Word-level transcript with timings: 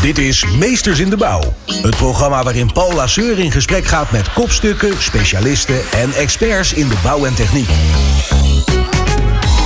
Dit 0.00 0.18
is 0.18 0.44
Meesters 0.58 0.98
in 0.98 1.10
de 1.10 1.16
Bouw. 1.16 1.54
Het 1.66 1.96
programma 1.96 2.42
waarin 2.42 2.72
Paul 2.72 2.92
Lasseur 2.92 3.38
in 3.38 3.50
gesprek 3.50 3.86
gaat 3.86 4.10
met 4.10 4.32
kopstukken, 4.32 5.02
specialisten 5.02 5.80
en 5.90 6.12
experts 6.12 6.72
in 6.72 6.88
de 6.88 6.94
bouw 7.02 7.24
en 7.24 7.34
techniek. 7.34 7.68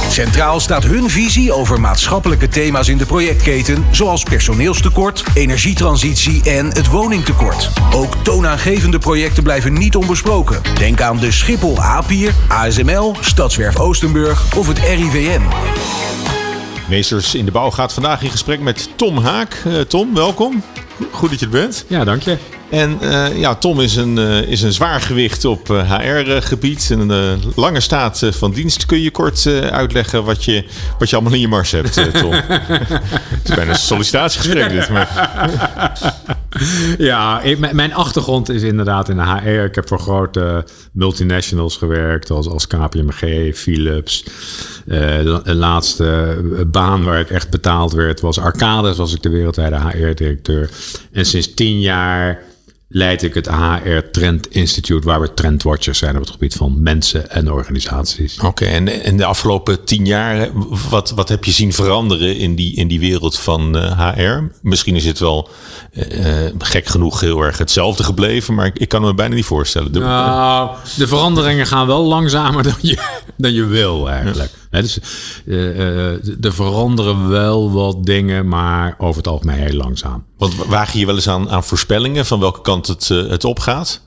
Centraal 0.09 0.61
staat 0.61 0.85
hun 0.85 1.11
visie 1.11 1.53
over 1.53 1.81
maatschappelijke 1.81 2.49
thema's 2.49 2.89
in 2.89 2.99
de 2.99 3.07
projectketen, 3.07 3.85
zoals 3.91 4.23
personeelstekort, 4.23 5.25
energietransitie 5.35 6.43
en 6.43 6.67
het 6.67 6.87
woningtekort. 6.87 7.71
Ook 7.93 8.17
toonaangevende 8.17 8.99
projecten 8.99 9.43
blijven 9.43 9.73
niet 9.73 9.97
onbesproken. 9.97 10.61
Denk 10.79 11.01
aan 11.01 11.19
de 11.19 11.33
Schiphol 11.33 11.83
A-pier, 11.83 12.35
ASML, 12.49 13.17
Stadswerf 13.21 13.79
Oostenburg 13.79 14.57
of 14.57 14.67
het 14.67 14.79
RIVM. 14.79 15.43
Meesters 16.89 17.35
in 17.35 17.45
de 17.45 17.51
Bouw 17.51 17.71
gaat 17.71 17.93
vandaag 17.93 18.23
in 18.23 18.31
gesprek 18.31 18.61
met 18.61 18.89
Tom 18.97 19.19
Haak. 19.19 19.63
Uh, 19.67 19.81
Tom, 19.81 20.15
welkom. 20.15 20.63
Goed 21.11 21.31
dat 21.31 21.39
je 21.41 21.45
er 21.45 21.53
bent. 21.53 21.85
Ja, 21.89 22.05
dank 22.05 22.23
je. 22.23 22.37
En 22.71 22.99
uh, 23.03 23.39
ja, 23.39 23.55
Tom 23.55 23.81
is 23.81 23.97
een, 23.97 24.17
uh, 24.17 24.43
is 24.43 24.63
een 24.63 24.73
zwaar 24.73 25.01
gewicht 25.01 25.45
op 25.45 25.69
HR-gebied. 25.69 26.91
Een 26.91 27.43
lange 27.57 27.81
staat 27.81 28.23
van 28.31 28.53
dienst. 28.53 28.87
Kun 28.87 29.01
je 29.01 29.11
kort 29.11 29.47
uitleggen 29.71 30.25
wat 30.25 30.45
je, 30.45 30.65
wat 30.99 31.11
je 31.11 31.17
allemaal 31.17 31.35
in 31.35 31.41
je 31.41 31.49
mars 31.49 31.71
hebt, 31.71 31.93
Tom? 31.93 32.33
Het 32.43 33.49
is 33.49 33.55
bijna 33.55 33.71
een 33.71 33.79
sollicitatiegesprek 33.79 34.71
dit. 34.71 34.89
Maar... 34.89 35.09
ja, 36.99 37.43
mijn 37.73 37.95
achtergrond 37.95 38.49
is 38.49 38.63
inderdaad 38.63 39.09
in 39.09 39.17
de 39.17 39.23
HR. 39.23 39.65
Ik 39.65 39.75
heb 39.75 39.89
voor 39.89 39.99
grote 39.99 40.65
multinationals 40.93 41.77
gewerkt, 41.77 42.31
als, 42.31 42.49
als 42.49 42.67
KPMG, 42.67 43.55
Philips. 43.57 44.25
de 44.85 45.55
laatste 45.55 46.39
baan 46.67 47.05
waar 47.05 47.21
ik 47.21 47.31
echt 47.31 47.51
betaald 47.51 47.93
werd 47.93 48.21
was 48.21 48.39
Arcades, 48.39 48.97
was 48.97 49.15
ik 49.15 49.23
de 49.23 49.29
wereldwijde 49.29 49.81
HR-directeur. 49.81 50.71
En 51.13 51.27
sinds 51.27 51.55
tien 51.55 51.81
jaar 51.81 52.43
leid 52.89 53.23
ik 53.23 53.35
het 53.35 53.49
HR 53.49 53.99
Trend 54.13 54.47
Institute, 54.51 55.07
waar 55.07 55.21
we 55.21 55.35
trendwatchers 55.35 55.99
zijn 55.99 56.15
op 56.15 56.21
het 56.21 56.31
gebied 56.31 56.55
van 56.55 56.83
mensen 56.83 57.31
en 57.31 57.53
organisaties. 57.53 58.39
Oké, 58.41 58.65
en 58.65 59.05
in 59.05 59.17
de 59.17 59.25
afgelopen 59.25 59.85
tien 59.85 60.07
jaar, 60.07 60.49
wat, 60.91 61.11
wat 61.11 61.29
heb 61.29 61.45
je 61.45 61.51
zien 61.51 61.73
veranderen 61.73 62.37
in 62.37 62.55
die, 62.55 62.77
in 62.77 62.89
die 62.89 63.01
wereld 63.01 63.39
van 63.39 63.77
uh, 63.77 64.09
HR? 64.09 64.43
Misschien 64.63 64.97
is 64.97 65.05
het 65.05 65.19
wel 65.19 65.49
uh, 65.93 66.37
gek 66.59 66.87
genoeg 66.87 67.21
heel 67.21 67.41
erg 67.41 67.59
hetzelfde 67.59 68.03
gebleven, 68.03 68.55
maar 68.55 68.67
ik, 68.67 68.79
ik 68.79 68.89
kan 68.89 69.03
me 69.03 69.15
bijna 69.15 69.35
niet 69.35 69.45
voorstellen. 69.45 69.93
De, 69.93 69.99
nou, 69.99 70.71
de 70.97 71.07
veranderingen 71.07 71.67
gaan 71.67 71.87
wel 71.87 72.05
langzamer 72.05 72.63
dan 72.73 72.75
je, 72.81 72.99
dan 73.37 73.53
je 73.53 73.65
wil 73.65 74.11
eigenlijk. 74.11 74.51
Ja. 74.51 74.64
Dus, 74.83 74.99
er 76.41 76.55
veranderen 76.55 77.29
wel 77.29 77.73
wat 77.73 78.05
dingen, 78.05 78.49
maar 78.49 78.95
over 78.99 79.17
het 79.17 79.29
algemeen 79.29 79.57
heel 79.57 79.77
langzaam. 79.77 80.25
Want 80.37 80.55
waag 80.55 80.93
je 80.93 80.99
je 80.99 81.07
wel 81.07 81.15
eens 81.15 81.29
aan, 81.29 81.51
aan 81.51 81.65
voorspellingen 81.65 82.27
van 82.27 82.41
welke 82.41 82.61
kant 82.61 82.87
het, 82.87 83.09
het 83.09 83.45
opgaat? 83.45 84.04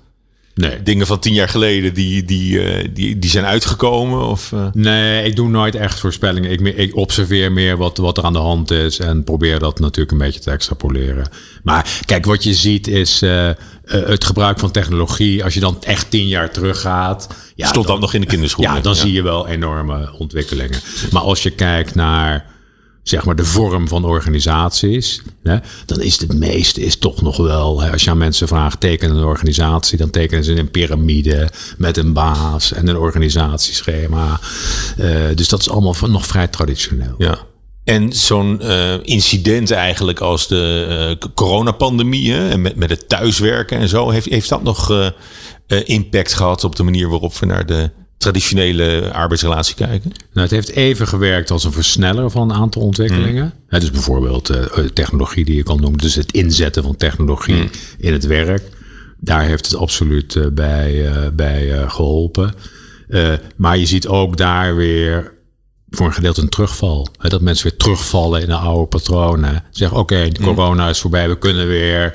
Nee. 0.57 0.83
Dingen 0.83 1.07
van 1.07 1.19
tien 1.19 1.33
jaar 1.33 1.49
geleden 1.49 1.93
die, 1.93 2.25
die, 2.25 2.91
die, 2.91 3.19
die 3.19 3.29
zijn 3.29 3.45
uitgekomen? 3.45 4.27
Of, 4.27 4.51
uh... 4.51 4.67
Nee, 4.73 5.23
ik 5.23 5.35
doe 5.35 5.49
nooit 5.49 5.75
echt 5.75 5.99
voorspellingen. 5.99 6.51
Ik, 6.51 6.59
ik, 6.59 6.95
observeer 6.95 7.51
meer 7.51 7.77
wat, 7.77 7.97
wat 7.97 8.17
er 8.17 8.23
aan 8.23 8.33
de 8.33 8.39
hand 8.39 8.71
is 8.71 8.99
en 8.99 9.23
probeer 9.23 9.59
dat 9.59 9.79
natuurlijk 9.79 10.11
een 10.11 10.17
beetje 10.17 10.39
te 10.39 10.51
extrapoleren. 10.51 11.29
Maar 11.63 11.99
kijk, 12.05 12.25
wat 12.25 12.43
je 12.43 12.53
ziet 12.53 12.87
is 12.87 13.23
uh, 13.23 13.49
het 13.85 14.25
gebruik 14.25 14.59
van 14.59 14.71
technologie. 14.71 15.43
Als 15.43 15.53
je 15.53 15.59
dan 15.59 15.77
echt 15.81 16.09
tien 16.09 16.27
jaar 16.27 16.51
teruggaat. 16.51 17.27
Ja, 17.55 17.67
Stond 17.67 17.85
dan, 17.85 17.95
dan 17.95 18.01
nog 18.01 18.13
in 18.13 18.21
de 18.21 18.27
kinderschoenen. 18.27 18.75
Ja, 18.75 18.81
dan 18.81 18.93
ja. 18.93 18.99
zie 18.99 19.11
je 19.11 19.21
wel 19.21 19.47
enorme 19.47 20.13
ontwikkelingen. 20.17 20.79
Maar 21.11 21.21
als 21.21 21.43
je 21.43 21.49
kijkt 21.49 21.95
naar 21.95 22.45
zeg 23.09 23.25
maar 23.25 23.35
de 23.35 23.45
vorm 23.45 23.87
van 23.87 24.05
organisaties, 24.05 25.21
hè, 25.43 25.57
dan 25.85 26.01
is 26.01 26.19
het 26.19 26.33
meeste 26.33 26.81
is 26.81 26.97
toch 26.97 27.21
nog 27.21 27.37
wel, 27.37 27.81
hè, 27.81 27.91
als 27.91 28.03
je 28.03 28.09
aan 28.09 28.17
mensen 28.17 28.47
vraagt, 28.47 28.79
teken 28.79 29.09
een 29.09 29.23
organisatie, 29.23 29.97
dan 29.97 30.09
tekenen 30.09 30.43
ze 30.43 30.57
een 30.57 30.71
piramide 30.71 31.49
met 31.77 31.97
een 31.97 32.13
baas 32.13 32.73
en 32.73 32.87
een 32.87 32.97
organisatieschema. 32.97 34.39
Uh, 34.99 35.15
dus 35.35 35.49
dat 35.49 35.59
is 35.59 35.69
allemaal 35.69 35.95
nog 36.07 36.25
vrij 36.25 36.47
traditioneel. 36.47 37.15
Ja. 37.17 37.37
En 37.83 38.13
zo'n 38.13 38.59
uh, 38.61 38.93
incident 39.01 39.71
eigenlijk 39.71 40.19
als 40.19 40.47
de 40.47 41.17
uh, 41.21 41.29
coronapandemie 41.33 42.35
en 42.35 42.61
met, 42.61 42.75
met 42.75 42.89
het 42.89 43.09
thuiswerken 43.09 43.77
en 43.77 43.87
zo, 43.87 44.09
heeft, 44.09 44.29
heeft 44.29 44.49
dat 44.49 44.63
nog 44.63 45.11
impact 45.67 46.33
gehad 46.33 46.63
op 46.63 46.75
de 46.75 46.83
manier 46.83 47.09
waarop 47.09 47.37
we 47.37 47.45
naar 47.45 47.65
de 47.65 47.91
traditionele 48.17 49.11
arbeidsrelatie 49.13 49.75
kijken? 49.75 50.11
Nou, 50.11 50.47
het 50.47 50.51
heeft 50.51 50.69
even 50.69 51.07
gewerkt 51.07 51.51
als 51.51 51.63
een 51.63 51.71
versneller 51.71 52.31
van 52.31 52.49
een 52.49 52.55
aantal 52.55 52.81
ontwikkelingen. 52.81 53.53
Mm. 53.69 53.79
Dus 53.79 53.91
bijvoorbeeld 53.91 54.49
uh, 54.49 54.63
technologie 54.93 55.45
die 55.45 55.55
je 55.55 55.63
kan 55.63 55.81
noemen. 55.81 55.99
Dus 55.99 56.15
het 56.15 56.31
inzetten 56.31 56.83
van 56.83 56.95
technologie 56.95 57.55
mm. 57.55 57.69
in 57.97 58.13
het 58.13 58.25
werk. 58.25 58.63
Daar 59.19 59.43
heeft 59.43 59.65
het 59.65 59.75
absoluut 59.75 60.35
uh, 60.35 60.47
bij, 60.47 60.93
uh, 60.93 61.27
bij 61.33 61.87
geholpen. 61.87 62.53
maar 63.55 63.77
je 63.77 63.85
ziet 63.85 64.07
ook 64.07 64.37
daar 64.37 64.75
weer 64.75 65.33
voor 65.89 66.05
een 66.05 66.13
gedeelte 66.13 66.41
een 66.41 66.49
terugval. 66.49 67.07
Hè, 67.17 67.29
dat 67.29 67.41
mensen 67.41 67.67
weer 67.69 67.77
terugvallen 67.77 68.41
in 68.41 68.47
de 68.47 68.55
oude 68.55 68.87
patronen. 68.87 69.63
Zeggen, 69.71 69.97
oké, 69.97 70.13
okay, 70.13 70.31
corona 70.31 70.89
is 70.89 70.99
voorbij, 70.99 71.29
we 71.29 71.37
kunnen 71.37 71.67
weer... 71.67 72.13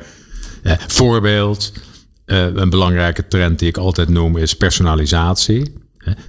voorbeeld, 0.86 1.72
een 2.24 2.70
belangrijke 2.70 3.28
trend 3.28 3.58
die 3.58 3.68
ik 3.68 3.76
altijd 3.76 4.08
noem 4.08 4.36
is 4.36 4.56
personalisatie. 4.56 5.81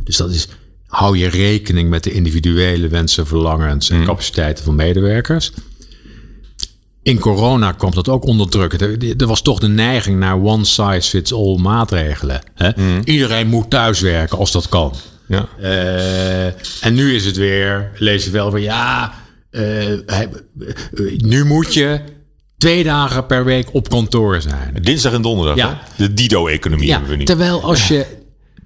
Dus 0.03 0.17
dat 0.17 0.31
is, 0.31 0.47
hou 0.88 1.17
je 1.17 1.28
rekening 1.28 1.89
met 1.89 2.03
de 2.03 2.11
individuele 2.11 2.88
wensen, 2.88 3.28
verlangens 3.28 3.89
en 3.89 4.06
capaciteiten 4.06 4.63
van 4.63 4.75
medewerkers. 4.75 5.51
In 7.01 7.19
corona 7.19 7.72
kwam 7.72 7.91
dat 7.91 8.09
ook 8.09 8.25
onder 8.25 8.50
druk. 8.50 8.73
Er, 8.73 9.16
er 9.17 9.28
was 9.28 9.41
toch 9.41 9.59
de 9.59 9.67
neiging 9.67 10.19
naar 10.19 10.44
one 10.44 10.66
size 10.66 11.09
fits 11.09 11.34
all 11.34 11.57
maatregelen. 11.57 12.41
Hè? 12.53 12.69
Mm. 12.75 13.01
Iedereen 13.03 13.47
moet 13.47 13.69
thuiswerken 13.69 14.38
als 14.38 14.51
dat 14.51 14.69
kan. 14.69 14.94
Ja. 15.28 15.47
Uh, 15.61 16.45
en 16.85 16.94
nu 16.94 17.16
is 17.16 17.25
het 17.25 17.38
weer, 17.38 17.91
lees 17.97 18.25
je 18.25 18.31
wel 18.31 18.51
van 18.51 18.61
ja, 18.61 19.13
uh, 19.51 20.00
nu 21.17 21.45
moet 21.45 21.73
je 21.73 22.00
twee 22.57 22.84
dagen 22.84 23.25
per 23.25 23.45
week 23.45 23.73
op 23.73 23.90
kantoor 23.90 24.41
zijn. 24.41 24.78
Dinsdag 24.81 25.13
en 25.13 25.22
donderdag, 25.22 25.55
ja. 25.55 25.81
Hè? 25.95 26.05
De 26.05 26.13
Dido-economie 26.13 26.88
ja, 26.88 26.91
hebben 26.91 27.11
we 27.11 27.17
niet. 27.17 27.28
Terwijl 27.28 27.61
als 27.61 27.88
je 27.88 28.05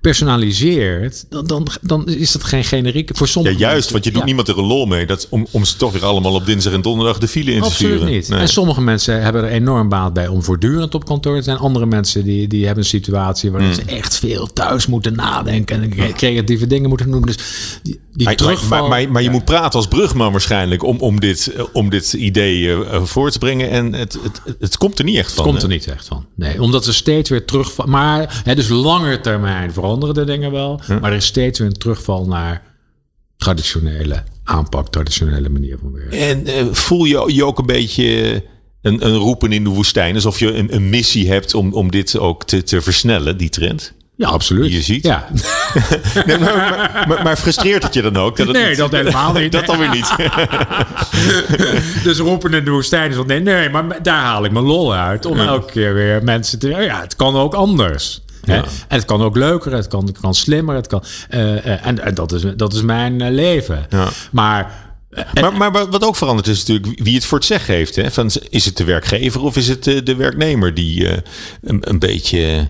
personaliseert, 0.02 1.26
dan, 1.30 1.48
dan, 1.48 1.68
dan 1.82 2.08
is 2.08 2.32
dat 2.32 2.44
geen 2.44 2.64
generiek. 2.64 3.10
Voor 3.14 3.28
sommige 3.28 3.60
ja, 3.60 3.70
juist, 3.70 3.92
want 3.92 4.04
je 4.04 4.10
doet 4.10 4.20
ja. 4.20 4.26
niemand 4.26 4.48
er 4.48 4.58
een 4.58 4.66
lol 4.66 4.86
mee. 4.86 5.06
Dat, 5.06 5.28
om, 5.30 5.48
om 5.52 5.66
ze 5.66 5.78
toch 5.78 5.92
weer 5.92 6.06
allemaal 6.06 6.34
op 6.34 6.46
dinsdag 6.46 6.74
en 6.74 6.82
donderdag 6.82 7.18
de 7.18 7.28
file 7.28 7.52
in 7.52 7.60
te 7.60 7.66
Absoluut 7.66 7.94
sturen. 7.94 8.14
niet. 8.14 8.30
Nee. 8.30 8.40
En 8.40 8.48
sommige 8.48 8.82
mensen 8.82 9.22
hebben 9.22 9.44
er 9.44 9.50
enorm 9.50 9.90
baat 9.90 10.14
bij 10.14 10.28
om 10.28 10.44
voortdurend 10.44 10.96
op 10.96 11.06
kantoor 11.06 11.38
te 11.38 11.44
zijn. 11.44 11.58
Andere 11.58 11.86
mensen 11.86 12.24
die, 12.24 12.48
die 12.48 12.66
hebben 12.66 12.84
een 12.84 12.90
situatie 12.90 13.52
waarin 13.52 13.70
mm. 13.70 13.76
ze 13.76 13.82
echt 13.82 14.18
veel 14.18 14.54
thuis 14.54 14.88
moeten 14.88 15.16
nadenken 15.16 15.82
en 15.82 16.14
creatieve 16.14 16.68
dingen 16.68 16.90
moeten 16.90 17.12
doen. 17.12 17.22
Dus 17.22 17.38
die, 17.84 18.00
die 18.14 18.26
maar, 18.26 18.36
terugval, 18.36 18.80
maar, 18.80 18.90
maar, 18.90 19.12
maar, 19.12 19.22
je 19.22 19.28
ja. 19.28 19.34
moet 19.34 19.46
praten 19.46 19.80
als 19.80 19.88
brugman 19.88 20.32
waarschijnlijk 20.32 20.84
om, 20.84 20.98
om, 21.00 21.20
dit, 21.20 21.54
om 21.74 21.90
dit 21.90 22.14
idee 22.14 22.62
uh, 22.62 23.04
voor 23.04 23.32
te 23.32 23.40
brengen. 23.40 23.70
En 23.70 23.94
het, 23.94 24.14
het, 24.14 24.42
het, 24.46 24.56
het, 24.60 24.78
komt 24.78 25.00
er 25.00 25.06
niet 25.06 25.18
echt 25.18 25.32
van. 25.32 25.44
Het 25.44 25.52
komt 25.52 25.64
er 25.64 25.70
niet 25.70 25.88
echt 25.88 26.08
van. 26.08 26.26
Nee, 26.36 26.62
omdat 26.62 26.86
ze 26.86 26.94
steeds 26.94 27.30
weer 27.30 27.46
terugvallen. 27.46 27.92
Maar 27.92 28.42
hè, 28.44 28.56
dus 28.56 28.68
langer 28.68 29.22
termijn 29.22 29.74
veranderen 29.88 30.16
de 30.26 30.32
dingen 30.32 30.52
wel. 30.52 30.82
Hm. 30.86 31.00
Maar 31.00 31.12
er 31.12 31.18
is 31.18 31.26
steeds 31.26 31.60
weer 31.60 31.68
een 31.68 31.74
terugval 31.74 32.26
naar 32.26 32.62
traditionele 33.38 34.24
aanpak, 34.44 34.88
traditionele 34.88 35.50
manier 35.50 35.78
van 35.82 35.94
werken. 35.94 36.20
En 36.20 36.66
uh, 36.66 36.74
voel 36.74 37.06
je 37.06 37.24
je 37.34 37.46
ook 37.46 37.60
een 37.60 37.66
beetje 37.66 38.44
een, 38.82 39.06
een 39.06 39.16
roepen 39.16 39.52
in 39.52 39.64
de 39.64 39.70
woestijn? 39.70 40.16
Alsof 40.16 40.40
je 40.40 40.54
een, 40.54 40.76
een 40.76 40.90
missie 40.90 41.30
hebt 41.30 41.54
om, 41.54 41.74
om 41.74 41.92
dit 41.92 42.18
ook 42.18 42.44
te, 42.44 42.64
te 42.64 42.82
versnellen, 42.82 43.38
die 43.38 43.50
trend? 43.50 43.96
Ja, 44.18 44.28
absoluut. 44.28 44.72
Je 44.72 44.82
ziet. 44.82 45.04
Ja. 45.04 45.28
nee, 46.26 46.38
maar, 46.38 47.06
maar, 47.08 47.24
maar, 47.24 47.38
frustreert 47.38 47.84
het 47.84 47.94
je 47.94 48.02
dan 48.02 48.18
ook? 48.18 48.38
Dat 48.38 48.48
het 48.48 48.56
nee, 48.56 48.68
niet, 48.68 48.78
dat 48.78 48.92
helemaal 48.92 49.34
niet. 49.34 49.52
dat 49.58 49.66
dan 49.66 49.80
weer 49.80 49.90
niet. 49.90 50.16
dus 52.04 52.18
roepen 52.18 52.54
in 52.54 52.66
de 52.66 52.72
woestijn 52.72 53.10
is 53.10 53.16
van 53.16 53.28
nee, 53.28 53.40
nee, 53.40 53.70
maar 53.70 54.04
daar 54.04 54.24
haal 54.24 54.46
ik 54.46 54.52
mijn 54.52 54.66
lol 54.66 54.94
uit. 54.94 55.26
Om 55.26 55.38
ja. 55.38 55.46
elke 55.46 55.72
keer 55.72 55.94
weer 55.94 56.24
mensen 56.24 56.60
te... 56.60 56.68
Ja, 56.68 57.02
het 57.02 57.16
kan 57.16 57.36
ook 57.36 57.54
anders. 57.54 58.22
Ja. 58.44 58.56
En 58.56 58.64
het 58.88 59.06
kan 59.06 59.22
ook 59.22 59.36
leuker, 59.36 59.72
het 59.72 59.88
kan, 59.88 60.06
het 60.06 60.20
kan 60.20 60.34
slimmer. 60.34 60.76
Het 60.76 60.88
kan, 60.88 61.04
uh, 61.30 61.40
uh, 61.40 61.86
en, 61.86 62.00
en 62.00 62.16
dat, 62.16 62.32
is, 62.32 62.44
dat 62.56 62.74
is 62.74 62.82
mijn 62.82 63.22
uh, 63.22 63.30
leven. 63.30 63.86
Ja. 63.90 64.08
Maar... 64.32 64.86
Maar, 65.34 65.54
maar, 65.54 65.90
wat 65.90 66.04
ook 66.04 66.16
veranderd 66.16 66.48
is 66.48 66.66
natuurlijk 66.66 67.00
wie 67.04 67.16
het 67.16 67.26
voor 67.26 67.38
het 67.38 67.48
zeggen 67.48 67.74
heeft. 67.74 67.96
Hè? 67.96 68.12
Van, 68.12 68.32
is 68.50 68.66
het 68.66 68.78
de 68.78 68.84
werkgever 68.84 69.42
of 69.42 69.56
is 69.56 69.68
het 69.68 69.84
de 69.84 70.16
werknemer 70.16 70.74
die 70.74 71.08
een, 71.62 71.90
een 71.90 72.00
beetje 72.00 72.70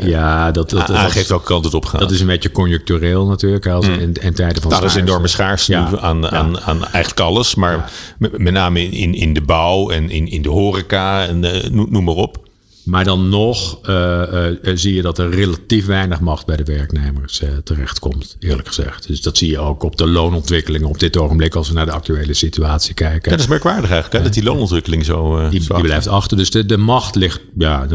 ja, 0.00 0.50
dat, 0.50 0.70
dat, 0.70 0.86
dat 0.86 0.96
aangeeft 0.96 1.28
welke 1.28 1.44
kant 1.44 1.64
het 1.64 1.74
op 1.74 1.84
gaat. 1.84 2.00
Dat 2.00 2.10
is 2.10 2.20
een 2.20 2.26
beetje 2.26 2.50
conjunctureel 2.50 3.26
natuurlijk. 3.26 3.66
Als 3.66 3.86
mm. 3.86 3.92
in, 3.92 4.12
in 4.12 4.34
tijden 4.34 4.62
van 4.62 4.70
nou, 4.70 4.82
Dat 4.82 4.90
is 4.90 4.96
enorme 4.96 5.28
schaarste 5.28 5.72
ja. 5.72 5.90
aan, 6.00 6.20
ja. 6.20 6.30
aan, 6.30 6.60
aan 6.60 6.84
eigenlijk 6.84 7.20
alles. 7.20 7.54
Maar 7.54 7.76
ja. 7.76 7.88
met, 8.18 8.38
met, 8.38 8.52
name 8.52 8.90
in, 8.90 9.14
in 9.14 9.34
de 9.34 9.40
bouw 9.40 9.90
en 9.90 10.10
in, 10.10 10.28
in 10.28 10.42
de 10.42 10.48
horeca 10.48 11.26
en 11.26 11.44
uh, 11.44 11.70
noem 11.70 12.04
maar 12.04 12.14
op. 12.14 12.47
Maar 12.88 13.04
dan 13.04 13.28
nog 13.28 13.78
uh, 13.88 14.22
uh, 14.32 14.76
zie 14.76 14.94
je 14.94 15.02
dat 15.02 15.18
er 15.18 15.30
relatief 15.30 15.86
weinig 15.86 16.20
macht 16.20 16.46
bij 16.46 16.56
de 16.56 16.64
werknemers 16.64 17.40
uh, 17.40 17.48
terechtkomt, 17.64 18.36
eerlijk 18.38 18.68
gezegd. 18.68 19.06
Dus 19.06 19.20
dat 19.20 19.38
zie 19.38 19.50
je 19.50 19.58
ook 19.58 19.82
op 19.82 19.96
de 19.96 20.06
loonontwikkelingen 20.06 20.88
op 20.88 20.98
dit 20.98 21.16
ogenblik 21.16 21.54
als 21.54 21.68
we 21.68 21.74
naar 21.74 21.86
de 21.86 21.92
actuele 21.92 22.34
situatie 22.34 22.94
kijken. 22.94 23.30
Ja, 23.30 23.30
dat 23.30 23.40
is 23.40 23.46
merkwaardig 23.46 23.90
eigenlijk, 23.90 24.12
hè? 24.12 24.22
dat 24.22 24.32
die 24.32 24.42
loonontwikkeling 24.42 25.04
zo. 25.04 25.48
die, 25.48 25.60
die 25.60 25.80
blijft 25.80 26.08
achter. 26.08 26.36
Dus 26.36 26.50
de, 26.50 26.66
de 26.66 26.76
macht 26.76 27.14
ligt, 27.14 27.40
ja, 27.58 27.86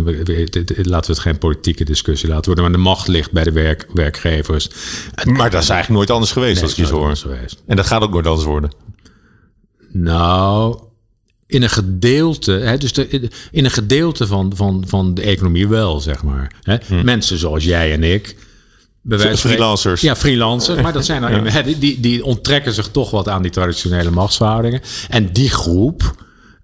laten 0.76 0.86
we 0.86 1.14
het 1.14 1.20
geen 1.20 1.38
politieke 1.38 1.86
discussie 1.86 2.30
laten 2.30 2.46
worden, 2.46 2.64
maar 2.64 2.74
de 2.74 2.80
macht 2.80 3.08
ligt 3.08 3.32
bij 3.32 3.44
de 3.44 3.52
werk, 3.52 3.88
werkgevers. 3.94 4.70
Maar 5.24 5.50
dat 5.50 5.62
is 5.62 5.70
eigenlijk 5.70 5.90
nooit 5.90 6.12
anders 6.12 6.32
geweest, 6.32 6.56
nee, 6.56 6.64
als 6.64 6.76
je 6.76 6.86
zo 6.86 6.96
hoor. 6.96 7.18
En 7.68 7.76
dat 7.76 7.88
gaat 7.88 8.02
ook 8.02 8.12
nooit 8.14 8.28
anders 8.28 8.46
worden. 8.46 8.72
Nou, 9.92 10.80
in 11.48 11.64
een 11.64 11.70
gedeelte, 11.70 12.52
hè, 12.52 12.78
dus 12.78 12.94
de, 12.94 13.30
in 13.52 13.66
een 13.66 13.72
gedeelte 13.72 14.28
van, 14.28 14.52
van, 14.56 14.84
van 14.88 15.14
de 15.14 15.22
economie 15.22 15.68
wel, 15.68 16.00
zeg 16.00 16.24
maar. 16.24 16.52
Hè. 16.62 16.78
Hm. 16.88 17.04
Mensen 17.04 17.38
zoals 17.38 17.64
jij 17.64 17.94
en 17.94 18.04
ik. 18.04 18.36
freelancers. 19.36 20.02
Ja, 20.02 20.16
freelancers. 20.16 20.82
Maar 20.82 20.94
dat 20.94 21.06
zijn 21.06 21.46
ja. 21.46 21.62
die, 21.62 22.00
die 22.00 22.26
onttrekken 22.26 22.74
zich 22.74 22.88
toch 22.88 23.12
wat 23.12 23.28
aan 23.28 23.42
die 23.42 23.52
traditionele 23.52 24.12
machtsverhoudingen. 24.12 24.82
En 25.10 25.32
die 25.32 25.50
groep 25.50 26.16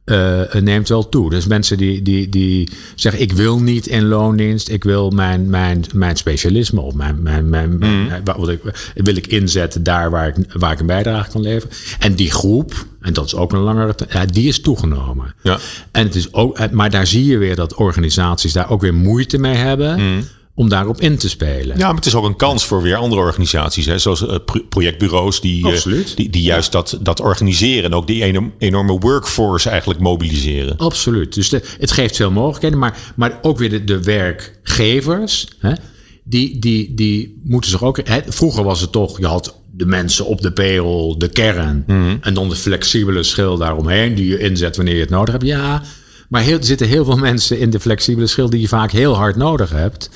uh, 0.09 0.61
neemt 0.61 0.89
wel 0.89 1.09
toe. 1.09 1.29
Dus 1.29 1.47
mensen 1.47 1.77
die, 1.77 2.01
die, 2.01 2.29
die 2.29 2.69
zeggen: 2.95 3.21
Ik 3.21 3.31
wil 3.31 3.59
niet 3.59 3.87
in 3.87 4.07
loondienst, 4.07 4.69
ik 4.69 4.83
wil 4.83 5.09
mijn, 5.09 5.49
mijn, 5.49 5.85
mijn 5.93 6.15
specialisme 6.15 6.81
of 6.81 6.93
mijn, 6.93 7.21
mijn, 7.21 7.49
mijn, 7.49 7.77
mm. 7.79 8.09
wat 8.23 8.49
ik, 8.49 8.61
wil 8.93 9.15
ik 9.15 9.27
inzetten 9.27 9.83
daar 9.83 10.09
waar 10.09 10.27
ik, 10.27 10.35
waar 10.53 10.71
ik 10.71 10.79
een 10.79 10.85
bijdrage 10.85 11.31
kan 11.31 11.41
leveren. 11.41 11.75
En 11.99 12.15
die 12.15 12.31
groep, 12.31 12.85
en 13.01 13.13
dat 13.13 13.25
is 13.25 13.35
ook 13.35 13.51
een 13.53 13.59
langere 13.59 13.95
die 14.31 14.47
is 14.47 14.61
toegenomen. 14.61 15.33
Ja. 15.41 15.57
En 15.91 16.03
het 16.03 16.15
is 16.15 16.33
ook, 16.33 16.71
maar 16.71 16.89
daar 16.89 17.07
zie 17.07 17.25
je 17.25 17.37
weer 17.37 17.55
dat 17.55 17.73
organisaties 17.73 18.53
daar 18.53 18.69
ook 18.69 18.81
weer 18.81 18.93
moeite 18.93 19.37
mee 19.37 19.55
hebben. 19.55 19.99
Mm 19.99 20.23
om 20.59 20.69
daarop 20.69 21.01
in 21.01 21.17
te 21.17 21.29
spelen. 21.29 21.77
Ja, 21.77 21.85
maar 21.85 21.95
het 21.95 22.05
is 22.05 22.15
ook 22.15 22.25
een 22.25 22.35
kans 22.35 22.65
voor 22.65 22.81
weer 22.81 22.95
andere 22.95 23.21
organisaties, 23.21 23.85
hè, 23.85 23.97
zoals 23.97 24.21
uh, 24.21 24.35
projectbureaus 24.69 25.41
die, 25.41 25.67
uh, 25.67 26.05
die, 26.15 26.29
die 26.29 26.41
juist 26.41 26.71
dat, 26.71 26.97
dat 27.01 27.19
organiseren 27.19 27.83
en 27.83 27.93
ook 27.93 28.07
die 28.07 28.51
enorme 28.57 28.99
workforce 28.99 29.69
eigenlijk 29.69 29.99
mobiliseren. 29.99 30.77
Absoluut. 30.77 31.33
Dus 31.33 31.49
de, 31.49 31.61
het 31.79 31.91
geeft 31.91 32.15
veel 32.15 32.31
mogelijkheden, 32.31 32.79
maar, 32.79 32.97
maar 33.15 33.39
ook 33.41 33.57
weer 33.57 33.69
de, 33.69 33.83
de 33.83 34.03
werkgevers, 34.03 35.47
hè, 35.59 35.73
die, 36.23 36.59
die, 36.59 36.93
die 36.93 37.41
moeten 37.43 37.69
zich 37.69 37.83
ook. 37.83 37.99
Hè, 38.03 38.19
vroeger 38.27 38.63
was 38.63 38.81
het 38.81 38.91
toch, 38.91 39.19
je 39.19 39.27
had 39.27 39.55
de 39.71 39.85
mensen 39.85 40.25
op 40.25 40.41
de 40.41 40.51
payroll, 40.51 41.17
de 41.17 41.29
kern, 41.29 41.83
mhm. 41.87 42.17
en 42.21 42.33
dan 42.33 42.49
de 42.49 42.55
flexibele 42.55 43.23
schil 43.23 43.57
daaromheen 43.57 44.15
die 44.15 44.27
je 44.27 44.39
inzet 44.39 44.75
wanneer 44.75 44.95
je 44.95 45.01
het 45.01 45.09
nodig 45.09 45.33
hebt. 45.33 45.45
Ja. 45.45 45.81
Maar 46.29 46.41
heel, 46.41 46.57
er 46.57 46.63
zitten 46.63 46.87
heel 46.87 47.05
veel 47.05 47.17
mensen 47.29 47.59
in 47.59 47.69
de 47.69 47.79
flexibele 47.79 48.27
schil 48.27 48.49
die 48.49 48.61
je 48.61 48.67
vaak 48.67 48.91
heel 48.91 49.15
hard 49.15 49.35
nodig 49.35 49.69
hebt. 49.69 50.09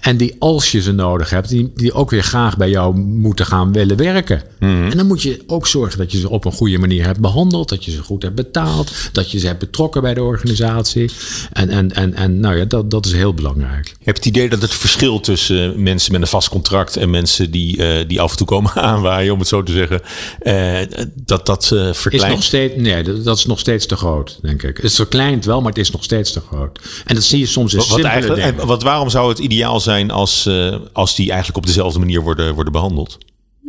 En 0.00 0.16
die 0.16 0.36
als 0.38 0.72
je 0.72 0.82
ze 0.82 0.92
nodig 0.92 1.30
hebt, 1.30 1.48
die, 1.48 1.72
die 1.74 1.92
ook 1.92 2.10
weer 2.10 2.22
graag 2.22 2.56
bij 2.56 2.70
jou 2.70 2.96
moeten 2.96 3.46
gaan 3.46 3.72
willen 3.72 3.96
werken. 3.96 4.42
Mhm. 4.58 4.90
En 4.90 4.96
dan 4.96 5.06
moet 5.06 5.22
je 5.22 5.42
ook 5.46 5.66
zorgen 5.66 5.98
dat 5.98 6.12
je 6.12 6.18
ze 6.18 6.30
op 6.30 6.44
een 6.44 6.52
goede 6.52 6.78
manier 6.78 7.04
hebt 7.04 7.20
behandeld. 7.20 7.68
Dat 7.68 7.84
je 7.84 7.90
ze 7.90 8.02
goed 8.02 8.22
hebt 8.22 8.34
betaald. 8.34 8.92
Dat 9.12 9.30
je 9.30 9.38
ze 9.38 9.46
hebt 9.46 9.58
betrokken 9.58 10.02
bij 10.02 10.14
de 10.14 10.22
organisatie. 10.22 11.10
En, 11.52 11.68
en, 11.68 11.94
en, 11.94 12.14
en 12.14 12.40
nou 12.40 12.56
ja, 12.56 12.64
dat, 12.64 12.90
dat 12.90 13.06
is 13.06 13.12
heel 13.12 13.34
belangrijk. 13.34 13.86
Je 13.86 13.94
hebt 14.04 14.16
het 14.16 14.26
idee 14.26 14.48
dat 14.48 14.62
het 14.62 14.74
verschil 14.74 15.20
tussen 15.20 15.82
mensen 15.82 16.12
met 16.12 16.20
een 16.20 16.26
vast 16.26 16.48
contract 16.48 16.96
en 16.96 17.10
mensen 17.10 17.50
die, 17.50 17.76
uh, 17.76 18.08
die 18.08 18.20
af 18.20 18.30
en 18.30 18.36
toe 18.36 18.46
komen 18.46 18.72
aanwaaien, 18.92 19.32
om 19.32 19.38
het 19.38 19.48
zo 19.48 19.62
te 19.62 19.72
zeggen, 19.72 20.00
uh, 20.42 20.78
dat 21.14 21.46
dat 21.46 21.70
uh, 21.74 21.92
verkleint? 21.92 22.28
Is 22.28 22.34
nog 22.34 22.44
steeds, 22.44 22.74
nee, 22.76 23.02
dat, 23.02 23.24
dat, 23.24 23.38
is 23.38 23.46
nog 23.46 23.58
steeds 23.58 23.86
te 23.86 23.96
groot, 23.96 24.38
denk 24.42 24.62
ik. 24.62 24.76
Het 24.76 24.94
verkleint 24.94 25.44
wel, 25.44 25.60
maar 25.60 25.68
het 25.68 25.78
is 25.78 25.90
nog 25.90 26.04
steeds 26.04 26.32
te 26.32 26.40
groot. 26.40 26.80
En 27.04 27.14
dat 27.14 27.24
zie 27.24 27.38
je 27.38 27.46
soms 27.46 27.72
in 27.72 27.78
wat, 27.78 27.88
wat, 27.88 28.02
eigenlijk, 28.02 28.62
wat 28.62 28.82
Waarom 28.82 29.10
zou 29.10 29.28
het 29.28 29.38
ideaal 29.38 29.69
zijn 29.78 30.10
als, 30.10 30.46
uh, 30.46 30.76
als 30.92 31.14
die 31.14 31.28
eigenlijk 31.28 31.58
op 31.58 31.66
dezelfde 31.66 31.98
manier 31.98 32.22
worden, 32.22 32.54
worden 32.54 32.72
behandeld? 32.72 33.18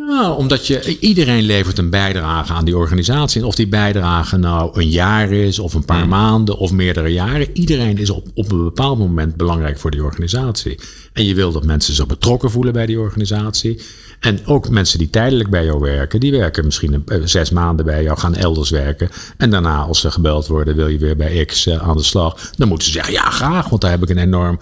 Ja, 0.07 0.31
omdat 0.31 0.67
je, 0.67 0.99
iedereen 0.99 1.43
levert 1.43 1.77
een 1.77 1.89
bijdrage 1.89 2.53
aan 2.53 2.65
die 2.65 2.77
organisatie. 2.77 3.41
En 3.41 3.47
of 3.47 3.55
die 3.55 3.67
bijdrage 3.67 4.37
nou 4.37 4.79
een 4.81 4.89
jaar 4.89 5.31
is, 5.31 5.59
of 5.59 5.73
een 5.73 5.85
paar 5.85 5.99
hmm. 5.99 6.09
maanden, 6.09 6.57
of 6.57 6.71
meerdere 6.71 7.07
jaren. 7.07 7.47
Iedereen 7.53 7.97
is 7.97 8.09
op, 8.09 8.27
op 8.33 8.51
een 8.51 8.63
bepaald 8.63 8.97
moment 8.97 9.35
belangrijk 9.35 9.79
voor 9.79 9.91
die 9.91 10.03
organisatie. 10.03 10.79
En 11.13 11.25
je 11.25 11.35
wil 11.35 11.51
dat 11.51 11.65
mensen 11.65 11.93
zich 11.93 12.05
betrokken 12.05 12.51
voelen 12.51 12.73
bij 12.73 12.85
die 12.85 12.99
organisatie. 12.99 13.81
En 14.19 14.45
ook 14.45 14.69
mensen 14.69 14.97
die 14.97 15.09
tijdelijk 15.09 15.49
bij 15.49 15.65
jou 15.65 15.79
werken, 15.79 16.19
die 16.19 16.31
werken 16.31 16.65
misschien 16.65 16.93
een, 16.93 17.05
eh, 17.05 17.21
zes 17.23 17.49
maanden 17.49 17.85
bij 17.85 18.03
jou, 18.03 18.17
gaan 18.17 18.35
elders 18.35 18.69
werken. 18.69 19.09
En 19.37 19.49
daarna, 19.49 19.77
als 19.77 19.99
ze 19.99 20.11
gebeld 20.11 20.47
worden, 20.47 20.75
wil 20.75 20.87
je 20.87 20.97
weer 20.97 21.15
bij 21.15 21.45
X 21.45 21.65
uh, 21.65 21.87
aan 21.89 21.97
de 21.97 22.03
slag. 22.03 22.51
Dan 22.57 22.67
moeten 22.67 22.87
ze 22.87 22.93
zeggen, 22.93 23.13
ja 23.13 23.29
graag, 23.29 23.69
want 23.69 23.81
daar 23.81 23.91
heb 23.91 24.03
ik 24.03 24.09
een 24.09 24.17
enorm 24.17 24.59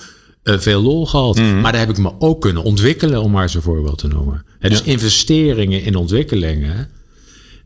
veel 0.57 0.81
lol 0.81 1.05
gehad. 1.05 1.37
Mhm. 1.37 1.61
Maar 1.61 1.71
daar 1.71 1.81
heb 1.81 1.89
ik 1.89 1.97
me 1.97 2.11
ook 2.19 2.41
kunnen 2.41 2.63
ontwikkelen, 2.63 3.21
om 3.21 3.31
maar 3.31 3.51
een 3.53 3.61
voorbeeld 3.61 3.97
te 3.97 4.07
noemen. 4.07 4.45
dus 4.59 4.81
investeringen 4.81 5.83
in 5.83 5.95
ontwikkelingen. 5.95 6.89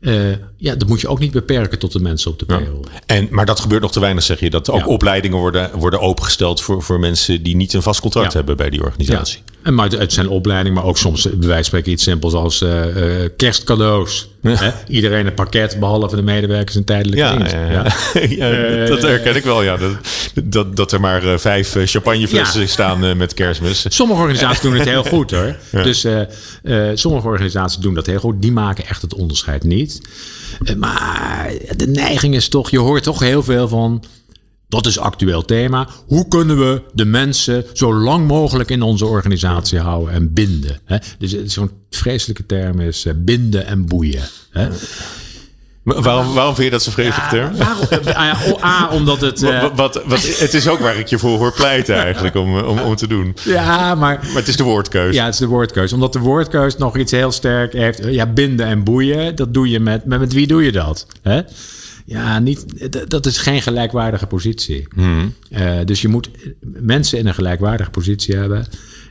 Uh, 0.00 0.32
ja, 0.64 0.74
dat 0.74 0.88
moet 0.88 1.00
je 1.00 1.08
ook 1.08 1.18
niet 1.18 1.32
beperken 1.32 1.78
tot 1.78 1.92
de 1.92 2.00
mensen 2.00 2.30
op 2.30 2.38
de 2.38 2.44
payroll. 2.44 2.84
En, 3.06 3.28
maar 3.30 3.46
dat 3.46 3.60
gebeurt 3.60 3.82
nog 3.82 3.92
te 3.92 4.00
weinig, 4.00 4.22
zeg 4.22 4.40
je. 4.40 4.50
Dat 4.50 4.70
ook 4.70 4.88
opleidingen 4.88 5.38
worden, 5.38 5.70
worden 5.78 6.00
opengesteld 6.00 6.62
voor, 6.62 6.82
voor 6.82 7.00
mensen 7.00 7.42
die 7.42 7.56
niet 7.56 7.72
een 7.72 7.82
vast 7.82 8.00
contract 8.00 8.32
hebben 8.32 8.56
bij 8.56 8.70
die 8.70 8.82
organisatie. 8.82 9.42
En 9.62 9.74
maar 9.74 9.90
het 9.90 10.12
zijn 10.12 10.28
opleidingen, 10.28 10.78
maar 10.78 10.84
ook 10.88 10.98
soms 10.98 11.22
bij 11.22 11.32
wijze 11.32 11.54
van 11.54 11.64
spreken 11.64 11.92
iets 11.92 12.02
simpels 12.02 12.32
als 12.32 12.62
uh, 12.62 12.96
uh, 12.96 13.28
kerstcadeaus. 13.36 14.28
Hè? 14.42 14.70
Iedereen 14.88 15.26
een 15.26 15.34
pakket, 15.34 15.76
behalve 15.80 16.16
de 16.16 16.22
medewerkers 16.22 16.76
een 16.76 16.84
tijdelijke 16.84 17.24
ja, 17.24 17.36
dienst. 17.36 17.52
Ja, 17.52 17.70
ja. 17.70 18.86
dat 18.94 19.02
herken 19.02 19.36
ik 19.36 19.44
wel, 19.44 19.62
ja. 19.62 19.76
Dat, 19.76 19.92
dat, 20.44 20.76
dat 20.76 20.92
er 20.92 21.00
maar 21.00 21.24
uh, 21.24 21.38
vijf 21.38 21.76
champagneflessen 21.84 22.68
staan 22.68 23.16
met 23.16 23.34
kerstmis. 23.34 23.86
Sommige 23.88 24.20
organisaties 24.20 24.60
doen 24.60 24.74
het 24.74 24.88
heel 24.88 25.04
goed 25.14 25.30
hoor. 25.30 25.56
Dus 25.70 26.06
sommige 26.94 27.26
organisaties 27.26 27.78
doen 27.78 27.94
dat 27.94 28.06
heel 28.06 28.20
goed. 28.20 28.42
Die 28.42 28.52
maken 28.52 28.86
echt 28.86 29.02
het 29.02 29.14
onderscheid 29.14 29.62
niet. 29.62 30.00
Maar 30.78 31.52
de 31.76 31.86
neiging 31.86 32.34
is 32.34 32.48
toch, 32.48 32.70
je 32.70 32.78
hoort 32.78 33.02
toch 33.02 33.20
heel 33.20 33.42
veel 33.42 33.68
van 33.68 34.04
dat 34.68 34.86
is 34.86 34.98
actueel 34.98 35.44
thema. 35.44 35.88
Hoe 36.06 36.28
kunnen 36.28 36.58
we 36.58 36.82
de 36.92 37.04
mensen 37.04 37.64
zo 37.72 37.94
lang 37.94 38.26
mogelijk 38.26 38.70
in 38.70 38.82
onze 38.82 39.04
organisatie 39.06 39.78
houden 39.78 40.14
en 40.14 40.32
binden? 40.32 40.80
Hè? 40.84 40.96
Dus 41.18 41.44
zo'n 41.44 41.70
vreselijke 41.90 42.46
term 42.46 42.80
is 42.80 43.04
eh, 43.04 43.12
binden 43.16 43.66
en 43.66 43.86
boeien. 43.86 44.28
Hè? 44.50 44.68
Waarom, 45.84 46.34
waarom 46.34 46.54
vind 46.54 46.66
je 46.66 46.70
dat 46.70 46.82
zo'n 46.82 46.92
vreselijke 46.92 47.30
term? 47.30 47.56
Waarom, 47.56 48.58
A, 48.64 48.88
omdat 48.90 49.20
het... 49.20 49.42
Uh, 49.42 49.60
wat, 49.60 49.72
wat, 49.74 50.02
wat, 50.04 50.38
het 50.38 50.54
is 50.54 50.68
ook 50.68 50.78
waar 50.78 50.98
ik 50.98 51.06
je 51.06 51.18
voor 51.18 51.38
hoor 51.38 51.52
pleiten 51.52 51.94
eigenlijk 51.94 52.34
om, 52.34 52.58
om, 52.58 52.78
om 52.78 52.96
te 52.96 53.06
doen. 53.06 53.36
Ja, 53.44 53.94
maar... 53.94 54.18
Maar 54.22 54.34
het 54.34 54.48
is 54.48 54.56
de 54.56 54.62
woordkeuze. 54.62 55.18
Ja, 55.18 55.24
het 55.24 55.32
is 55.32 55.40
de 55.40 55.46
woordkeuze. 55.46 55.94
Omdat 55.94 56.12
de 56.12 56.18
woordkeuze 56.18 56.76
nog 56.78 56.96
iets 56.96 57.12
heel 57.12 57.32
sterk 57.32 57.72
heeft. 57.72 58.04
Ja, 58.04 58.26
binden 58.26 58.66
en 58.66 58.84
boeien, 58.84 59.36
dat 59.36 59.54
doe 59.54 59.68
je 59.68 59.80
met... 59.80 60.04
Met, 60.04 60.20
met 60.20 60.32
wie 60.32 60.46
doe 60.46 60.64
je 60.64 60.72
dat? 60.72 61.06
Hè? 61.22 61.40
Ja, 62.06 62.38
niet, 62.38 62.90
dat 63.10 63.26
is 63.26 63.38
geen 63.38 63.62
gelijkwaardige 63.62 64.26
positie. 64.26 64.86
Hmm. 64.94 65.34
Uh, 65.50 65.78
dus 65.84 66.02
je 66.02 66.08
moet 66.08 66.30
mensen 66.60 67.18
in 67.18 67.26
een 67.26 67.34
gelijkwaardige 67.34 67.90
positie 67.90 68.36
hebben. 68.36 68.66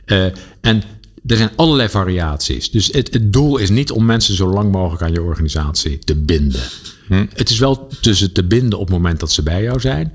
Uh, 0.06 0.24
en 0.60 0.82
er 1.26 1.36
zijn 1.36 1.50
allerlei 1.56 1.88
variaties. 1.88 2.70
Dus 2.70 2.86
het, 2.86 3.12
het, 3.12 3.32
doel 3.32 3.56
is 3.56 3.70
niet 3.70 3.90
om 3.90 4.04
mensen 4.04 4.34
zo 4.34 4.46
lang 4.46 4.72
mogelijk 4.72 5.02
aan 5.02 5.12
je 5.12 5.22
organisatie 5.22 5.98
te 5.98 6.16
binden. 6.16 6.62
Hmm. 7.06 7.28
Het 7.34 7.50
is 7.50 7.58
wel 7.58 7.88
tussen 8.00 8.32
te 8.32 8.44
binden 8.44 8.78
op 8.78 8.86
het 8.86 8.96
moment 8.96 9.20
dat 9.20 9.32
ze 9.32 9.42
bij 9.42 9.62
jou 9.62 9.80
zijn 9.80 10.12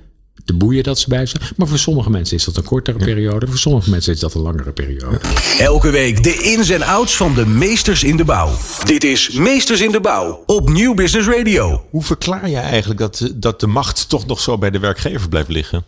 de 0.49 0.57
boeien 0.57 0.83
dat 0.83 0.99
ze 0.99 1.09
bij 1.09 1.25
zijn. 1.25 1.43
Maar 1.57 1.67
voor 1.67 1.77
sommige 1.77 2.09
mensen 2.09 2.37
is 2.37 2.43
dat 2.43 2.57
een 2.57 2.63
kortere 2.63 2.97
periode. 2.97 3.47
Voor 3.47 3.57
sommige 3.57 3.89
mensen 3.89 4.13
is 4.13 4.19
dat 4.19 4.33
een 4.33 4.41
langere 4.41 4.71
periode. 4.71 5.19
Elke 5.59 5.89
week 5.89 6.23
de 6.23 6.33
ins 6.33 6.69
en 6.69 6.81
outs 6.81 7.15
van 7.15 7.33
de 7.33 7.45
meesters 7.45 8.03
in 8.03 8.17
de 8.17 8.23
bouw. 8.23 8.51
Dit 8.85 9.03
is 9.03 9.29
Meesters 9.29 9.81
in 9.81 9.91
de 9.91 9.99
Bouw 9.99 10.43
op 10.45 10.69
Nieuw 10.69 10.93
Business 10.93 11.27
Radio. 11.27 11.85
Hoe 11.89 12.03
verklaar 12.03 12.49
je 12.49 12.57
eigenlijk 12.57 12.99
dat, 12.99 13.31
dat 13.35 13.59
de 13.59 13.67
macht 13.67 14.09
toch 14.09 14.25
nog 14.25 14.39
zo 14.39 14.57
bij 14.57 14.69
de 14.69 14.79
werkgever 14.79 15.29
blijft 15.29 15.49
liggen? 15.49 15.85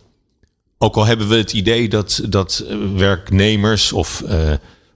Ook 0.78 0.96
al 0.96 1.04
hebben 1.04 1.28
we 1.28 1.36
het 1.36 1.52
idee 1.52 1.88
dat, 1.88 2.22
dat 2.28 2.64
werknemers 2.96 3.92
of, 3.92 4.22
uh, 4.26 4.52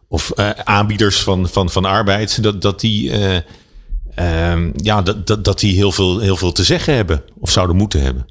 of 0.09 0.33
uh, 0.37 0.51
aanbieders 0.51 1.23
van, 1.23 1.49
van, 1.49 1.71
van 1.71 1.85
arbeid, 1.85 2.43
dat, 2.43 2.63
dat 2.63 2.81
die, 2.81 3.11
uh, 3.11 4.57
ja, 4.75 5.03
dat, 5.03 5.27
dat, 5.27 5.45
dat 5.45 5.61
die 5.61 5.75
heel, 5.75 5.93
veel, 5.93 6.19
heel 6.19 6.37
veel 6.37 6.53
te 6.53 6.65
zeggen 6.65 6.95
hebben 6.95 7.23
of 7.41 7.51
zouden 7.51 7.77
moeten 7.77 8.03
hebben. 8.03 8.27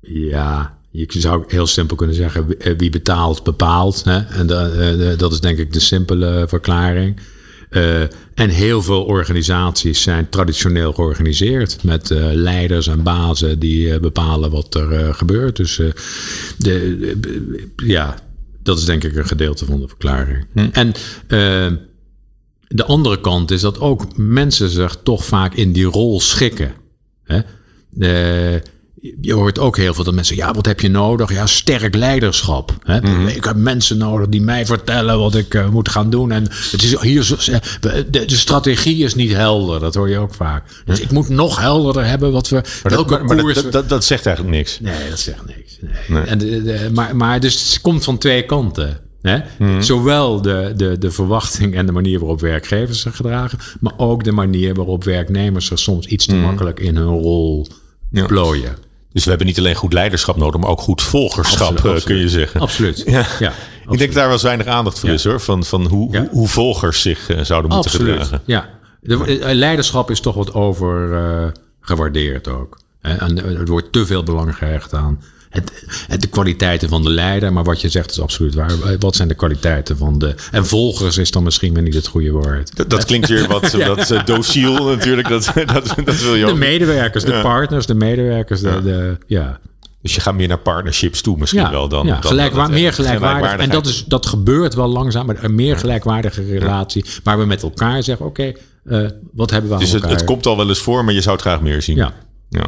Ja, 0.00 0.78
je 0.90 1.06
zou 1.08 1.44
heel 1.46 1.66
simpel 1.66 1.96
kunnen 1.96 2.16
zeggen, 2.16 2.46
wie 2.46 2.56
eh, 2.58 2.90
betaalt, 2.90 3.42
bepaalt. 3.42 4.04
Hè? 4.04 4.18
En 4.18 4.50
uh, 5.00 5.18
dat 5.18 5.32
is 5.32 5.40
denk 5.40 5.58
ik 5.58 5.72
de 5.72 5.80
simpele 5.80 6.44
verklaring. 6.48 7.20
En 8.34 8.48
heel 8.48 8.82
veel 8.82 9.04
organisaties 9.04 10.02
zijn 10.02 10.28
traditioneel 10.28 10.92
georganiseerd 10.92 11.82
met 11.82 12.10
leiders 12.32 12.86
en 12.86 13.02
bazen 13.02 13.58
die 13.58 14.00
bepalen 14.00 14.50
wat 14.50 14.74
er 14.74 15.14
gebeurt. 15.14 15.56
Dus 15.56 15.80
de, 16.56 17.16
ja, 17.76 18.16
dat 18.62 18.78
is 18.78 18.84
denk 18.84 19.04
ik 19.04 19.16
een 19.16 19.26
gedeelte 19.26 19.64
van 19.64 19.80
de 19.80 19.88
verklaring. 19.88 20.46
Hm. 20.52 20.68
En 20.72 20.92
de 22.68 22.84
andere 22.84 23.20
kant 23.20 23.50
is 23.50 23.60
dat 23.60 23.80
ook 23.80 24.16
mensen 24.16 24.68
zich 24.68 24.96
toch 25.02 25.24
vaak 25.24 25.54
in 25.54 25.72
die 25.72 25.84
rol 25.84 26.20
schikken. 26.20 26.74
Hè? 27.24 27.40
Je 29.20 29.32
hoort 29.32 29.58
ook 29.58 29.76
heel 29.76 29.94
veel 29.94 30.04
dat 30.04 30.14
mensen 30.14 30.36
ja, 30.36 30.52
wat 30.52 30.66
heb 30.66 30.80
je 30.80 30.88
nodig? 30.88 31.32
Ja, 31.32 31.46
sterk 31.46 31.94
leiderschap. 31.94 32.76
Hè? 32.82 33.00
Mhm. 33.00 33.26
Ik 33.26 33.44
heb 33.44 33.56
mensen 33.56 33.98
nodig 33.98 34.28
die 34.28 34.40
mij 34.40 34.66
vertellen 34.66 35.18
wat 35.18 35.34
ik 35.34 35.54
eh, 35.54 35.68
moet 35.68 35.88
gaan 35.88 36.10
doen. 36.10 36.32
En 36.32 36.42
het 36.70 36.82
is 36.82 37.00
hier 37.00 37.22
zo, 37.22 37.34
eh, 37.34 37.58
de, 37.80 38.24
de 38.24 38.36
strategie 38.36 39.04
is 39.04 39.14
niet 39.14 39.32
helder, 39.32 39.80
dat 39.80 39.94
hoor 39.94 40.08
je 40.08 40.18
ook 40.18 40.34
vaak. 40.34 40.82
Dus 40.84 41.00
ik 41.00 41.10
moet 41.10 41.28
nog 41.28 41.60
helderder 41.60 42.04
hebben 42.04 42.32
wat 42.32 42.48
we. 42.48 42.62
Maar, 42.82 42.92
dat, 42.92 43.26
maar, 43.26 43.54
dat, 43.54 43.72
dat, 43.72 43.88
dat, 43.88 44.04
zegt 44.04 44.26
eigenlijk 44.26 44.56
niks. 44.56 44.80
Nee, 44.80 45.08
dat 45.10 45.18
zegt 45.18 45.46
niks. 45.46 45.78
Nee. 46.08 46.22
En 46.22 46.38
de, 46.38 46.62
de, 46.62 46.88
maar, 46.92 47.16
maar 47.16 47.40
dus 47.40 47.70
het 47.72 47.80
komt 47.80 48.04
van 48.04 48.18
twee 48.18 48.46
kanten. 48.46 49.00
Hè? 49.22 49.38
Zowel 49.80 50.42
de, 50.42 50.72
de, 50.76 50.98
de 50.98 51.10
verwachting 51.10 51.74
en 51.74 51.86
de 51.86 51.92
manier 51.92 52.18
waarop 52.18 52.40
werkgevers 52.40 53.00
zich 53.00 53.16
gedragen, 53.16 53.58
maar 53.80 53.92
ook 53.96 54.24
de 54.24 54.32
manier 54.32 54.74
waarop 54.74 55.04
werknemers 55.04 55.66
zich 55.66 55.78
soms 55.78 56.06
iets 56.06 56.26
te 56.26 56.34
makkelijk 56.34 56.80
in 56.80 56.96
hun 56.96 57.18
rol 57.18 57.66
plooien. 58.26 58.90
Dus 59.12 59.22
we 59.24 59.28
hebben 59.28 59.46
niet 59.46 59.58
alleen 59.58 59.74
goed 59.74 59.92
leiderschap 59.92 60.36
nodig, 60.36 60.60
maar 60.60 60.70
ook 60.70 60.80
goed 60.80 61.02
volgerschap, 61.02 61.70
Absoluut, 61.70 61.98
eh, 61.98 62.04
kun 62.04 62.16
je 62.16 62.28
zeggen. 62.28 62.60
Absoluut. 62.60 63.02
Ja. 63.06 63.26
ja 63.38 63.52
Ik 63.90 63.98
denk 63.98 64.12
daar 64.12 64.24
wel 64.24 64.32
eens 64.32 64.42
weinig 64.42 64.66
aandacht 64.66 64.98
voor 64.98 65.08
Ja. 65.08 65.14
is 65.14 65.24
hoor. 65.24 65.40
Van, 65.40 65.64
van 65.64 65.86
hoe, 65.86 66.12
Ja. 66.12 66.20
hoe, 66.20 66.28
hoe 66.30 66.48
volgers 66.48 67.02
zich 67.02 67.28
eh, 67.28 67.40
zouden 67.42 67.70
moeten 67.70 67.90
Absoluut. 67.90 68.12
gedragen. 68.22 68.42
Ja. 68.46 68.68
De, 69.00 69.38
eh, 69.38 69.54
leiderschap 69.54 70.10
is 70.10 70.20
toch 70.20 70.34
wat 70.34 70.54
over 70.54 71.14
eh, 71.14 71.46
gewaardeerd 71.80 72.48
ook. 72.48 72.78
En 73.00 73.38
eh, 73.44 73.58
er 73.58 73.66
wordt 73.66 73.92
te 73.92 74.06
veel 74.06 74.22
belang 74.22 74.56
gehecht 74.56 74.94
aan 74.94 75.22
het, 75.52 75.84
het, 76.08 76.20
de 76.20 76.26
kwaliteiten 76.28 76.88
van 76.88 77.02
de 77.02 77.10
leider. 77.10 77.52
Maar 77.52 77.64
wat 77.64 77.80
je 77.80 77.88
zegt 77.88 78.10
is 78.10 78.20
absoluut 78.20 78.54
waar. 78.54 78.72
Wat 78.98 79.16
zijn 79.16 79.28
de 79.28 79.34
kwaliteiten 79.34 79.96
van 79.96 80.18
de... 80.18 80.34
En 80.50 80.66
volgers 80.66 81.18
is 81.18 81.30
dan 81.30 81.42
misschien 81.42 81.74
weer 81.74 81.82
niet 81.82 81.94
het 81.94 82.06
goede 82.06 82.30
woord. 82.30 82.76
Dat, 82.76 82.90
dat 82.90 83.04
klinkt 83.04 83.28
weer 83.28 83.48
wat 83.48 83.70
dat, 83.86 84.10
eh, 84.10 84.24
dociel 84.24 84.84
natuurlijk. 84.84 85.28
Dat, 85.28 85.44
dat, 85.72 85.94
dat 86.04 86.20
wil 86.20 86.34
je 86.34 86.44
De 86.44 86.50
ook. 86.50 86.58
medewerkers, 86.58 87.24
de 87.24 87.40
partners, 87.42 87.86
de 87.86 87.94
medewerkers. 87.94 88.60
De, 88.60 88.82
de, 88.82 89.16
ja. 89.26 89.58
Dus 90.02 90.14
je 90.14 90.20
gaat 90.20 90.34
meer 90.34 90.48
naar 90.48 90.58
partnerships 90.58 91.20
toe 91.20 91.38
misschien 91.38 91.60
Ja, 91.62 91.70
wel 91.70 91.88
dan. 91.88 92.06
ja, 92.06 92.20
dan- 92.20 92.70
meer 92.70 92.92
gelijkwaardig. 92.92 93.56
En 93.56 93.70
dat, 93.70 93.86
is, 93.86 94.04
dat 94.04 94.26
gebeurt 94.26 94.74
wel 94.74 94.88
langzaam, 94.88 95.26
maar 95.26 95.44
een 95.44 95.54
meer 95.54 95.76
gelijkwaardige 95.78 96.44
relatie. 96.58 97.04
Waar 97.22 97.38
we 97.38 97.44
met 97.46 97.62
elkaar 97.62 98.02
zeggen, 98.02 98.26
oké, 98.26 98.52
eh, 98.84 99.06
wat 99.32 99.50
hebben 99.50 99.70
we 99.70 99.76
aan 99.76 99.82
Dus 99.82 99.92
het, 99.92 100.04
het 100.08 100.24
komt 100.24 100.46
al 100.46 100.56
wel 100.56 100.68
eens 100.68 100.78
voor, 100.78 101.04
maar 101.04 101.14
je 101.14 101.20
zou 101.20 101.34
het 101.36 101.44
graag 101.44 101.60
meer 101.60 101.82
zien. 101.82 101.96
Ja. 101.96 102.12
ja. 102.48 102.64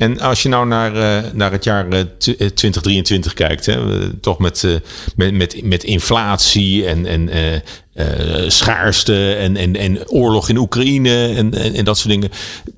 En 0.00 0.20
als 0.20 0.42
je 0.42 0.48
nou 0.48 0.66
naar, 0.66 0.94
eh, 0.96 1.32
naar 1.32 1.52
het 1.52 1.64
jaar 1.64 1.88
eh, 1.88 2.00
tw- 2.18 2.28
eh, 2.28 2.34
2023 2.36 3.34
kijkt, 3.34 3.66
hè, 3.66 4.02
eh, 4.02 4.08
toch 4.20 4.38
met, 4.38 4.64
eh, 4.64 4.74
met, 5.16 5.34
met, 5.34 5.60
met 5.62 5.84
inflatie 5.84 6.86
en, 6.86 7.06
en 7.06 7.28
eh, 7.28 7.54
eh, 7.54 8.50
schaarste 8.50 9.34
en, 9.34 9.56
en, 9.56 9.76
en 9.76 10.08
oorlog 10.08 10.48
in 10.48 10.56
Oekraïne 10.56 11.26
en, 11.26 11.54
en, 11.54 11.74
en 11.74 11.84
dat 11.84 11.98
soort 11.98 12.08
dingen. 12.10 12.30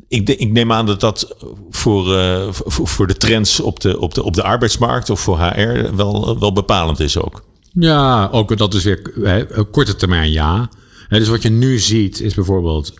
Ik, 0.08 0.28
ik 0.28 0.52
neem 0.52 0.72
aan 0.72 0.86
dat 0.86 1.00
dat 1.00 1.36
voor, 1.70 2.16
eh, 2.16 2.48
voor, 2.50 2.88
voor 2.88 3.06
de 3.06 3.16
trends 3.16 3.60
op 3.60 3.80
de, 3.80 4.00
op, 4.00 4.14
de, 4.14 4.22
op 4.22 4.34
de 4.34 4.42
arbeidsmarkt 4.42 5.10
of 5.10 5.20
voor 5.20 5.38
HR 5.38 5.96
wel, 5.96 6.38
wel 6.38 6.52
bepalend 6.52 7.00
is 7.00 7.18
ook. 7.18 7.44
Ja, 7.72 8.28
ook 8.32 8.56
dat 8.56 8.74
is 8.74 8.84
weer 8.84 9.12
hè, 9.22 9.64
korte 9.64 9.96
termijn 9.96 10.30
ja. 10.30 10.68
Dus 11.08 11.28
wat 11.28 11.42
je 11.42 11.50
nu 11.50 11.78
ziet 11.78 12.20
is 12.20 12.34
bijvoorbeeld 12.34 12.94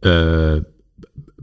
eh 0.00 0.54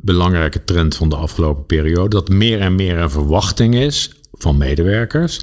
belangrijke 0.05 0.63
trend 0.63 0.95
van 0.95 1.09
de 1.09 1.15
afgelopen 1.15 1.65
periode 1.65 2.09
dat 2.09 2.29
meer 2.29 2.59
en 2.61 2.75
meer 2.75 2.97
een 2.97 3.09
verwachting 3.09 3.75
is 3.75 4.11
van 4.33 4.57
medewerkers 4.57 5.39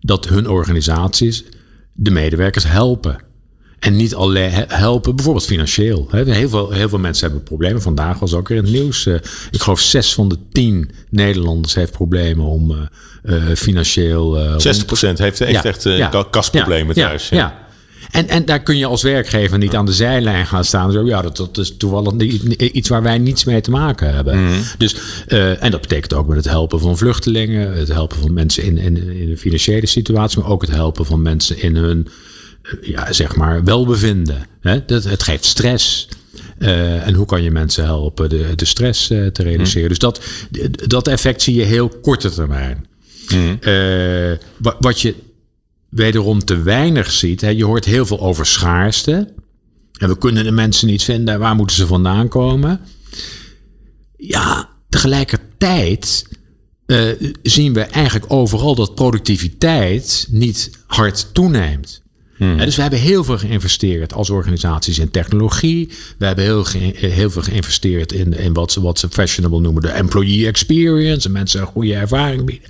dat 0.00 0.28
hun 0.28 0.48
organisaties 0.48 1.44
de 1.92 2.10
medewerkers 2.10 2.64
helpen. 2.68 3.16
En 3.78 3.96
niet 3.96 4.14
alleen 4.14 4.50
he- 4.50 4.64
helpen, 4.68 5.14
bijvoorbeeld 5.16 5.46
financieel. 5.46 6.08
Heel 6.10 6.48
veel, 6.48 6.70
heel 6.70 6.88
veel 6.88 6.98
mensen 6.98 7.24
hebben 7.26 7.42
problemen. 7.44 7.82
Vandaag 7.82 8.18
was 8.18 8.34
ook 8.34 8.48
weer 8.48 8.58
in 8.58 8.64
het 8.64 8.72
nieuws. 8.72 9.06
eh, 9.06 9.14
ik 9.50 9.60
geloof 9.62 9.80
zes 9.80 10.14
van 10.14 10.28
de 10.28 10.36
tien 10.52 10.90
Nederlanders 11.10 11.74
heeft 11.74 11.92
problemen 11.92 12.44
om 12.44 12.70
eh, 12.70 13.50
eh, 13.50 13.56
financieel... 13.56 14.38
eh, 14.38 14.52
60% 14.52 15.18
heeft, 15.18 15.38
heeft 15.38 15.64
echt 15.64 15.86
eh, 15.86 15.98
ka- 16.10 16.26
kasproblemen 16.30 16.96
ja, 16.96 17.06
thuis. 17.08 17.28
Ja, 17.28 17.36
ja. 17.36 17.61
En, 18.12 18.28
en 18.28 18.44
daar 18.44 18.62
kun 18.62 18.76
je 18.76 18.86
als 18.86 19.02
werkgever 19.02 19.58
niet 19.58 19.74
aan 19.74 19.86
de 19.86 19.92
zijlijn 19.92 20.46
gaan 20.46 20.64
staan. 20.64 20.92
Zo, 20.92 21.06
ja, 21.06 21.22
dat, 21.22 21.36
dat 21.36 21.58
is 21.58 21.76
toevallig 21.76 22.12
iets 22.58 22.88
waar 22.88 23.02
wij 23.02 23.18
niets 23.18 23.44
mee 23.44 23.60
te 23.60 23.70
maken 23.70 24.14
hebben. 24.14 24.44
Mhm. 24.44 24.60
Dus, 24.78 24.96
eh, 25.26 25.62
en 25.62 25.70
dat 25.70 25.80
betekent 25.80 26.14
ook 26.14 26.26
met 26.26 26.36
het 26.36 26.48
helpen 26.48 26.80
van 26.80 26.96
vluchtelingen, 26.98 27.72
het 27.72 27.88
helpen 27.88 28.18
van 28.18 28.32
mensen 28.32 28.62
in, 28.62 28.78
in, 28.78 28.96
in 29.20 29.30
een 29.30 29.38
financiële 29.38 29.86
situatie, 29.86 30.38
maar 30.40 30.50
ook 30.50 30.60
het 30.60 30.70
helpen 30.70 31.06
van 31.06 31.22
mensen 31.22 31.62
in 31.62 31.76
hun 31.76 32.08
eh, 32.62 32.72
ja, 32.82 33.12
zeg 33.12 33.36
maar, 33.36 33.64
welbevinden. 33.64 34.46
Hè? 34.60 34.84
Dat, 34.84 35.04
het 35.04 35.22
geeft 35.22 35.44
stress. 35.44 36.08
Eh, 36.58 37.06
en 37.06 37.14
hoe 37.14 37.26
kan 37.26 37.42
je 37.42 37.50
mensen 37.50 37.84
helpen 37.84 38.28
de, 38.28 38.52
de 38.56 38.64
stress 38.64 39.06
te 39.06 39.32
reduceren? 39.34 39.88
Dus 39.88 39.98
dat, 39.98 40.20
dat 40.86 41.08
effect 41.08 41.42
zie 41.42 41.54
je 41.54 41.64
heel 41.64 41.88
korte 41.88 42.30
termijn. 42.30 42.86
Wa- 44.56 44.76
wat 44.78 45.00
je 45.00 45.14
wederom 45.92 46.44
te 46.44 46.62
weinig 46.62 47.10
ziet. 47.10 47.40
Hè, 47.40 47.48
je 47.48 47.64
hoort 47.64 47.84
heel 47.84 48.06
veel 48.06 48.20
over 48.20 48.46
schaarste. 48.46 49.34
En 49.98 50.08
we 50.08 50.18
kunnen 50.18 50.44
de 50.44 50.50
mensen 50.50 50.86
niet 50.86 51.02
vinden. 51.02 51.38
Waar 51.38 51.54
moeten 51.54 51.76
ze 51.76 51.86
vandaan 51.86 52.28
komen? 52.28 52.80
Ja, 54.16 54.68
tegelijkertijd 54.88 56.26
eh, 56.86 57.06
zien 57.42 57.72
we 57.72 57.80
eigenlijk 57.80 58.32
overal 58.32 58.74
dat 58.74 58.94
productiviteit 58.94 60.26
niet 60.30 60.70
hard 60.86 61.34
toeneemt. 61.34 62.00
Hè, 62.56 62.64
dus 62.64 62.76
we 62.76 62.82
hebben 62.82 63.00
heel 63.00 63.24
veel 63.24 63.38
geïnvesteerd 63.38 64.12
als 64.14 64.30
organisaties 64.30 64.98
in 64.98 65.10
technologie. 65.10 65.88
We 66.18 66.26
hebben 66.26 66.44
heel, 66.44 66.64
ge- 66.64 66.92
heel 66.96 67.30
veel 67.30 67.42
geïnvesteerd 67.42 68.12
in, 68.12 68.32
in 68.38 68.52
wat, 68.52 68.72
ze, 68.72 68.80
wat 68.80 68.98
ze 68.98 69.08
fashionable 69.10 69.60
noemen 69.60 69.82
de 69.82 69.88
employee 69.90 70.46
experience. 70.46 71.26
En 71.26 71.32
mensen 71.32 71.60
een 71.60 71.66
goede 71.66 71.94
ervaring 71.94 72.44
bieden. 72.44 72.68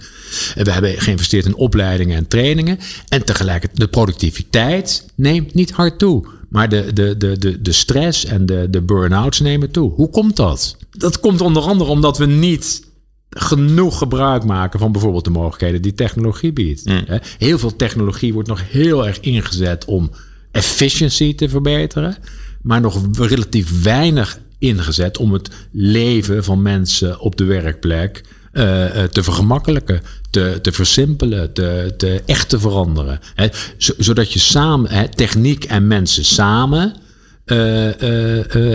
En 0.54 0.64
we 0.64 0.72
hebben 0.72 1.00
geïnvesteerd 1.00 1.44
in 1.44 1.54
opleidingen 1.54 2.16
en 2.16 2.28
trainingen. 2.28 2.78
En 3.08 3.24
tegelijkertijd 3.24 3.80
de 3.80 3.88
productiviteit 3.88 5.06
neemt 5.14 5.54
niet 5.54 5.70
hard 5.70 5.98
toe. 5.98 6.24
Maar 6.48 6.68
de, 6.68 6.92
de, 6.92 7.16
de, 7.16 7.38
de, 7.38 7.62
de 7.62 7.72
stress 7.72 8.24
en 8.24 8.46
de, 8.46 8.66
de 8.70 8.82
burn-outs 8.82 9.40
nemen 9.40 9.70
toe. 9.70 9.92
Hoe 9.92 10.10
komt 10.10 10.36
dat? 10.36 10.76
Dat 10.90 11.20
komt 11.20 11.40
onder 11.40 11.62
andere 11.62 11.90
omdat 11.90 12.18
we 12.18 12.26
niet 12.26 12.90
genoeg 13.30 13.98
gebruik 13.98 14.44
maken 14.44 14.78
van 14.78 14.92
bijvoorbeeld 14.92 15.24
de 15.24 15.30
mogelijkheden 15.30 15.82
die 15.82 15.94
technologie 15.94 16.52
biedt. 16.52 16.84
Hè, 16.84 17.18
Heel 17.38 17.58
veel 17.58 17.76
technologie 17.76 18.32
wordt 18.32 18.48
nog 18.48 18.70
heel 18.70 19.06
erg 19.06 19.20
ingezet 19.20 19.84
om 19.84 20.10
efficiency 20.50 21.34
te 21.34 21.48
verbeteren, 21.48 22.16
maar 22.62 22.80
nog 22.80 23.08
relatief 23.12 23.82
weinig 23.82 24.38
ingezet 24.58 25.18
om 25.18 25.32
het 25.32 25.50
leven 25.70 26.44
van 26.44 26.62
mensen 26.62 27.20
op 27.20 27.36
de 27.36 27.44
werkplek 27.44 28.24
eh, 28.52 29.02
eh, 29.02 29.10
te 29.10 29.22
vergemakkelijken, 29.22 30.02
te, 30.30 30.58
te 30.62 30.72
versimpelen, 30.72 31.52
te, 31.52 31.94
te 31.96 32.22
echt 32.26 32.48
te 32.48 32.58
veranderen. 32.58 33.20
Zodat 33.76 34.32
je 34.32 34.38
samen, 34.38 35.10
techniek 35.10 35.64
en 35.64 35.86
mensen 35.86 36.24
samen, 36.24 36.94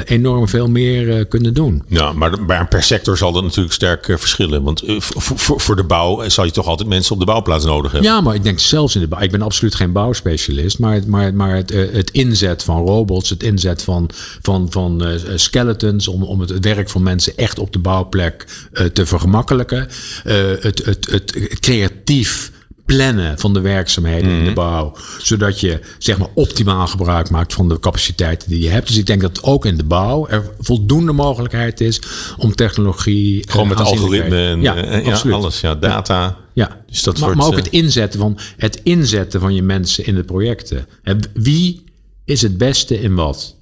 enorm 0.06 0.48
veel 0.48 0.70
meer 0.70 1.18
eh, 1.18 1.26
kunnen 1.30 1.54
doen. 1.54 1.84
Ja, 1.88 2.12
maar, 2.14 2.42
maar 2.42 2.68
per 2.68 2.84
sector 2.84 3.18
zal 3.18 3.32
dat 3.32 3.44
natuurlijk 3.44 3.74
sterk 3.74 4.08
eh, 4.08 4.18
verschillen. 4.18 4.64
Want 4.64 4.82
eh, 4.82 4.96
voor, 5.00 5.60
voor, 5.60 5.76
de 5.76 5.84
bouw 5.84 6.22
eh, 6.22 6.30
zal 6.30 6.46
je 6.46 6.52
toch 6.52 6.68
altijd 6.68 6.90
mensen 6.90 7.14
op 7.14 7.20
de 7.20 7.26
bouwplaats 7.26 7.66
nodig 7.66 7.92
hebben. 7.92 8.12
Ja, 8.12 8.22
maar 8.22 8.36
ik 8.36 8.44
denk 8.44 8.60
zelfs 8.60 8.96
in 8.96 9.02
de 9.02 9.08
bouw. 9.08 9.22
Ik 9.22 9.32
ben 9.32 9.42
absoluut 9.42 9.76
geen 9.76 9.92
bouwspecialist. 9.92 10.80
Maar, 10.80 11.02
maar, 11.08 11.34
maar 11.34 11.56
het, 11.56 11.72
eh, 11.72 11.86
het 11.92 12.12
inzet 12.12 12.64
van 12.64 12.86
robots, 12.86 13.30
het 13.30 13.44
inzet 13.44 13.84
van, 13.84 14.10
van, 14.42 14.68
van 14.70 15.06
eh, 15.06 15.12
skeletons. 15.36 16.08
om, 16.08 16.24
om 16.24 16.40
het 16.40 16.60
werk 16.60 16.90
van 16.90 17.04
mensen 17.04 17.38
echt 17.38 17.60
op 17.60 17.74
de 17.74 17.80
bouwplek 17.80 18.46
eh, 18.72 18.86
te 18.86 19.06
vergemakkelijken. 19.06 19.88
eh, 20.24 20.36
het, 20.60 20.86
het, 20.86 21.08
het 21.10 21.60
creatief 21.60 22.52
plannen 22.88 23.40
van 23.40 23.54
de 23.54 23.60
werkzaamheden 23.62 24.32
in 24.32 24.44
de 24.46 24.54
bouw. 24.54 24.94
Zodat 25.22 25.60
je 25.60 25.80
zeg 25.98 26.18
maar 26.18 26.28
optimaal 26.34 26.88
gebruik 26.88 27.30
maakt 27.30 27.54
van 27.54 27.70
de 27.70 27.80
capaciteiten 27.80 28.50
die 28.50 28.60
je 28.62 28.70
hebt. 28.70 28.88
Dus 28.88 28.98
ik 28.98 29.06
denk 29.06 29.22
dat 29.22 29.44
ook 29.44 29.66
in 29.66 29.78
de 29.78 29.84
bouw 29.84 30.28
er 30.28 30.50
voldoende 30.60 31.12
mogelijkheid 31.12 31.82
is 31.82 32.02
om 32.38 32.56
technologie. 32.56 33.44
eh, 33.46 33.52
Gewoon 33.52 33.68
met 33.68 33.80
algoritme 33.80 34.48
en 34.48 34.62
ja, 34.62 34.76
eh, 34.76 35.06
ja, 35.06 35.12
absoluut. 35.12 35.36
alles. 35.36 35.62
Ja, 35.62 35.76
data. 35.76 36.38
Ja, 36.54 36.82
Dus 36.90 37.04
dat 37.04 37.14
maar, 37.14 37.24
wordt, 37.24 37.38
maar 37.38 37.48
ook 37.48 37.58
eh, 37.58 37.64
het 37.64 37.74
inzetten, 37.74 38.20
van, 38.20 38.38
het 38.58 38.80
inzetten 38.84 39.40
van 39.40 39.54
je 39.56 39.62
mensen 39.64 40.06
in 40.06 40.16
de 40.16 40.24
projecten. 40.24 40.88
Wie 41.34 41.84
is 42.26 42.42
het 42.42 42.58
beste 42.58 43.02
in 43.02 43.16
wat? 43.16 43.56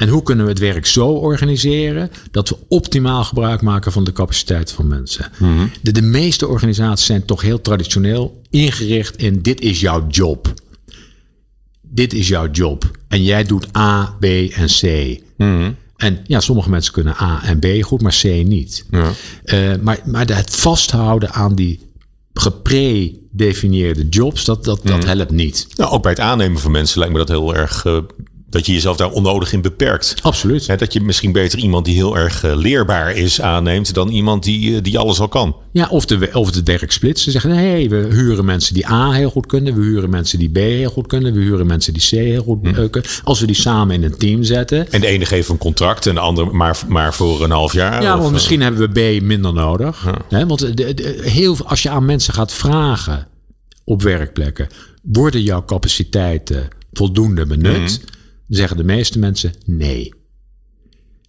En 0.00 0.08
hoe 0.08 0.22
kunnen 0.22 0.44
we 0.44 0.50
het 0.50 0.60
werk 0.60 0.86
zo 0.86 1.06
organiseren 1.08 2.10
dat 2.30 2.48
we 2.48 2.56
optimaal 2.68 3.24
gebruik 3.24 3.62
maken 3.62 3.92
van 3.92 4.04
de 4.04 4.12
capaciteit 4.12 4.72
van 4.72 4.88
mensen? 4.88 5.30
Mhm. 5.38 5.66
de, 5.82 5.92
de 5.92 6.02
meeste 6.02 6.46
organisaties 6.48 7.06
zijn 7.06 7.24
toch 7.24 7.40
heel 7.42 7.60
traditioneel 7.60 8.40
ingericht 8.50 9.16
in 9.16 9.42
dit 9.42 9.60
is 9.60 9.80
jouw 9.80 10.06
job. 10.08 10.52
Dit 11.80 12.12
is 12.12 12.28
jouw 12.28 12.50
job. 12.50 12.90
En 13.08 13.22
jij 13.22 13.44
doet 13.44 13.76
A, 13.76 14.16
B 14.20 14.24
en 14.24 14.66
C. 14.80 15.18
Mhm. 15.36 15.70
En 15.96 16.18
ja, 16.26 16.40
sommige 16.40 16.70
mensen 16.70 16.92
kunnen 16.92 17.14
A 17.20 17.42
en 17.44 17.58
B 17.58 17.66
goed, 17.80 18.02
maar 18.02 18.18
C 18.22 18.24
niet. 18.24 18.84
Ja. 18.90 19.12
Eh, 19.44 19.70
maar, 19.82 20.00
maar 20.04 20.26
het 20.26 20.56
vasthouden 20.56 21.30
aan 21.32 21.54
die 21.54 21.80
gepredefinieerde 22.34 24.08
jobs, 24.08 24.44
dat, 24.44 24.64
dat, 24.64 24.84
Mhm. 24.84 24.92
dat 24.92 25.04
helpt 25.04 25.30
niet. 25.30 25.66
Nou, 25.76 25.90
ook 25.92 26.02
bij 26.02 26.10
het 26.10 26.20
aannemen 26.20 26.60
van 26.60 26.70
mensen 26.70 26.98
lijkt 26.98 27.12
me 27.12 27.18
dat 27.20 27.28
heel 27.28 27.54
erg 27.56 27.84
eh, 27.84 27.98
dat 28.50 28.66
je 28.66 28.72
jezelf 28.72 28.96
daar 28.96 29.10
onnodig 29.10 29.52
in 29.52 29.60
beperkt. 29.60 30.14
Absoluut. 30.22 30.78
Dat 30.78 30.92
je 30.92 31.00
misschien 31.00 31.32
beter 31.32 31.58
iemand 31.58 31.84
die 31.84 31.94
heel 31.94 32.16
erg 32.16 32.44
eh, 32.44 32.56
leerbaar 32.56 33.16
is 33.16 33.40
aanneemt 33.40 33.94
dan 33.94 34.08
iemand 34.08 34.42
die, 34.44 34.76
eh, 34.76 34.82
die 34.82 34.98
alles 34.98 35.20
al 35.20 35.28
kan. 35.28 35.56
Ja, 35.72 35.86
of 35.88 36.04
de, 36.06 36.28
of 36.32 36.50
de 36.50 36.60
werk 36.64 36.92
splitsen. 36.92 37.32
Zeggen, 37.32 37.50
nee, 37.50 37.88
we 37.88 37.96
huren 38.10 38.44
mensen 38.44 38.74
die 38.74 38.88
A 38.88 39.10
heel 39.12 39.30
goed 39.30 39.46
kunnen. 39.46 39.74
We 39.74 39.82
huren 39.82 40.10
mensen 40.10 40.38
die 40.38 40.50
B 40.50 40.56
heel 40.56 40.90
goed 40.90 41.06
kunnen. 41.06 41.32
We 41.32 41.40
huren 41.40 41.66
mensen 41.66 41.92
die 41.92 42.02
C 42.02 42.10
heel 42.10 42.42
goed 42.42 42.58
Hm. 42.62 42.66
eh, 42.66 42.74
kunnen. 42.90 43.10
Als 43.24 43.40
we 43.40 43.46
die 43.46 43.56
samen 43.56 43.94
in 43.94 44.02
een 44.02 44.16
team 44.16 44.42
zetten. 44.42 44.92
En 44.92 45.00
de 45.00 45.06
ene 45.06 45.24
geeft 45.26 45.48
een 45.48 45.58
contract 45.58 46.06
en 46.06 46.14
de 46.14 46.20
andere 46.20 46.50
maar, 46.52 46.78
maar 46.88 47.14
voor 47.14 47.44
een 47.44 47.50
half 47.50 47.72
jaar. 47.72 48.02
Ja, 48.02 48.14
of, 48.14 48.20
want 48.20 48.32
misschien 48.32 48.60
hebben 48.62 48.92
we 48.92 49.18
B 49.18 49.22
minder 49.22 49.52
nodig. 49.52 50.06
Want 50.28 50.58
de, 50.76 50.94
de- 50.94 51.18
heel, 51.22 51.56
als 51.64 51.82
je 51.82 51.90
aan 51.90 52.04
mensen 52.04 52.34
gaat 52.34 52.52
vragen 52.52 53.26
op 53.84 54.02
werkplekken, 54.02 54.68
worden 55.02 55.42
jouw 55.42 55.64
capaciteiten 55.64 56.68
voldoende 56.92 57.46
benut? 57.46 58.00
Zeggen 58.50 58.76
de 58.76 58.84
meeste 58.84 59.18
mensen 59.18 59.52
nee. 59.64 60.12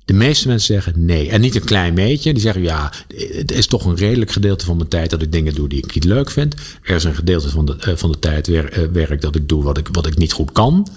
De 0.06 0.14
meeste 0.14 0.48
mensen 0.48 0.76
zeggen 0.76 1.06
nee. 1.06 1.30
En 1.30 1.42
niet 1.42 1.56
een 1.56 1.64
klein 1.64 1.96
beetje. 1.96 2.34
Die 2.34 2.42
zeggen 2.42 2.62
ja, 2.62 2.92
het 3.16 3.52
is 3.52 3.68
toch 3.68 3.86
een 3.86 3.96
redelijk 3.96 4.32
gedeelte 4.32 4.66
van 4.66 4.78
mijn 4.78 4.90
tijd 4.90 5.10
dat 5.10 5.22
ik 5.22 5.32
dingen 5.32 5.54
doe 5.54 5.70
die 5.70 5.84
ik 5.84 5.94
niet 5.94 6.04
leuk 6.04 6.32
vind. 6.32 6.56
Er 6.82 6.96
is 6.96 7.04
een 7.04 7.16
gedeelte 7.16 7.50
van 7.50 7.66
de, 7.66 7.76
eh, 7.80 7.96
van 7.96 8.12
de 8.12 8.20
tijd 8.20 8.48
eh, 8.48 8.64
werk 8.92 9.22
dat 9.22 9.36
ik 9.36 9.50
doe 9.50 9.64
wat 9.64 9.78
ik, 9.78 9.88
wat 9.92 10.08
ik 10.08 10.18
niet 10.18 10.32
goed 10.32 10.52
kan. 10.52 10.88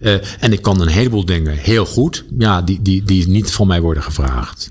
Eh, 0.00 0.14
en 0.40 0.52
ik 0.52 0.62
kan 0.62 0.80
een 0.80 0.88
heleboel 0.88 1.24
dingen 1.24 1.56
heel 1.56 1.86
goed, 1.86 2.24
ja, 2.38 2.62
die, 2.62 2.82
die, 2.82 3.02
die 3.02 3.28
niet 3.28 3.50
van 3.50 3.66
mij 3.66 3.80
worden 3.80 4.02
gevraagd. 4.02 4.68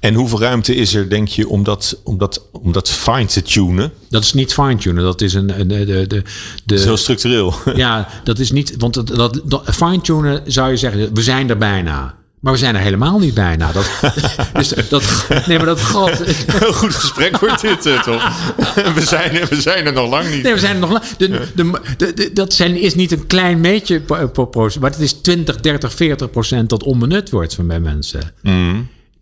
En 0.00 0.14
hoeveel 0.14 0.40
ruimte 0.40 0.74
is 0.74 0.94
er, 0.94 1.08
denk 1.08 1.28
je, 1.28 1.48
om 1.48 1.64
dat, 1.64 2.00
om 2.04 2.18
dat, 2.18 2.48
om 2.52 2.72
dat 2.72 2.90
fine 2.90 3.24
te 3.24 3.42
tunen? 3.42 3.92
Dat 4.08 4.22
is 4.22 4.32
niet 4.32 4.52
fine-tunen. 4.52 5.04
Dat 5.04 5.20
is 5.20 5.34
een. 5.34 5.60
een 5.60 5.68
de, 5.68 5.84
de, 6.06 6.22
de, 6.64 6.80
heel 6.80 6.96
structureel. 6.96 7.54
ja, 7.74 8.08
dat 8.24 8.38
is 8.38 8.50
niet. 8.50 8.74
Want 8.78 8.94
dat, 8.94 9.06
dat, 9.06 9.40
dat- 9.44 9.64
fine-tunen 9.74 10.42
zou 10.46 10.70
je 10.70 10.76
zeggen. 10.76 11.14
We 11.14 11.22
zijn 11.22 11.50
er 11.50 11.58
bijna. 11.58 12.18
Maar 12.40 12.52
we 12.52 12.58
zijn 12.58 12.74
er 12.74 12.80
helemaal 12.80 13.18
niet 13.18 13.34
bijna. 13.34 13.72
Dat, 13.72 13.90
dus 14.54 14.72
dat, 14.88 15.26
nee, 15.46 15.56
maar 15.56 15.66
dat 15.66 15.80
gat. 15.80 16.18
Heel 16.58 16.72
goed 16.72 16.94
gesprek 16.94 17.38
wordt 17.38 17.60
dit, 17.60 17.86
eh, 17.86 18.02
toch? 18.02 18.52
We 18.94 19.00
zijn, 19.04 19.46
we 19.48 19.60
zijn 19.60 19.86
er 19.86 19.92
nog 19.92 20.10
lang 20.10 20.30
niet. 20.30 20.42
Nee, 20.42 20.52
we 20.52 20.58
zijn 20.58 20.74
er 20.74 20.80
nog 20.80 20.90
lang. 20.90 21.04
De, 21.18 21.48
de, 22.14 22.30
dat 22.32 22.52
zijn, 22.52 22.76
is 22.76 22.94
niet 22.94 23.12
een 23.12 23.26
klein 23.26 23.82
po- 24.32 24.46
procent. 24.46 24.82
Maar 24.82 24.90
het 24.90 25.00
is 25.00 25.12
20, 25.12 25.60
30, 25.60 25.94
40 25.94 26.30
procent 26.30 26.68
dat 26.68 26.82
onbenut 26.82 27.30
wordt 27.30 27.54
van 27.54 27.66
bij 27.66 27.80
mensen. 27.80 28.32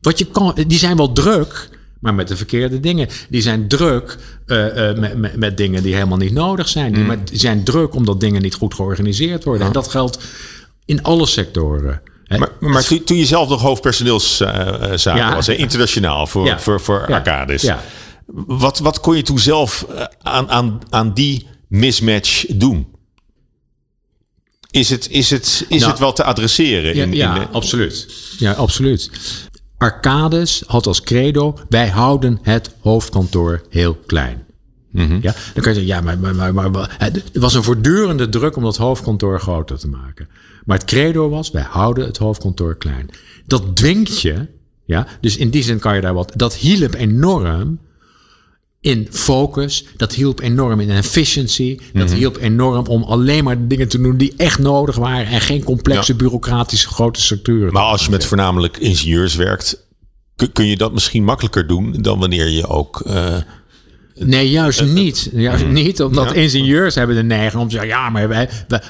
Wat 0.01 0.19
je 0.19 0.25
kan, 0.25 0.55
die 0.67 0.79
zijn 0.79 0.97
wel 0.97 1.13
druk. 1.13 1.69
Maar 2.01 2.15
met 2.15 2.29
de 2.29 2.37
verkeerde 2.37 2.81
dingen. 2.81 3.09
Die 3.29 3.43
zijn 3.43 3.69
druk 3.69 4.19
eh, 4.47 4.91
eh, 4.91 4.97
met, 4.99 5.17
met, 5.17 5.37
met 5.37 5.57
dingen 5.57 5.83
die 5.83 5.95
helemaal 5.95 6.19
niet 6.19 6.33
nodig 6.33 6.69
zijn. 6.69 6.93
Die, 6.93 7.05
maar 7.05 7.25
die 7.25 7.39
zijn 7.39 7.65
druk 7.65 7.95
omdat 7.95 8.21
dingen 8.21 8.43
niet 8.43 8.55
goed 8.55 8.75
georganiseerd 8.75 9.45
worden. 9.45 9.67
En 9.67 9.73
dat 9.73 9.89
geldt 9.89 10.19
in 10.85 11.03
alle 11.03 11.27
sectoren. 11.27 12.01
Maar, 12.29 12.51
maar 12.61 12.85
toen, 12.85 13.05
toen 13.05 13.17
je 13.17 13.27
zelf 13.27 13.49
nog 13.49 13.63
hoofdpersoneelszaken 13.63 15.17
Ja. 15.17 15.35
was, 15.35 15.47
hè, 15.47 15.55
internationaal 15.55 16.27
voor, 16.27 16.47
Ja. 16.47 16.61
voor, 16.61 16.81
voor. 16.81 17.05
Ja. 17.09 17.83
Wat, 18.47 18.79
wat 18.79 19.01
kon 19.01 19.17
je 19.17 19.23
toen 19.23 19.39
zelf 19.39 19.87
eh, 19.95 20.05
aan, 20.23 20.51
aan, 20.51 20.81
aan 20.91 21.15
die 21.15 21.47
mismatch 21.69 22.45
doen? 22.49 22.87
Is 24.71 24.91
het, 24.91 25.11
is 25.11 25.31
het, 25.31 25.65
is 25.69 25.81
Nou, 25.81 25.91
het 25.91 26.01
wel 26.01 26.13
te 26.13 26.25
adresseren? 26.25 26.97
Ja, 26.97 27.03
in, 27.03 27.15
ja 27.15 27.37
in 27.41 27.49
absoluut. 27.53 28.07
Ja, 28.39 28.53
absoluut. 28.53 29.11
Arcades 29.79 30.63
had 30.67 30.87
als 30.87 31.01
credo: 31.01 31.59
wij 31.69 31.89
houden 31.89 32.39
het 32.43 32.75
hoofdkantoor 32.81 33.63
heel 33.71 33.95
klein. 34.07 34.47
Ja, 34.93 35.33
dan 35.55 35.63
kan 35.63 35.75
je 35.75 35.81
zeggen, 35.81 35.87
ja, 35.87 36.01
maar, 36.01 36.19
maar, 36.19 36.55
maar, 36.55 36.71
maar, 36.71 36.97
het 36.99 37.31
was 37.33 37.55
een 37.55 37.63
voortdurende 37.63 38.29
druk 38.29 38.57
om 38.57 38.63
dat 38.63 38.77
hoofdkantoor 38.77 39.41
groter 39.41 39.79
te 39.79 39.89
maken. 39.89 40.29
Maar 40.65 40.79
het 40.79 40.87
credo 40.87 41.29
was, 41.29 41.51
wij 41.51 41.67
houden 41.69 42.07
het 42.07 42.17
hoofdkantoor 42.17 42.77
klein. 42.77 43.09
Dat 43.47 43.77
dwingt 43.77 44.21
je, 44.21 44.47
ja, 44.85 45.07
dus 45.21 45.37
in 45.37 45.51
die 45.51 45.63
zin 45.63 45.79
kan 45.79 45.95
je 45.95 46.01
daar 46.01 46.15
wat, 46.15 46.33
dat 46.37 46.55
hielp 46.55 46.95
enorm 46.95 47.79
in 48.89 49.07
focus, 49.11 49.85
dat 49.97 50.15
hielp 50.15 50.41
enorm 50.41 50.81
in 50.81 50.91
efficiency, 50.91 51.79
dat 51.93 52.13
hielp 52.13 52.37
enorm 52.37 52.87
om 52.87 53.03
alleen 53.03 53.45
maar 53.45 53.59
de 53.59 53.67
dingen 53.67 53.89
te 53.89 54.01
doen 54.01 54.17
die 54.17 54.35
echt 54.37 54.59
nodig 54.59 54.97
waren 54.97 55.27
en 55.27 55.41
geen 55.41 55.63
complexe 55.65 56.13
Ja. 56.13 56.19
bureaucratische 56.19 56.89
grote 56.89 57.21
structuren. 57.21 57.73
Maar 57.73 57.83
als 57.83 58.05
je 58.05 58.11
met 58.11 58.25
voornamelijk 58.25 58.77
ingenieurs 58.77 59.35
werkt, 59.35 59.87
kun, 60.37 60.53
kun 60.53 60.67
je 60.67 60.77
dat 60.77 60.93
misschien 60.93 61.25
makkelijker 61.25 61.67
doen 61.67 61.97
dan 62.01 62.19
wanneer 62.19 62.49
je 62.49 62.67
ook. 62.67 63.01
eh, 63.01 63.37
Nee, 64.19 64.51
juist 64.51 64.85
niet. 64.85 65.31
Juist 65.33 65.67
niet, 65.67 66.03
omdat 66.03 66.29
Ja. 66.29 66.35
ingenieurs 66.35 66.95
hebben 66.95 67.17
de 67.17 67.23
neiging 67.23 67.63
om 67.63 67.69
te 67.69 67.75
zeggen... 67.75 67.91
ja, 67.91 68.11
maar 68.11 68.29
wij, 68.29 68.49
wij 68.69 68.81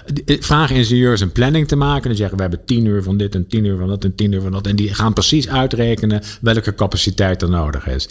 vragen 0.41 0.77
ingenieurs 0.77 1.21
een 1.21 1.33
planning 1.33 1.69
te 1.69 1.77
maken. 1.77 2.09
Dan 2.09 2.17
zeggen 2.17 2.37
we 2.37 2.43
hebben 2.43 2.65
tien 2.65 2.85
uur 2.85 3.03
van 3.03 3.17
dit 3.17 3.35
en 3.35 3.47
tien 3.47 3.65
uur 3.65 3.79
van 3.79 3.89
dat 3.89 4.05
en 4.05 4.15
tien 4.15 4.33
uur 4.33 4.41
van 4.41 4.53
dat. 4.53 4.67
En 4.67 4.77
die 4.77 4.95
gaan 4.95 5.13
precies 5.13 5.49
uitrekenen 5.49 6.23
welke 6.41 6.75
capaciteit 6.75 7.43
er 7.43 7.51
nodig 7.51 7.87
is. 7.87 8.09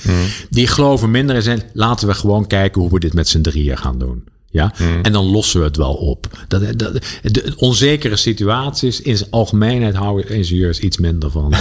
Die 0.50 0.68
geloven 0.68 1.12
minder 1.12 1.36
in 1.36 1.42
zijn... 1.42 1.62
laten 1.74 2.08
we 2.08 2.14
gewoon 2.14 2.48
kijken 2.48 2.82
hoe 2.82 2.90
we 2.92 3.00
dit 3.00 3.14
met 3.14 3.28
z'n 3.28 3.42
drieën 3.42 3.78
gaan 3.78 4.00
doen. 4.00 4.24
Ja? 4.58 4.74
En 5.02 5.12
dan 5.12 5.26
lossen 5.26 5.60
we 5.60 5.66
het 5.66 5.78
wel 5.78 5.94
op. 5.94 6.28
Dat, 6.48 6.80
dat, 6.80 6.94
de 7.22 7.54
onzekere 7.58 8.16
situaties, 8.16 9.02
in 9.02 9.18
zijn 9.18 9.30
algemeenheid 9.30 9.96
houden 9.96 10.30
ingenieurs 10.30 10.80
iets 10.80 10.98
minder 10.98 11.32
van. 11.32 11.54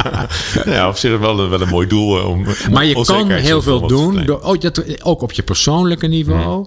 ja, 0.64 0.88
op 0.88 0.96
zich 0.96 1.18
wel 1.18 1.40
een, 1.40 1.50
wel 1.50 1.60
een 1.60 1.68
mooi 1.68 1.86
doel. 1.86 2.18
eh, 2.18 2.28
Om, 2.28 2.46
Maar 2.70 2.84
je 2.84 3.04
kan 3.04 3.30
heel 3.30 3.62
veel 3.62 3.86
doen. 3.86 4.24
Door, 4.24 4.40
ook, 4.42 4.60
dat, 4.60 5.04
ook 5.04 5.22
op 5.22 5.32
je 5.32 5.42
persoonlijke 5.42 6.06
niveau 6.06 6.66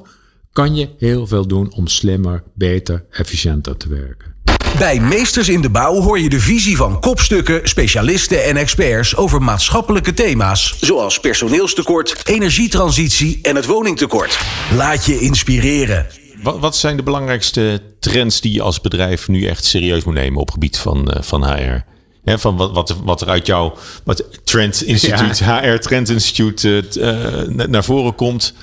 kan 0.52 0.76
je 0.76 0.90
heel 0.98 1.28
veel 1.28 1.48
doen 1.48 1.74
om 1.74 1.88
slimmer, 1.88 2.44
beter, 2.56 3.06
efficiënter 3.12 3.78
te 3.78 3.90
werken. 3.90 4.36
Bij 4.78 5.00
Meesters 5.00 5.50
in 5.50 5.62
de 5.62 5.70
Bouw 5.70 6.02
hoor 6.02 6.20
je 6.20 6.30
de 6.30 6.40
visie 6.40 6.78
van 6.78 7.00
kopstukken, 7.00 7.68
specialisten 7.68 8.44
en 8.44 8.58
experts 8.58 9.16
over 9.16 9.42
maatschappelijke 9.42 10.14
thema's. 10.14 10.78
Zoals 10.82 11.20
personeelstekort, 11.20 12.22
energietransitie 12.24 13.40
en 13.42 13.56
het 13.56 13.66
woningtekort. 13.66 14.40
Laat 14.76 15.06
je 15.06 15.20
inspireren. 15.20 16.08
Wat, 16.44 16.60
wat 16.60 16.76
zijn 16.76 16.98
de 16.98 17.04
belangrijkste 17.04 17.82
trends 18.00 18.42
die 18.42 18.54
je 18.54 18.62
als 18.62 18.82
bedrijf 18.82 19.28
nu 19.28 19.46
echt 19.46 19.66
serieus 19.66 20.04
moet 20.04 20.14
nemen 20.14 20.40
op 20.40 20.46
het 20.46 20.54
gebied 20.54 20.78
van, 20.78 21.12
eh, 21.12 21.22
van 21.22 21.44
HR? 21.54 21.84
Van 22.26 22.58
wat, 22.58 22.72
wat, 22.74 22.96
wat 23.04 23.22
er 23.22 23.28
uit 23.30 23.46
jouw 23.46 23.78
wat 24.04 24.24
Trend 24.44 24.84
Institute, 24.84 25.44
HR 25.44 25.78
Trend 25.80 26.10
Institute 26.10 26.84
eh, 27.00 27.10
eh, 27.42 27.48
na- 27.48 27.66
naar 27.68 27.84
voren 27.84 28.16
komt. 28.16 28.54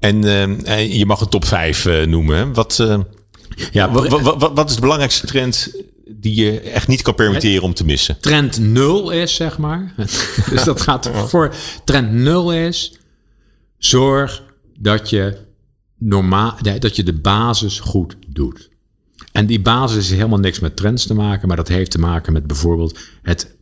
En 0.00 0.22
je 0.88 1.06
mag 1.06 1.20
een 1.20 1.28
top 1.28 1.44
5 1.44 1.84
noemen. 2.06 2.36
hè. 2.36 2.52
Wat, 2.52 2.78
eh, 2.80 2.98
Ja, 3.72 3.92
wa- 3.92 4.08
wa- 4.08 4.36
wa- 4.38 4.52
wat, 4.52 4.68
is 4.68 4.74
de 4.74 4.80
belangrijkste 4.80 5.26
trend 5.26 5.70
die 6.06 6.34
je 6.34 6.60
echt 6.60 6.88
niet 6.88 7.02
kan 7.02 7.14
permitteren 7.14 7.62
om 7.62 7.74
te 7.74 7.84
missen? 7.84 8.20
trend 8.20 8.58
nul 8.58 9.10
is, 9.10 9.34
zeg 9.34 9.58
maar. 9.58 9.94
dus 10.50 10.64
dat 10.64 10.80
gaat 10.80 11.10
voor. 11.26 11.54
Trend 11.84 12.12
nul 12.12 12.52
is. 12.52 12.98
Zorg 13.78 14.42
dat 14.78 15.10
je, 15.10 15.36
normaal, 15.98 16.56
dat 16.78 16.96
je 16.96 17.02
de 17.02 17.18
basis 17.18 17.80
goed 17.80 18.16
doet. 18.28 18.70
En 19.32 19.46
die 19.46 19.60
basis 19.60 19.96
is 20.04 20.16
helemaal 20.16 20.38
niks 20.38 20.60
met 20.60 20.76
trends 20.76 21.06
te 21.06 21.14
maken, 21.14 21.48
maar 21.48 21.56
dat 21.56 21.68
heeft 21.68 21.90
te 21.90 21.98
maken 21.98 22.32
met 22.32 22.46
bijvoorbeeld 22.46 22.98
het 23.22 23.56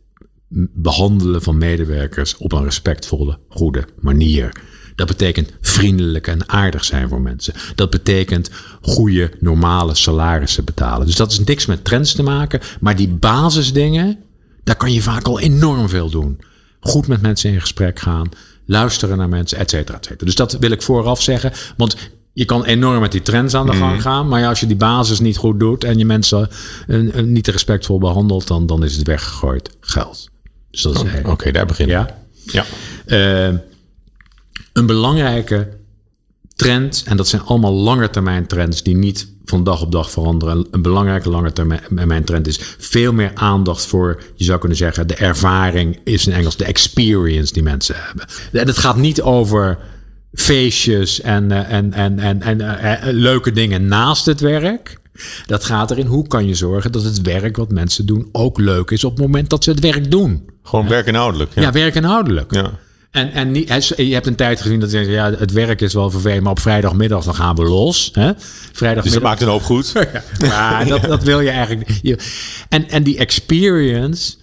behandelen 0.73 1.41
van 1.41 1.57
medewerkers 1.57 2.37
op 2.37 2.51
een 2.51 2.63
respectvolle, 2.63 3.39
goede 3.49 3.85
manier. 3.99 4.61
Dat 4.95 5.07
betekent 5.07 5.51
vriendelijk 5.61 6.27
en 6.27 6.49
aardig 6.49 6.85
zijn 6.85 7.09
voor 7.09 7.21
mensen. 7.21 7.53
Dat 7.75 7.89
betekent 7.89 8.49
goede, 8.81 9.31
normale 9.39 9.95
salarissen 9.95 10.65
betalen. 10.65 11.05
Dus 11.05 11.15
dat 11.15 11.31
is 11.31 11.39
niks 11.39 11.65
met 11.65 11.83
trends 11.83 12.13
te 12.13 12.23
maken. 12.23 12.59
Maar 12.79 12.95
die 12.95 13.07
basisdingen, 13.07 14.17
daar 14.63 14.75
kan 14.75 14.93
je 14.93 15.01
vaak 15.01 15.27
al 15.27 15.39
enorm 15.39 15.89
veel 15.89 16.09
doen. 16.09 16.39
Goed 16.79 17.07
met 17.07 17.21
mensen 17.21 17.51
in 17.51 17.61
gesprek 17.61 17.99
gaan, 17.99 18.29
luisteren 18.65 19.17
naar 19.17 19.29
mensen, 19.29 19.57
et 19.57 19.69
cetera, 19.69 19.97
et 19.97 20.05
cetera. 20.05 20.25
Dus 20.25 20.35
dat 20.35 20.57
wil 20.59 20.71
ik 20.71 20.81
vooraf 20.81 21.21
zeggen. 21.21 21.51
Want 21.77 21.95
je 22.33 22.45
kan 22.45 22.63
enorm 22.65 22.99
met 22.99 23.11
die 23.11 23.21
trends 23.21 23.53
aan 23.53 23.65
de 23.65 23.73
gang 23.73 24.01
gaan. 24.01 24.27
Maar 24.27 24.39
ja, 24.39 24.49
als 24.49 24.59
je 24.59 24.67
die 24.67 24.75
basis 24.75 25.19
niet 25.19 25.37
goed 25.37 25.59
doet 25.59 25.83
en 25.83 25.97
je 25.97 26.05
mensen 26.05 26.49
eh, 26.87 27.17
eh, 27.17 27.25
niet 27.25 27.47
respectvol 27.47 27.99
behandelt, 27.99 28.47
dan, 28.47 28.65
dan 28.65 28.83
is 28.83 28.97
het 28.97 29.07
weggegooid 29.07 29.69
geld. 29.79 30.29
Dus 30.71 30.81
dat 30.81 30.95
is 30.95 31.01
Oké, 31.25 31.51
daar 31.51 31.65
beginnen. 31.65 31.95
ja. 31.95 32.17
ja. 32.43 32.65
Eh, 33.49 33.55
een 34.73 34.85
belangrijke 34.85 35.69
trend, 36.55 37.03
en 37.05 37.17
dat 37.17 37.27
zijn 37.27 37.41
allemaal 37.41 37.73
langetermijn 37.73 38.47
trends 38.47 38.83
die 38.83 38.95
niet 38.95 39.27
van 39.45 39.63
dag 39.63 39.81
op 39.81 39.91
dag 39.91 40.11
veranderen. 40.11 40.67
Een 40.71 40.81
belangrijke 40.81 41.29
langetermijn 41.29 42.23
trend 42.23 42.47
is 42.47 42.59
veel 42.77 43.13
meer 43.13 43.31
aandacht 43.33 43.85
voor, 43.85 44.23
je 44.35 44.43
zou 44.43 44.59
kunnen 44.59 44.77
zeggen, 44.77 45.07
de 45.07 45.15
ervaring 45.15 45.99
is 46.03 46.27
in 46.27 46.33
Engels 46.33 46.57
de 46.57 46.65
experience 46.65 47.53
die 47.53 47.63
mensen 47.63 47.95
hebben. 47.97 48.25
En 48.51 48.67
het 48.67 48.77
gaat 48.77 48.97
niet 48.97 49.21
over 49.21 49.77
feestjes 50.33 51.21
en, 51.21 51.51
eh, 51.51 51.71
en, 51.71 51.93
en, 51.93 52.19
en, 52.19 52.41
en 52.41 52.61
eh, 52.61 53.07
eh, 53.07 53.13
leuke 53.13 53.51
dingen 53.51 53.87
naast 53.87 54.25
het 54.25 54.39
werk. 54.39 54.99
Dat 55.45 55.63
gaat 55.63 55.91
erin, 55.91 56.05
hoe 56.05 56.27
kan 56.27 56.47
je 56.47 56.55
zorgen 56.55 56.91
dat 56.91 57.03
het 57.03 57.21
werk 57.21 57.57
wat 57.57 57.71
mensen 57.71 58.05
doen 58.05 58.29
ook 58.31 58.59
leuk 58.59 58.91
is 58.91 59.03
op 59.03 59.11
het 59.11 59.21
moment 59.21 59.49
dat 59.49 59.63
ze 59.63 59.69
het 59.69 59.79
werk 59.79 60.11
doen. 60.11 60.49
Gewoon 60.63 60.87
werkinhoudelijk. 60.87 61.51
Ja. 61.53 61.61
Ja, 61.61 61.71
werk 61.71 61.95
inhoudelijk. 61.95 62.53
Ja. 62.53 62.79
En, 63.11 63.31
en 63.31 63.51
niet, 63.51 63.93
je 63.97 64.13
hebt 64.13 64.27
een 64.27 64.35
tijd 64.35 64.61
gezien 64.61 64.79
dat 64.79 64.89
ze 64.89 64.95
zeggen, 64.95 65.13
ja, 65.13 65.31
het 65.31 65.51
werk 65.51 65.81
is 65.81 65.93
wel 65.93 66.09
vervelend, 66.11 66.41
maar 66.41 66.51
op 66.51 66.59
vrijdagmiddag 66.59 67.23
dan 67.23 67.35
gaan 67.35 67.55
we 67.55 67.63
los. 67.63 68.09
Hè? 68.13 68.25
Dus 68.33 68.35
dat 68.35 68.69
Vrijdagmiddag. 68.73 69.21
maakt 69.21 69.41
een 69.41 69.47
hoop 69.47 69.61
goed. 69.63 69.93
Ja, 70.39 70.83
dat, 70.83 71.01
dat 71.01 71.23
wil 71.23 71.39
je 71.39 71.49
eigenlijk 71.49 72.01
niet. 72.01 72.23
En, 72.69 72.89
en 72.89 73.03
die 73.03 73.17
experience, 73.17 74.33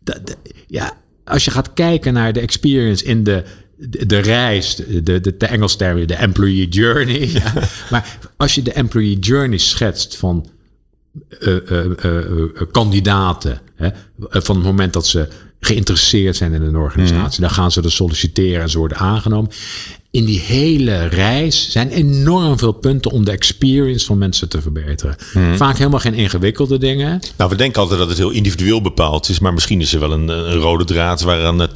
dat- 0.00 0.26
dat- 0.26 0.36
ja, 0.66 0.92
als 1.24 1.44
je 1.44 1.50
gaat 1.50 1.72
kijken 1.72 2.12
naar 2.12 2.32
de 2.32 2.40
experience 2.40 3.04
in 3.04 3.24
de, 3.24 3.42
de, 3.76 4.06
de 4.06 4.18
reis, 4.18 4.74
de, 4.76 5.02
de, 5.02 5.36
de 5.36 5.46
Engels 5.46 5.76
term, 5.76 6.06
de 6.06 6.14
employee 6.14 6.68
journey. 6.68 7.28
Ja. 7.32 7.52
Maar 7.90 8.18
als 8.36 8.54
je 8.54 8.62
de 8.62 8.72
employee 8.72 9.18
journey 9.18 9.58
schetst 9.58 10.16
van 10.16 10.50
eh, 11.40 11.70
eh, 11.70 11.84
eh, 12.04 12.50
kandidaten, 12.70 13.60
hè, 13.76 13.88
van 14.28 14.56
het 14.56 14.64
moment 14.64 14.92
dat 14.92 15.06
ze 15.06 15.28
geïnteresseerd 15.64 16.36
zijn 16.36 16.52
in 16.52 16.62
een 16.62 16.76
organisatie, 16.76 17.40
dan 17.40 17.50
gaan 17.50 17.72
ze 17.72 17.82
er 17.82 17.92
solliciteren 17.92 18.62
en 18.62 18.70
ze 18.70 18.78
worden 18.78 18.96
aangenomen. 18.98 19.50
In 20.10 20.24
die 20.24 20.40
hele 20.40 21.06
reis 21.06 21.70
zijn 21.70 21.88
enorm 21.88 22.58
veel 22.58 22.72
punten 22.72 23.10
om 23.10 23.24
de 23.24 23.30
experience 23.30 24.06
van 24.06 24.18
mensen 24.18 24.48
te 24.48 24.62
verbeteren. 24.62 25.16
Vaak 25.56 25.76
helemaal 25.76 26.00
geen 26.00 26.14
ingewikkelde 26.14 26.78
dingen. 26.78 27.20
Nou, 27.36 27.50
we 27.50 27.56
denken 27.56 27.80
altijd 27.80 27.98
dat 27.98 28.08
het 28.08 28.18
heel 28.18 28.30
individueel 28.30 28.80
bepaald 28.80 29.28
is, 29.28 29.38
maar 29.38 29.52
misschien 29.52 29.80
is 29.80 29.94
er 29.94 30.00
wel 30.00 30.12
een, 30.12 30.28
een 30.28 30.54
rode 30.54 30.84
draad 30.84 31.22
waaraan 31.22 31.62
eh, 31.62 31.68
80% 31.68 31.72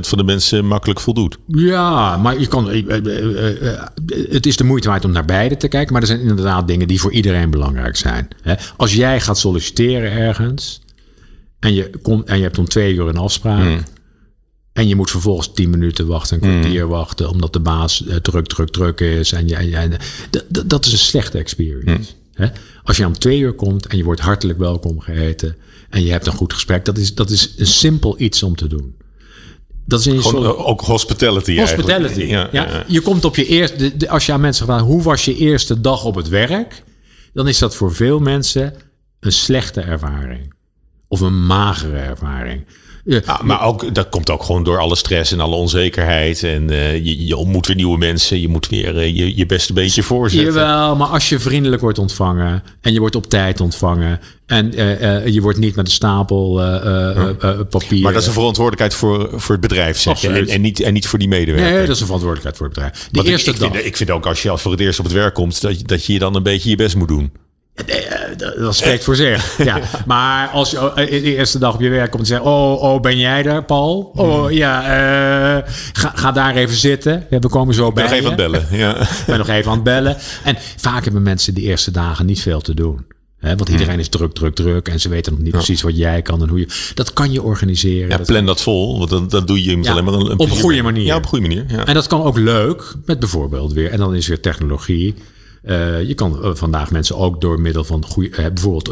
van 0.00 0.18
de 0.18 0.24
mensen 0.24 0.66
makkelijk 0.66 1.00
voldoet. 1.00 1.36
Ja, 1.46 2.16
maar 2.16 2.40
je 2.40 2.46
kan, 2.46 2.70
eh, 2.70 2.88
eh, 2.88 3.06
eh, 3.06 3.72
eh, 3.72 3.82
het 4.30 4.46
is 4.46 4.56
de 4.56 4.64
moeite 4.64 4.88
waard 4.88 5.04
om 5.04 5.12
naar 5.12 5.24
beide 5.24 5.56
te 5.56 5.68
kijken. 5.68 5.92
Maar 5.92 6.02
er 6.02 6.08
zijn 6.08 6.20
inderdaad 6.20 6.68
dingen 6.68 6.88
die 6.88 7.00
voor 7.00 7.12
iedereen 7.12 7.50
belangrijk 7.50 7.96
zijn. 7.96 8.28
Als 8.76 8.94
jij 8.94 9.20
gaat 9.20 9.38
solliciteren 9.38 10.12
ergens 10.12 10.80
en 11.58 11.74
je, 11.74 11.90
komt, 12.02 12.28
en 12.28 12.36
je 12.36 12.42
hebt 12.42 12.58
om 12.58 12.68
twee 12.68 12.94
uur 12.94 13.08
een 13.08 13.16
afspraak. 13.16 13.64
En 14.72 14.88
je 14.88 14.96
moet 14.96 15.10
vervolgens 15.10 15.52
tien 15.54 15.70
minuten 15.70 16.06
wachten, 16.06 16.36
een 16.44 16.50
kwartier 16.60 16.88
wachten, 16.88 17.28
omdat 17.30 17.52
de 17.52 17.60
baas 17.60 18.06
eh, 18.06 18.16
druk, 18.16 18.46
druk, 18.46 18.68
druk 18.70 19.00
is. 19.00 19.32
En, 19.32 19.48
je, 19.48 19.54
en, 19.56 19.68
je- 19.68 19.76
en 19.76 19.96
dat- 20.66 20.86
is 20.86 20.92
een 20.92 20.98
slechte 20.98 21.38
experience. 21.38 22.12
Hè? 22.32 22.46
Als 22.82 22.96
je 22.96 23.06
om 23.06 23.18
twee 23.18 23.38
uur 23.38 23.52
komt 23.52 23.86
en 23.86 23.96
je 23.96 24.04
wordt 24.04 24.20
hartelijk 24.20 24.58
welkom 24.58 25.00
geheten 25.00 25.56
en 25.90 26.04
je 26.04 26.10
hebt 26.10 26.26
een 26.26 26.32
goed 26.32 26.52
gesprek, 26.52 26.84
dat 26.84 26.98
is, 26.98 27.14
dat 27.14 27.30
is 27.30 27.54
een 27.56 27.66
simpel 27.66 28.14
iets 28.20 28.42
om 28.42 28.56
te 28.56 28.66
doen. 28.66 28.94
Dat 29.84 30.00
is 30.00 30.06
Gewoon, 30.06 30.22
sol- 30.22 30.44
eh, 30.44 30.66
ook 30.68 30.80
hospitality 30.80 31.58
Hospitality. 31.58 32.20
Ja, 32.20 32.48
Ja, 32.52 32.64
ja. 32.68 32.84
Je 32.88 33.00
komt 33.00 33.24
op 33.24 33.36
je 33.36 33.46
eerste. 33.46 33.92
Als 34.08 34.26
je 34.26 34.32
aan 34.32 34.40
mensen 34.40 34.66
vraagt 34.66 34.84
hoe 34.84 35.02
was 35.02 35.24
je 35.24 35.36
eerste 35.36 35.80
dag 35.80 36.04
op 36.04 36.14
het 36.14 36.28
werk, 36.28 36.82
dan 37.32 37.48
is 37.48 37.58
dat 37.58 37.74
voor 37.76 37.94
veel 37.94 38.18
mensen 38.18 38.74
een 39.20 39.32
slechte 39.32 39.80
ervaring 39.80 40.54
of 41.08 41.20
een 41.20 41.46
magere 41.46 41.98
ervaring. 41.98 42.64
Ja, 43.08 43.40
maar 43.42 43.62
ook, 43.62 43.94
dat 43.94 44.08
komt 44.08 44.30
ook 44.30 44.42
gewoon 44.42 44.62
door 44.64 44.78
alle 44.78 44.96
stress 44.96 45.32
en 45.32 45.40
alle 45.40 45.54
onzekerheid. 45.54 46.42
En 46.42 46.70
eh, 46.70 46.94
je, 47.04 47.26
je 47.26 47.36
ontmoet 47.36 47.66
weer 47.66 47.76
nieuwe 47.76 47.98
mensen. 47.98 48.40
Je 48.40 48.48
moet 48.48 48.68
weer 48.68 48.98
eh, 48.98 49.16
je, 49.16 49.36
je 49.36 49.46
beste 49.46 49.72
beentje 49.72 50.02
voorzetten. 50.02 50.52
Jawel, 50.54 50.96
maar 50.96 51.06
als 51.08 51.28
je 51.28 51.38
vriendelijk 51.38 51.82
wordt 51.82 51.98
ontvangen 51.98 52.62
en 52.80 52.92
je 52.92 53.00
wordt 53.00 53.14
op 53.16 53.26
tijd 53.26 53.60
ontvangen 53.60 54.20
en 54.46 54.74
eh, 54.74 55.26
je 55.26 55.40
wordt 55.40 55.58
niet 55.58 55.74
met 55.76 55.86
een 55.86 55.92
stapel 55.92 56.54
papier. 57.70 58.02
Maar 58.02 58.12
dat 58.12 58.20
is 58.22 58.26
een 58.28 58.32
verantwoordelijkheid 58.34 58.94
voor, 58.94 59.40
voor 59.40 59.52
het 59.52 59.60
bedrijf, 59.60 59.98
zeg 59.98 60.20
je. 60.20 60.28
En, 60.28 60.48
en, 60.48 60.60
niet, 60.60 60.80
en 60.80 60.92
niet 60.92 61.06
voor 61.06 61.18
die 61.18 61.28
medewerker. 61.28 61.70
Nee, 61.72 61.86
dat 61.86 61.94
is 61.94 62.00
een 62.00 62.06
verantwoordelijkheid 62.06 62.56
voor 62.56 62.66
het 62.66 62.74
bedrijf. 62.74 62.94
De 63.04 63.08
Want 63.12 63.26
ik- 63.26 63.32
eerste 63.32 63.50
ik, 63.50 63.58
dag. 63.58 63.72
vind, 63.72 63.84
ik 63.86 63.96
vind 63.96 64.10
ook 64.10 64.26
als 64.26 64.42
je 64.42 64.58
voor 64.58 64.70
het 64.70 64.80
eerst 64.80 64.98
op 64.98 65.04
het 65.04 65.14
werk 65.14 65.34
komt, 65.34 65.60
dat, 65.60 65.78
je- 65.78 65.84
dat 65.86 66.04
je 66.04 66.18
dan 66.18 66.34
een 66.34 66.42
beetje 66.42 66.70
je 66.70 66.76
best 66.76 66.96
moet 66.96 67.08
doen. 67.08 67.32
Dat 68.36 68.56
dat 68.56 68.76
spreekt 68.76 69.04
voor 69.04 69.16
zich. 69.16 69.56
Ja. 69.64 69.80
Maar 70.06 70.48
als 70.48 70.70
je 70.70 70.78
eh, 70.78 71.10
de 71.10 71.34
eerste 71.34 71.58
dag 71.58 71.74
op 71.74 71.80
je 71.80 71.88
werk 71.88 72.10
komt 72.10 72.22
en 72.22 72.28
zegt: 72.28 72.42
Oh, 72.42 72.82
oh 72.82 73.00
ben 73.00 73.18
jij 73.18 73.42
daar, 73.42 73.64
Paul? 73.64 74.10
Oh 74.14 74.52
ja, 74.52 74.82
eh, 74.82 75.72
ga, 75.92 76.12
ga 76.14 76.32
daar 76.32 76.54
even 76.54 76.76
zitten. 76.76 77.26
Ja, 77.30 77.38
we 77.38 77.48
komen 77.48 77.74
zo 77.74 77.92
bij. 77.92 78.02
nog 78.02 78.12
even 78.12 78.30
aan 78.30 78.36
je. 78.36 78.42
het 78.42 78.50
bellen. 78.50 78.66
Ja. 78.86 79.08
Ben 79.26 79.38
nog 79.38 79.48
even 79.48 79.70
aan 79.70 79.74
het 79.74 79.84
bellen. 79.84 80.16
En 80.44 80.56
vaak 80.76 81.04
hebben 81.04 81.22
mensen 81.22 81.54
de 81.54 81.60
eerste 81.60 81.90
dagen 81.90 82.26
niet 82.26 82.40
veel 82.40 82.60
te 82.60 82.74
doen. 82.74 83.04
Hè, 83.38 83.56
want 83.56 83.68
iedereen 83.68 83.98
is 83.98 84.08
druk, 84.08 84.32
druk, 84.32 84.54
druk. 84.54 84.88
En 84.88 85.00
ze 85.00 85.08
weten 85.08 85.32
nog 85.32 85.42
niet 85.42 85.52
precies 85.52 85.82
wat 85.82 85.96
jij 85.96 86.22
kan 86.22 86.42
en 86.42 86.48
hoe 86.48 86.58
je. 86.58 86.68
Dat 86.94 87.12
kan 87.12 87.32
je 87.32 87.42
organiseren. 87.42 88.08
Ja, 88.08 88.18
plan 88.18 88.46
dat 88.46 88.60
vol, 88.60 88.98
want 88.98 89.10
dan, 89.10 89.28
dan 89.28 89.46
doe 89.46 89.64
je 89.64 89.78
Ja, 89.82 89.90
alleen 89.90 90.04
maar 90.04 90.14
een, 90.14 90.30
een 90.30 90.38
op 90.38 90.50
een 90.50 90.56
goede 90.56 90.82
manier. 90.82 91.04
Ja, 91.04 91.16
op 91.16 91.22
een 91.22 91.28
goede 91.28 91.48
manier. 91.48 91.64
Ja. 91.68 91.86
En 91.86 91.94
dat 91.94 92.06
kan 92.06 92.22
ook 92.22 92.38
leuk 92.38 92.94
met 93.04 93.18
bijvoorbeeld 93.18 93.72
weer, 93.72 93.90
en 93.90 93.98
dan 93.98 94.14
is 94.14 94.26
weer 94.26 94.40
technologie. 94.40 95.14
Eh, 95.66 96.02
je 96.02 96.14
kan 96.14 96.42
eh, 96.44 96.50
vandaag 96.54 96.90
mensen 96.90 97.16
ook 97.16 97.40
door 97.40 97.60
middel 97.60 97.84
van 97.84 98.04
goede, 98.04 98.36
eh, 98.36 98.44
bijvoorbeeld 98.52 98.90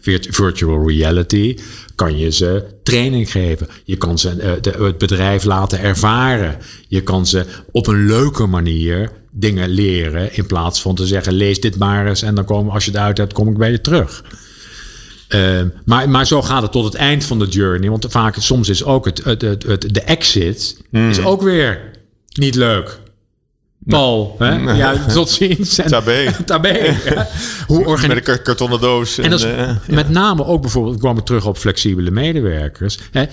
virt- 0.00 0.26
virtual 0.30 0.88
reality, 0.88 1.56
kan 1.94 2.18
je 2.18 2.30
ze 2.32 2.64
training 2.82 3.30
geven. 3.30 3.68
Je 3.84 3.96
kan 3.96 4.18
ze 4.18 4.58
de- 4.60 4.84
het 4.84 4.98
bedrijf 4.98 5.44
laten 5.44 5.80
ervaren. 5.80 6.56
Je 6.88 7.00
kan 7.02 7.26
ze 7.26 7.44
op 7.72 7.86
een 7.86 8.06
leuke 8.06 8.46
manier 8.46 9.10
dingen 9.30 9.68
leren 9.68 10.34
in 10.36 10.46
plaats 10.46 10.82
van 10.82 10.94
te 10.94 11.06
zeggen 11.06 11.32
lees 11.32 11.60
dit 11.60 11.78
maar 11.78 12.06
eens 12.06 12.22
en 12.22 12.34
dan 12.34 12.44
komen 12.44 12.72
als 12.72 12.84
je 12.84 12.90
het 12.90 13.00
uit 13.00 13.18
hebt 13.18 13.32
kom 13.32 13.48
ik 13.48 13.56
bij 13.58 13.70
je 13.70 13.80
terug. 13.80 14.24
Maar, 15.84 16.08
maar 16.10 16.26
zo 16.26 16.42
gaat 16.42 16.62
het 16.62 16.72
tot 16.72 16.84
het 16.84 16.94
eind 16.94 17.24
van 17.24 17.38
de 17.38 17.46
journey. 17.46 17.90
Want 17.90 18.06
vaak, 18.08 18.34
soms 18.38 18.68
is 18.68 18.84
ook 18.84 19.04
het, 19.04 19.24
het, 19.24 19.42
het, 19.42 19.62
het- 19.62 19.94
de 19.94 20.00
exit 20.00 20.80
is 21.10 21.20
ook 21.24 21.42
weer 21.42 21.80
niet 22.34 22.54
leuk. 22.54 22.98
Paul, 23.84 24.34
hè? 24.38 24.72
Ja, 24.72 25.06
tot 25.06 25.30
ziens. 25.30 25.78
En, 25.78 25.88
Tabé. 25.90 26.32
tabé. 26.44 26.96
ja. 27.04 27.28
Hoe 27.66 27.98
Met 28.00 28.10
een 28.16 28.22
kar- 28.22 28.42
kartonnen 28.42 28.80
doos. 28.80 29.18
en 29.18 29.30
dat 29.30 29.38
is 29.38 29.44
eh, 29.44 29.70
met 29.88 30.08
name 30.08 30.44
ook 30.44 30.60
bijvoorbeeld, 30.60 30.94
ik 30.94 31.00
kwam 31.00 31.18
ik 31.18 31.24
terug 31.24 31.46
op 31.46 31.56
flexibele 31.58 32.10
medewerkers. 32.10 32.98
Hè, 33.12 33.24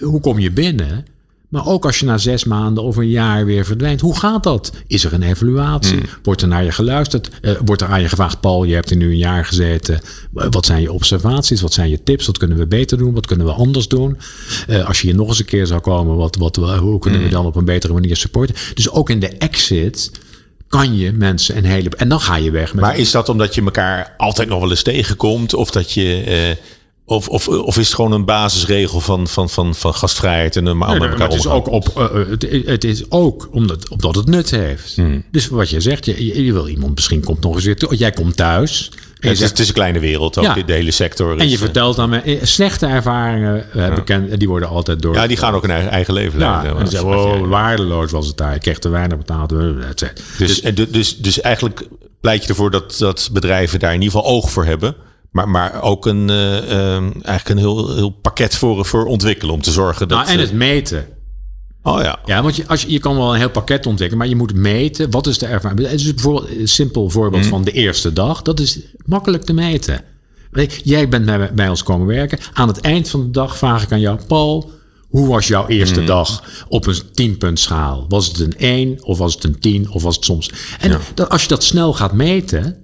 hoe 0.00 0.20
kom 0.20 0.38
je 0.38 0.50
binnen? 0.50 1.06
Maar 1.52 1.66
ook 1.66 1.84
als 1.84 1.98
je 1.98 2.06
na 2.06 2.18
zes 2.18 2.44
maanden 2.44 2.84
of 2.84 2.96
een 2.96 3.08
jaar 3.08 3.44
weer 3.44 3.64
verdwijnt, 3.64 4.00
hoe 4.00 4.18
gaat 4.18 4.42
dat? 4.42 4.72
Is 4.86 5.04
er 5.04 5.12
een 5.12 5.22
evaluatie? 5.22 6.00
Wordt 6.22 6.42
er 6.42 6.48
naar 6.48 6.64
je 6.64 6.72
geluisterd? 6.72 7.30
Eh, 7.40 7.52
wordt 7.64 7.82
er 7.82 7.88
aan 7.88 8.00
je 8.00 8.08
gevraagd, 8.08 8.40
Paul, 8.40 8.64
je 8.64 8.74
hebt 8.74 8.90
er 8.90 8.96
nu 8.96 9.10
een 9.10 9.16
jaar 9.16 9.44
gezeten. 9.44 10.00
Eh, 10.34 10.46
Wat 10.50 10.66
zijn 10.66 10.80
je 10.80 10.92
observaties? 10.92 11.60
Wat 11.60 11.72
zijn 11.72 11.88
je 11.90 12.02
tips? 12.02 12.26
Wat 12.26 12.38
kunnen 12.38 12.58
we 12.58 12.66
beter 12.66 12.98
doen? 12.98 13.14
Wat 13.14 13.26
kunnen 13.26 13.46
we 13.46 13.52
anders 13.52 13.88
doen? 13.88 14.18
Eh, 14.66 14.86
als 14.86 15.00
je 15.00 15.06
hier 15.06 15.16
nog 15.16 15.28
eens 15.28 15.38
een 15.38 15.44
keer 15.44 15.66
zou 15.66 15.80
komen, 15.80 16.16
wat, 16.16 16.36
wat, 16.36 16.56
hoe 16.56 16.98
kunnen 16.98 17.22
we 17.22 17.28
dan 17.28 17.46
op 17.46 17.56
een 17.56 17.64
betere 17.64 17.92
manier 17.92 18.16
supporten? 18.16 18.54
Dus 18.74 18.90
ook 18.90 19.10
in 19.10 19.20
de 19.20 19.28
exit 19.28 20.10
kan 20.68 20.96
je 20.96 21.12
mensen 21.12 21.56
een 21.56 21.64
hele... 21.64 21.88
En 21.96 22.08
dan 22.08 22.20
ga 22.20 22.36
je 22.36 22.50
weg 22.50 22.74
met 22.74 22.84
Maar 22.84 22.98
is 22.98 23.10
dat 23.10 23.28
omdat 23.28 23.54
je 23.54 23.62
elkaar 23.62 24.14
altijd 24.16 24.48
nog 24.48 24.60
wel 24.60 24.70
eens 24.70 24.82
tegenkomt? 24.82 25.54
Of 25.54 25.70
dat 25.70 25.92
je. 25.92 26.56
Of, 27.12 27.28
of, 27.28 27.48
of 27.48 27.78
is 27.78 27.86
het 27.86 27.94
gewoon 27.94 28.12
een 28.12 28.24
basisregel 28.24 29.00
van, 29.00 29.28
van, 29.28 29.50
van, 29.50 29.74
van 29.74 29.94
gastvrijheid 29.94 30.56
en 30.56 30.66
een 30.66 30.78
Nee, 30.78 30.88
met 30.88 31.02
elkaar 31.02 31.18
maar 31.18 31.28
het 31.28 31.38
is 31.38 31.46
ook, 31.46 31.68
op, 31.68 31.88
eh, 31.96 32.04
eh, 32.04 32.28
het, 32.28 32.46
het 32.66 32.84
is 32.84 33.10
ook 33.10 33.48
omdat, 33.52 33.88
omdat 33.88 34.14
het 34.14 34.26
nut 34.26 34.50
heeft. 34.50 34.96
Hmm. 34.96 35.24
Dus 35.30 35.48
wat 35.48 35.70
je 35.70 35.80
zegt, 35.80 36.06
je, 36.06 36.52
wil 36.52 36.68
iemand 36.68 36.94
misschien 36.94 37.24
komt 37.24 37.40
nog 37.40 37.54
eens 37.54 37.64
weer. 37.64 37.94
Jij 37.94 38.10
komt 38.10 38.36
thuis. 38.36 38.90
En 39.20 39.28
het, 39.28 39.40
is, 39.40 39.48
het 39.48 39.58
is 39.58 39.68
een 39.68 39.74
kleine 39.74 39.98
wereld, 39.98 40.38
ook 40.38 40.44
Ja. 40.44 40.54
de, 40.54 40.72
hele 40.72 40.90
sector. 40.90 41.38
en 41.38 41.48
je 41.48 41.54
eh, 41.54 41.60
vertelt 41.60 41.98
aan 41.98 42.08
me, 42.08 42.20
eh, 42.20 42.38
slechte 42.42 42.86
ervaringen 42.86 43.66
bekend, 43.94 44.38
die 44.38 44.48
worden 44.48 44.68
altijd 44.68 45.02
door. 45.02 45.14
Ja, 45.14 45.26
die 45.26 45.36
gaan 45.36 45.54
ook 45.54 45.64
een 45.64 45.70
eigen, 45.70 46.14
leven 46.14 46.38
Ja, 46.38 46.64
en 46.64 46.74
dan 46.74 46.88
zeggen 46.88 47.08
oh, 47.10 47.48
waardeloos 47.48 48.10
was 48.10 48.26
het 48.26 48.36
daar. 48.36 48.54
Ik 48.54 48.60
kreeg 48.60 48.78
te 48.78 48.88
weinig 48.88 49.18
betaald. 49.18 49.54
Dus, 50.38 50.60
en 50.60 50.74
du- 50.74 50.90
dus, 50.90 51.16
dus 51.16 51.40
eigenlijk 51.40 51.86
pleit 52.20 52.42
je 52.42 52.48
ervoor 52.48 52.70
dat, 52.70 52.96
dat 52.98 53.28
bedrijven 53.32 53.78
daar 53.78 53.94
in 53.94 54.02
ieder 54.02 54.18
geval 54.18 54.34
oog 54.34 54.50
voor 54.50 54.64
hebben. 54.64 54.94
Maar, 55.32 55.48
maar 55.48 55.82
ook 55.82 56.06
een, 56.06 56.30
eh, 56.30 56.56
ehm, 56.56 57.10
eigenlijk 57.12 57.48
een 57.48 57.58
heel, 57.58 57.94
heel 57.94 58.10
pakket 58.10 58.56
voor, 58.56 58.84
voor 58.84 59.04
ontwikkelen. 59.04 59.54
Om 59.54 59.62
te 59.62 59.70
zorgen 59.70 60.08
dat... 60.08 60.18
Nou, 60.18 60.30
en 60.30 60.38
eh, 60.38 60.44
het 60.44 60.52
meten. 60.52 61.06
oh 61.82 62.02
ja. 62.02 62.18
Ja, 62.24 62.42
want 62.42 62.56
je, 62.56 62.66
als 62.66 62.82
je, 62.82 62.90
je 62.90 62.98
kan 62.98 63.16
wel 63.16 63.32
een 63.32 63.38
heel 63.38 63.50
pakket 63.50 63.86
ontwikkelen, 63.86 64.18
maar 64.18 64.28
je 64.28 64.36
moet 64.36 64.54
meten. 64.54 65.10
Wat 65.10 65.26
is 65.26 65.38
de 65.38 65.46
ervaring? 65.46 65.80
Het 65.80 66.00
is 66.00 66.14
bijvoorbeeld 66.14 66.48
een 66.58 66.68
simpel 66.68 67.10
voorbeeld 67.10 67.46
van 67.46 67.64
de 67.64 67.72
eerste 67.72 68.12
dag. 68.12 68.42
Dat 68.42 68.60
is 68.60 68.78
makkelijk 69.04 69.44
te 69.44 69.52
meten. 69.52 70.04
Jij 70.84 71.08
bent 71.08 71.24
bij, 71.24 71.54
bij 71.54 71.68
ons 71.68 71.82
komen 71.82 72.06
werken. 72.06 72.38
Aan 72.52 72.68
het 72.68 72.80
eind 72.80 73.08
van 73.08 73.20
de 73.20 73.30
dag 73.30 73.56
vraag 73.56 73.82
ik 73.82 73.92
aan 73.92 74.00
jou, 74.00 74.18
Paul. 74.26 74.70
Hoe 75.08 75.28
was 75.28 75.46
jouw 75.46 75.66
eerste 75.66 76.04
dag 76.04 76.42
op 76.68 76.86
een 76.86 77.38
10 77.38 77.56
schaal? 77.56 78.04
Was 78.08 78.26
het 78.26 78.38
een 78.38 78.56
1 78.56 79.04
of 79.04 79.18
was 79.18 79.34
het 79.34 79.44
een 79.44 79.60
10 79.60 79.90
of 79.90 80.02
was 80.02 80.16
het 80.16 80.24
soms... 80.24 80.50
En 80.80 81.00
dat, 81.14 81.28
als 81.28 81.42
je 81.42 81.48
dat 81.48 81.64
snel 81.64 81.92
gaat 81.92 82.12
meten, 82.12 82.81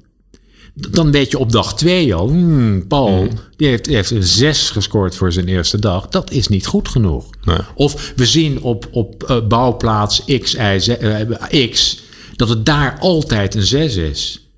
dan 0.91 1.11
weet 1.11 1.31
je 1.31 1.38
op 1.38 1.53
dag 1.53 1.75
2 1.75 2.14
al... 2.14 2.29
Hmm, 2.29 2.87
Paul, 2.87 3.29
die, 3.57 3.69
heeft, 3.69 3.85
die 3.85 3.95
heeft 3.95 4.11
een 4.11 4.23
6 4.23 4.71
gescoord 4.71 5.17
voor 5.17 5.33
zijn 5.33 5.49
eerste 5.49 5.79
dag. 5.79 6.09
Dat 6.09 6.31
is 6.31 6.49
niet 6.49 6.67
goed 6.67 6.88
genoeg. 6.88 7.31
Nee. 7.45 7.59
Of 7.75 8.12
we 8.17 8.27
zien 8.27 8.62
op, 8.62 8.88
op 8.91 9.23
eh, 9.23 9.47
bouwplaats 9.47 10.25
X, 10.25 10.55
Y, 10.55 10.79
Z, 10.79 10.88
eh, 10.88 11.71
X 11.71 12.01
dat 12.37 12.49
het 12.49 12.67
daar 12.67 12.99
altijd 12.99 13.55
een 13.55 13.67
6 13.67 13.97
is. 13.97 14.49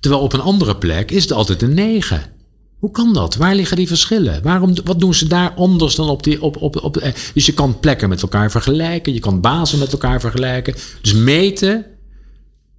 Terwijl 0.00 0.22
op 0.22 0.32
een 0.32 0.40
andere 0.40 0.76
plek 0.76 1.10
is 1.10 1.22
het 1.22 1.32
altijd 1.32 1.62
een 1.62 1.74
9. 1.74 2.22
Hoe 2.78 2.90
kan 2.90 3.12
dat? 3.12 3.36
Waar 3.36 3.54
liggen 3.54 3.76
die 3.76 3.86
verschillen? 3.86 4.42
Waarom, 4.42 4.74
wat 4.84 5.00
doen 5.00 5.14
ze 5.14 5.28
daar 5.28 5.54
anders 5.54 5.94
dan 5.94 6.08
op 6.08 6.22
die. 6.22 6.42
Op, 6.42 6.56
op, 6.56 6.82
op, 6.82 6.96
eh, 6.96 7.12
dus 7.34 7.46
je 7.46 7.52
kan 7.52 7.80
plekken 7.80 8.08
met 8.08 8.22
elkaar 8.22 8.50
vergelijken, 8.50 9.12
je 9.12 9.20
kan 9.20 9.40
bazen 9.40 9.78
met 9.78 9.92
elkaar 9.92 10.20
vergelijken. 10.20 10.74
Dus 11.00 11.14
meten 11.14 11.86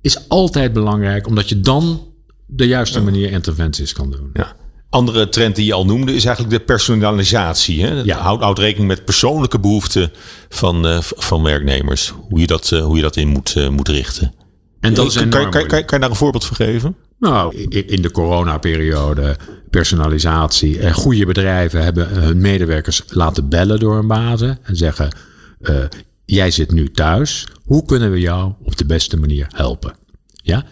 is 0.01 0.29
altijd 0.29 0.73
belangrijk, 0.73 1.27
omdat 1.27 1.49
je 1.49 1.59
dan 1.59 2.08
de 2.49 2.67
juiste 2.67 3.01
manier 3.01 3.31
interventies 3.31 3.93
kan 3.93 4.11
doen. 4.11 4.29
Ja. 4.33 4.55
Andere 4.89 5.29
trend 5.29 5.55
die 5.55 5.65
je 5.65 5.73
al 5.73 5.85
noemde 5.85 6.13
is 6.13 6.25
eigenlijk 6.25 6.57
de 6.57 6.65
personalisatie. 6.65 7.83
Hè? 7.83 8.01
Ja. 8.01 8.17
Houd, 8.17 8.41
houd 8.41 8.59
rekening 8.59 8.87
met 8.87 9.05
persoonlijke 9.05 9.59
behoeften 9.59 10.11
van, 10.49 10.87
eh, 10.87 10.97
van 11.01 11.43
werknemers. 11.43 12.13
Hoe 12.29 12.39
je 12.39 12.47
dat, 12.47 12.71
eh, 12.71 12.83
hoe 12.83 12.95
je 12.95 13.01
dat 13.01 13.15
in 13.15 13.27
moet, 13.27 13.55
eh, 13.55 13.69
moet 13.69 13.87
richten. 13.87 14.33
En 14.79 14.93
dat 14.93 15.05
is 15.05 15.13
kan, 15.13 15.29
kan, 15.29 15.49
kan, 15.51 15.67
kan, 15.67 15.83
je 15.85 15.99
daar 15.99 16.09
een 16.09 16.15
voorbeeld 16.15 16.45
van 16.45 16.55
geven? 16.55 16.95
Nou, 17.19 17.55
in 17.69 18.01
de 18.01 18.11
coronaperiode, 18.11 19.37
personalisatie. 19.69 20.79
Eh, 20.79 20.93
goede 20.93 21.25
bedrijven 21.25 21.83
hebben 21.83 22.09
hun 22.09 22.41
medewerkers 22.41 23.03
laten 23.07 23.49
bellen 23.49 23.79
door 23.79 23.95
hun 23.95 24.07
bazen. 24.07 24.59
En 24.63 24.75
zeggen, 24.75 25.09
jij 26.25 26.51
zit 26.51 26.71
nu 26.71 26.91
thuis. 26.91 27.47
Hoe 27.63 27.85
kunnen 27.85 28.11
we 28.11 28.19
jou 28.19 28.53
op 28.63 28.77
de 28.77 28.85
beste 28.85 29.17
manier 29.17 29.47
helpen? 29.49 29.93
Ja? 30.43 30.65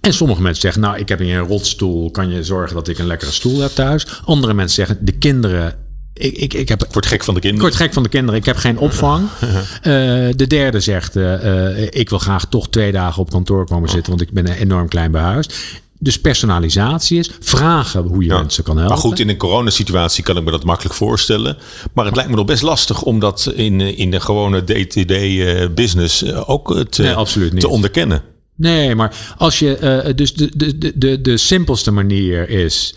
En 0.00 0.12
sommige 0.12 0.42
mensen 0.42 0.60
zeggen, 0.62 0.80
nou, 0.82 0.98
ik 0.98 1.08
heb 1.08 1.18
hier 1.18 1.38
een 1.38 1.46
rotstoel. 1.46 2.10
Kan 2.10 2.30
je 2.30 2.44
zorgen 2.44 2.74
dat 2.74 2.88
ik 2.88 2.98
een 2.98 3.06
lekkere 3.06 3.30
stoel 3.30 3.60
heb 3.60 3.70
thuis? 3.70 4.06
Andere 4.24 4.54
mensen 4.54 4.74
zeggen, 4.86 5.04
de 5.04 5.12
kinderen... 5.12 5.74
Ik, 6.14 6.36
ik, 6.36 6.54
ik 6.54 6.68
heb 6.68 6.84
Ik 6.84 6.92
word 6.92 7.06
gek 7.06 7.24
van 7.24 7.34
de 7.34 7.40
ik 7.40 7.46
kinderen. 7.46 7.68
word 7.70 7.82
gek 7.82 7.92
van 7.92 8.02
de 8.02 8.08
kinderen. 8.08 8.40
Ik 8.40 8.46
heb 8.46 8.56
geen 8.56 8.78
opvang. 8.78 9.28
Eh, 9.82 9.92
de 10.36 10.46
derde 10.46 10.80
zegt: 10.80 11.16
eh, 11.16 11.78
eh, 11.82 11.88
Ik 11.90 12.10
wil 12.10 12.18
graag 12.18 12.44
toch 12.48 12.68
twee 12.68 12.92
dagen 12.92 13.22
op 13.22 13.30
kantoor 13.30 13.66
komen 13.66 13.88
zitten, 13.88 14.08
want 14.16 14.20
ik 14.28 14.32
ben 14.32 14.46
enorm 14.46 14.88
klein 14.88 15.10
behuisd. 15.10 15.54
Dus 15.98 16.20
personalisatie 16.20 17.18
is 17.18 17.30
vragen 17.40 18.02
hoe 18.02 18.22
je 18.24 18.28
Ja. 18.30 18.38
mensen 18.38 18.64
kan 18.64 18.76
helpen. 18.76 18.94
Maar 18.94 19.02
goed, 19.04 19.18
in 19.18 19.28
een 19.28 19.36
coronasituatie 19.36 20.24
kan 20.24 20.36
ik 20.36 20.44
me 20.44 20.50
dat 20.50 20.64
makkelijk 20.64 20.94
voorstellen. 20.94 21.56
Maar 21.92 22.04
het 22.04 22.14
lijkt 22.14 22.30
me 22.30 22.36
nog 22.36 22.46
best 22.46 22.62
lastig 22.62 23.02
om 23.02 23.18
dat 23.18 23.52
in, 23.54 23.80
in 23.80 24.10
de 24.10 24.20
gewone 24.20 24.64
day-to-day 24.64 25.72
business 25.72 26.22
eh, 26.22 26.50
ook 26.50 26.84
te, 26.90 27.02
Nee, 27.02 27.60
te 27.60 27.68
onderkennen. 27.68 28.22
Nee, 28.62 28.94
maar 28.94 29.34
als 29.36 29.58
je. 29.58 29.76
eh, 29.76 30.14
dus 30.14 30.34
de, 30.34 30.50
de, 30.56 30.92
de, 30.98 31.20
de, 31.20 31.36
simpelste 31.36 31.90
manier 31.90 32.48
is. 32.48 32.94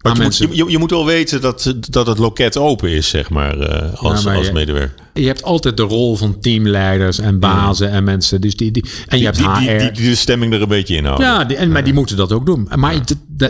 Maar 0.00 0.12
je, 0.14 0.18
mensen, 0.18 0.46
moet, 0.48 0.56
je, 0.56 0.64
je 0.70 0.78
moet 0.78 0.90
wel 0.90 1.06
weten 1.06 1.40
dat, 1.40 1.74
dat 1.90 2.06
het 2.06 2.18
loket 2.18 2.56
open 2.56 2.90
is, 2.90 3.08
zeg 3.08 3.30
maar, 3.30 3.58
eh, 3.60 3.94
als, 4.02 4.22
Ja, 4.22 4.28
maar 4.28 4.36
als 4.36 4.46
je- 4.46 4.52
medewerker. 4.52 4.94
je 5.14 5.26
hebt 5.26 5.42
altijd 5.42 5.76
de 5.76 5.82
rol 5.82 6.16
van 6.16 6.40
teamleiders 6.40 7.18
en 7.18 7.38
bazen 7.38 7.90
en 7.90 8.04
mensen. 8.04 8.40
Dus 8.40 8.56
die, 8.56 8.70
die, 8.70 8.84
en 9.08 9.18
je 9.18 9.24
hebt 9.24 9.36
Die, 9.36 9.46
HR. 9.46 9.78
die, 9.78 9.90
die, 9.90 10.08
de 10.08 10.14
stemming 10.14 10.52
er 10.54 10.62
een 10.62 10.68
beetje 10.68 10.96
in 10.96 11.04
houden. 11.04 11.26
Ja, 11.26 11.48
en, 11.48 11.72
maar 11.72 11.84
die 11.84 11.92
moeten 11.94 12.16
dat 12.16 12.32
ook 12.32 12.46
doen. 12.46 12.68
Maar 12.76 13.00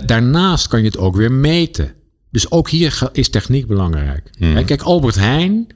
daarnaast 0.06 0.68
kan 0.68 0.78
je 0.80 0.86
het 0.86 0.98
ook 0.98 1.16
weer 1.16 1.32
meten. 1.32 1.92
Dus 2.30 2.50
ook 2.50 2.70
hier 2.70 2.98
is 3.12 3.28
techniek 3.28 3.66
belangrijk. 3.66 4.30
Hè, 4.38 4.64
Kijk, 4.64 4.82
Albert 4.82 5.14
Heijn, 5.14 5.66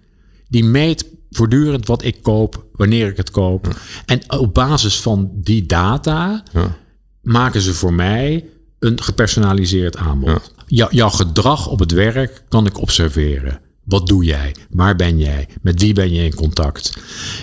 die 0.48 0.64
meet 0.64 1.04
voortdurend 1.37 1.87
wat 1.87 2.05
ik 2.05 2.22
koop, 2.22 2.64
wanneer 2.72 3.09
ik 3.09 3.16
het 3.16 3.31
koop. 3.31 3.77
En 4.07 4.20
op 4.40 4.55
basis 4.55 5.01
van 5.01 5.31
die 5.35 5.66
data 5.66 6.42
Ja. 6.53 6.77
maken 7.22 7.61
ze 7.61 7.75
voor 7.75 7.92
mij 7.92 8.44
een 8.79 9.03
gepersonaliseerd 9.03 9.96
aanbod. 9.96 10.53
Jou- 10.66 10.94
jouw 10.94 11.09
gedrag 11.11 11.68
op 11.68 11.79
het 11.79 11.90
werk 11.92 12.44
kan 12.49 12.66
ik 12.66 12.81
observeren. 12.81 13.61
Wat 13.87 14.07
doe 14.07 14.25
jij? 14.25 14.55
Waar 14.70 14.96
ben 14.96 15.18
jij? 15.18 15.49
Met 15.62 15.81
wie 15.81 15.94
ben 15.94 16.12
je 16.12 16.25
in 16.25 16.35
contact? 16.35 16.96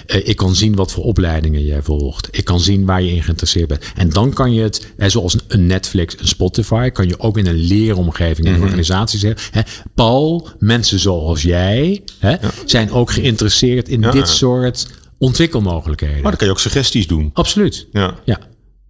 Eh, 0.05 0.27
ik 0.27 0.35
kan 0.35 0.55
zien 0.55 0.75
wat 0.75 0.91
voor 0.91 1.03
opleidingen 1.03 1.65
jij 1.65 1.81
volgt. 1.81 2.27
Ik 2.31 2.45
kan 2.45 2.59
zien 2.59 2.85
waar 2.85 3.01
je 3.01 3.11
in 3.11 3.23
geïnteresseerd 3.23 3.67
bent. 3.67 3.91
En 3.95 4.09
dan 4.09 4.33
kan 4.33 4.53
je 4.53 4.61
het, 4.61 4.93
hè, 4.97 5.09
zoals 5.09 5.35
een 5.47 5.65
Netflix, 5.65 6.19
een 6.19 6.27
Spotify, 6.27 6.89
kan 6.89 7.07
je 7.07 7.19
ook 7.19 7.37
in 7.37 7.45
een 7.47 7.59
leeromgeving 7.59 8.47
in 8.47 8.53
een 8.53 8.61
organisatie 8.61 9.19
zeggen. 9.19 9.51
Hè, 9.51 9.61
Paul, 9.95 10.49
mensen 10.59 10.99
zoals 10.99 11.41
jij 11.41 12.01
hè, 12.19 12.35
zijn 12.65 12.91
ook 12.91 13.11
geïnteresseerd 13.11 13.89
in 13.89 14.01
dit 14.01 14.27
soort 14.27 14.87
ontwikkelmogelijkheden. 15.17 16.21
Maar 16.21 16.31
dan 16.31 16.35
kan 16.37 16.47
je 16.47 16.53
ook 16.53 16.59
suggesties 16.59 17.07
doen. 17.07 17.29
Absoluut. 17.33 17.87
Ja. 17.91 18.15
Ja. 18.25 18.39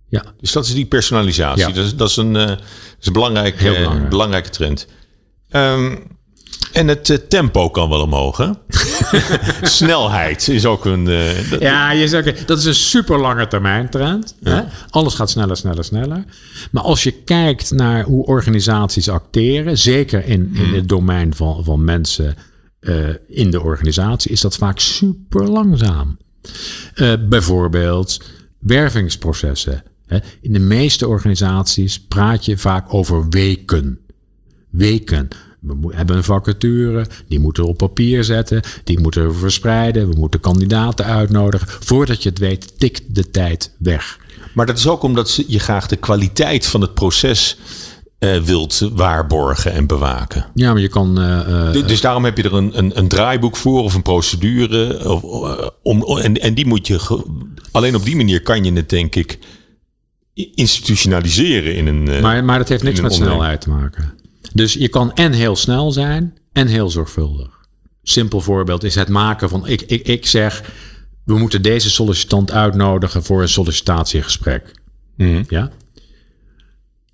Ja. 0.09 0.23
Dus 0.39 0.51
dat 0.51 0.65
is 0.65 0.73
die 0.73 0.85
personalisatie. 0.85 1.73
Dat, 1.73 1.85
is, 1.85 1.95
dat 1.95 2.09
is 2.09 2.15
een, 2.15 2.33
dat 2.33 2.59
is 2.99 3.07
een 3.07 3.13
belangrijk, 3.13 3.59
Heel 3.59 3.73
belangrijk. 3.73 4.09
belangrijke 4.09 4.49
trend. 4.49 4.87
Ehm, 5.49 5.95
en 6.73 6.87
het 6.87 7.09
eh, 7.09 7.17
tempo 7.17 7.69
kan 7.69 7.89
wel 7.89 8.01
omhoog, 8.01 8.37
hè? 8.37 8.49
Snelheid 9.67 10.47
is 10.47 10.65
ook 10.65 10.85
een... 10.85 11.07
eh, 11.07 11.49
dat- 11.49 11.61
Ja, 11.61 11.91
je 11.91 12.07
zegt, 12.07 12.47
dat 12.47 12.57
is 12.57 12.65
een 12.65 12.75
super 12.75 13.19
lange 13.19 13.47
termijn 13.47 13.89
trend. 13.89 14.35
Hè? 14.43 14.61
Alles 14.89 15.13
gaat 15.13 15.29
sneller, 15.29 15.57
sneller, 15.57 15.83
sneller. 15.83 16.23
Maar 16.71 16.83
als 16.83 17.03
je 17.03 17.11
kijkt 17.11 17.71
naar 17.71 18.03
hoe 18.03 18.25
organisaties 18.25 19.09
acteren, 19.09 19.77
zeker 19.77 20.25
in, 20.25 20.51
in 20.55 20.73
het 20.73 20.89
domein 20.89 21.35
van, 21.35 21.63
van 21.63 21.83
mensen 21.83 22.35
eh, 22.79 22.95
in 23.27 23.51
de 23.51 23.61
organisatie, 23.61 24.31
is 24.31 24.41
dat 24.41 24.55
vaak 24.55 24.79
super 24.79 25.47
langzaam. 25.49 26.17
Bijvoorbeeld 27.29 28.21
wervingsprocessen. 28.59 29.83
Hè? 30.05 30.17
In 30.41 30.53
de 30.53 30.59
meeste 30.59 31.07
organisaties 31.07 31.99
praat 32.05 32.45
je 32.45 32.57
vaak 32.57 32.93
over 32.93 33.29
weken 33.29 33.99
weken. 34.69 35.27
We 35.63 35.95
hebben 35.95 36.15
een 36.17 36.23
vacature, 36.23 37.05
die 37.27 37.39
moeten 37.39 37.63
we 37.63 37.69
op 37.69 37.77
papier 37.77 38.23
zetten, 38.23 38.61
die 38.83 38.99
moeten 38.99 39.27
we 39.27 39.33
verspreiden, 39.33 40.09
we 40.09 40.15
moeten 40.19 40.39
kandidaten 40.39 41.05
uitnodigen. 41.05 41.67
Voordat 41.79 42.23
je 42.23 42.29
het 42.29 42.39
weet, 42.39 42.79
tikt 42.79 43.15
de 43.15 43.29
tijd 43.31 43.75
weg. 43.79 44.19
Maar 44.53 44.65
dat 44.65 44.77
is 44.77 44.87
ook 44.87 45.03
omdat 45.03 45.43
je 45.47 45.59
graag 45.59 45.87
de 45.87 45.95
kwaliteit 45.95 46.65
van 46.65 46.81
het 46.81 46.93
proces 46.93 47.57
eh, 48.19 48.37
wilt 48.41 48.89
waarborgen 48.93 49.71
en 49.73 49.87
bewaken. 49.87 50.45
Ja, 50.53 50.71
maar 50.71 50.81
je 50.81 50.87
kan. 50.87 51.19
eh, 51.19 51.39
eh, 51.67 51.73
Du- 51.73 51.85
Dus 51.85 52.01
daarom 52.01 52.23
heb 52.25 52.37
je 52.37 52.43
er 52.43 52.53
een, 52.53 52.77
een, 52.77 52.97
een 52.97 53.07
draaiboek 53.07 53.55
voor 53.57 53.83
of 53.83 53.93
een 53.93 54.01
procedure. 54.01 55.09
Of, 55.09 55.23
om, 55.83 56.03
en, 56.17 56.41
en 56.41 56.53
die 56.53 56.65
moet 56.65 56.87
je. 56.87 57.23
alleen 57.71 57.95
op 57.95 58.03
die 58.05 58.15
manier 58.15 58.41
kan 58.41 58.63
je 58.63 58.73
het, 58.73 58.89
denk 58.89 59.15
ik, 59.15 59.39
institutionaliseren 60.55 61.75
in 61.75 61.87
een. 61.87 62.21
maar, 62.21 62.43
maar 62.43 62.57
dat 62.57 62.69
heeft 62.69 62.83
niks 62.83 63.01
met 63.01 63.13
snelheid 63.13 63.61
te 63.61 63.69
maken. 63.69 64.13
Dus 64.53 64.73
je 64.73 64.87
kan 64.87 65.13
en 65.13 65.31
heel 65.31 65.55
snel 65.55 65.91
zijn 65.91 66.37
en 66.51 66.67
heel 66.67 66.89
zorgvuldig. 66.89 67.61
Simpel 68.03 68.41
voorbeeld 68.41 68.83
is 68.83 68.95
het 68.95 69.09
maken 69.09 69.49
van. 69.49 69.67
Ik, 69.67 69.81
ik, 69.81 70.07
ik 70.07 70.25
zeg, 70.25 70.71
we 71.23 71.37
moeten 71.37 71.61
deze 71.61 71.89
sollicitant 71.89 72.51
uitnodigen 72.51 73.23
voor 73.23 73.41
een 73.41 73.49
sollicitatiegesprek. 73.49 74.71
Mhm. 75.17 75.43
Ja? 75.47 75.71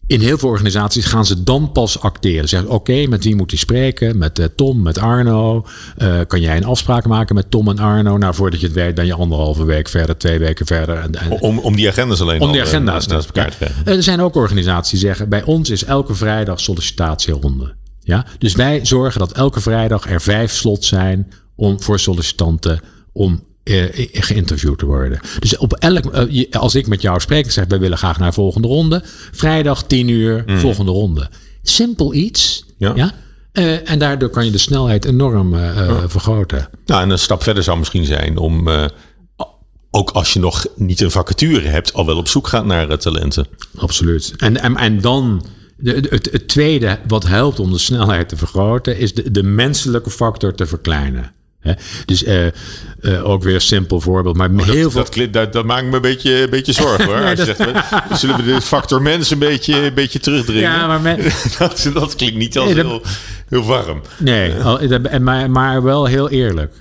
In 0.10 0.20
heel 0.20 0.38
veel 0.38 0.50
organisaties 0.50 1.06
gaan 1.06 1.26
ze 1.26 1.44
dan 1.44 1.72
pas 1.72 2.00
acteren. 2.00 2.50
Zeggen, 2.50 2.70
oké, 2.70 3.06
met 3.08 3.24
wie 3.24 3.36
moet 3.36 3.50
hij 3.50 3.60
spreken? 3.60 4.18
Met 4.18 4.40
eh, 4.40 4.46
Tom, 4.56 4.82
met 4.82 4.98
Arno. 4.98 5.66
Eh, 5.98 6.20
kan 6.28 6.42
jij 6.42 6.58
een 6.58 6.66
afspraak 6.66 7.06
maken 7.08 7.36
met 7.36 7.52
Tom 7.52 7.70
en 7.70 7.80
Arno? 7.80 8.18
Nou, 8.18 8.34
voordat 8.34 8.60
je 8.60 8.66
het 8.66 8.76
weet 8.76 8.96
ben 8.96 9.06
je 9.06 9.14
anderhalve 9.14 9.66
week 9.66 9.90
verder, 9.90 10.18
twee 10.18 10.40
weken 10.40 10.66
verder. 10.66 10.98
En, 10.98 11.16
en, 11.16 11.32
Om, 11.42 11.60
om 11.60 11.76
die 11.76 11.88
agendas 11.88 12.22
alleen 12.22 12.42
om 12.42 12.52
die 12.52 12.62
eh, 12.62 12.68
agenda's 12.68 13.08
naast 13.08 13.26
elkaar 13.26 13.52
te 13.52 13.56
ja. 13.60 13.72
krijgen. 13.72 13.98
Er 13.98 14.04
zijn 14.04 14.22
ook 14.22 14.36
organisaties 14.36 14.92
die 14.92 15.00
zeggen, 15.00 15.30
bij 15.30 15.44
ons 15.44 15.70
is 15.70 15.84
elke 15.84 16.16
vrijdag 16.16 16.60
sollicitatieronde. 16.60 17.74
Ja? 18.00 18.26
Dus 18.38 18.56
wij 18.56 18.80
zorgen 18.86 19.20
dat 19.20 19.32
elke 19.32 19.62
vrijdag 19.62 20.10
er 20.10 20.22
vijf 20.22 20.52
slots 20.52 20.88
zijn 20.88 21.34
om, 21.56 21.82
voor 21.82 22.00
sollicitanten 22.00 22.80
om 23.12 23.44
geïnterviewd 24.12 24.78
te 24.78 24.86
worden. 24.86 25.20
Dus 25.40 25.58
op 25.58 25.74
elk, 25.74 26.06
eh, 26.06 26.52
als 26.52 26.76
ik 26.76 26.88
met 26.88 27.02
jou 27.02 27.20
spreek 27.20 27.46
en 27.46 27.52
zeg, 27.52 27.66
wij 27.68 27.80
willen 27.80 27.98
graag 27.98 28.20
naar 28.20 28.28
de 28.28 28.34
volgende 28.34 28.68
ronde. 28.68 29.02
Vrijdag 29.32 29.84
10 29.84 30.08
uur, 30.08 30.44
volgende 30.48 30.92
ronde. 30.92 31.30
Simpel 31.64 32.14
iets. 32.14 32.66
Ja. 32.78 32.92
Ja. 32.96 33.12
Eh, 33.52 33.90
en 33.92 34.00
daardoor 34.00 34.30
kan 34.30 34.46
je 34.46 34.52
de 34.52 34.58
snelheid 34.58 35.06
enorm 35.06 35.54
eh, 35.54 35.80
eh, 35.88 36.04
vergroten. 36.08 36.70
Nou, 36.86 37.02
en 37.02 37.10
een 37.10 37.20
stap 37.20 37.44
verder 37.44 37.64
zou 37.64 37.78
misschien 37.78 38.06
zijn 38.06 38.38
om. 38.38 38.68
eh, 38.68 38.86
ook 39.92 40.10
als 40.10 40.34
je 40.34 40.40
nog 40.40 40.66
niet 40.76 41.02
een 41.02 41.12
vacature 41.12 41.68
hebt, 41.68 41.94
al 41.94 42.06
wel 42.06 42.18
op 42.18 42.28
zoek 42.28 42.48
gaat 42.48 42.66
naar 42.66 42.90
eh, 42.90 42.98
talenten. 42.98 43.46
Absoluut. 43.78 44.34
En, 44.38 44.62
en, 44.62 44.76
en 44.76 45.02
dan, 45.02 45.46
de, 45.78 46.00
de- 46.02 46.08
het, 46.12 46.30
het 46.32 46.48
tweede 46.48 47.00
wat 47.08 47.28
helpt 47.28 47.60
om 47.60 47.72
de 47.72 47.78
snelheid 47.78 48.30
te 48.30 48.38
vergroten, 48.38 48.98
is 48.98 49.14
de, 49.14 49.32
de 49.32 49.44
menselijke 49.44 50.10
factor 50.10 50.56
te 50.56 50.66
verkleinen. 50.66 51.32
Hè? 51.60 51.74
Dus 52.06 52.24
eh, 52.24 52.48
eh, 52.48 52.54
ook 53.24 53.44
weer 53.44 53.54
een 53.54 53.62
simpel 53.62 54.02
voorbeeld, 54.02 54.36
maar 54.36 54.50
heel 54.50 54.66
veel. 54.92 55.02
Dat, 55.02 55.10
klinkt- 55.10 55.34
dat, 55.34 55.54
dat 55.54 55.66
maakt 55.66 55.86
me 55.86 55.96
een 55.96 56.02
beetje, 56.02 56.42
een 56.44 56.50
beetje 56.50 56.74
zorgen 56.74 57.06
hoor. 57.06 57.16
Als 57.30 57.40
je 57.40 57.46
zegt, 57.46 57.58
we- 57.58 58.16
zullen 58.16 58.36
we 58.36 58.44
de 58.44 58.62
factor 58.62 59.02
mens 59.02 59.30
een 59.32 59.40
beetje, 59.40 59.86
een 59.86 59.94
beetje 59.94 60.20
terugdringen? 60.20 60.62
ja, 60.62 60.88
maar 60.88 61.02
men- 61.02 61.20
dat, 61.60 61.90
dat 61.94 62.16
klinkt 62.16 62.38
niet 62.38 62.58
als 62.58 62.66
Nee, 62.74 62.76
dat- 62.76 62.86
heel, 62.86 63.02
heel 63.50 63.64
warm. 63.64 64.02
Nee, 64.18 64.54
al- 64.54 64.88
dat- 64.88 65.06
en 65.06 65.24
maar, 65.24 65.52
maar 65.52 65.84
wel 65.84 66.06
heel 66.06 66.30
eerlijk. 66.30 66.74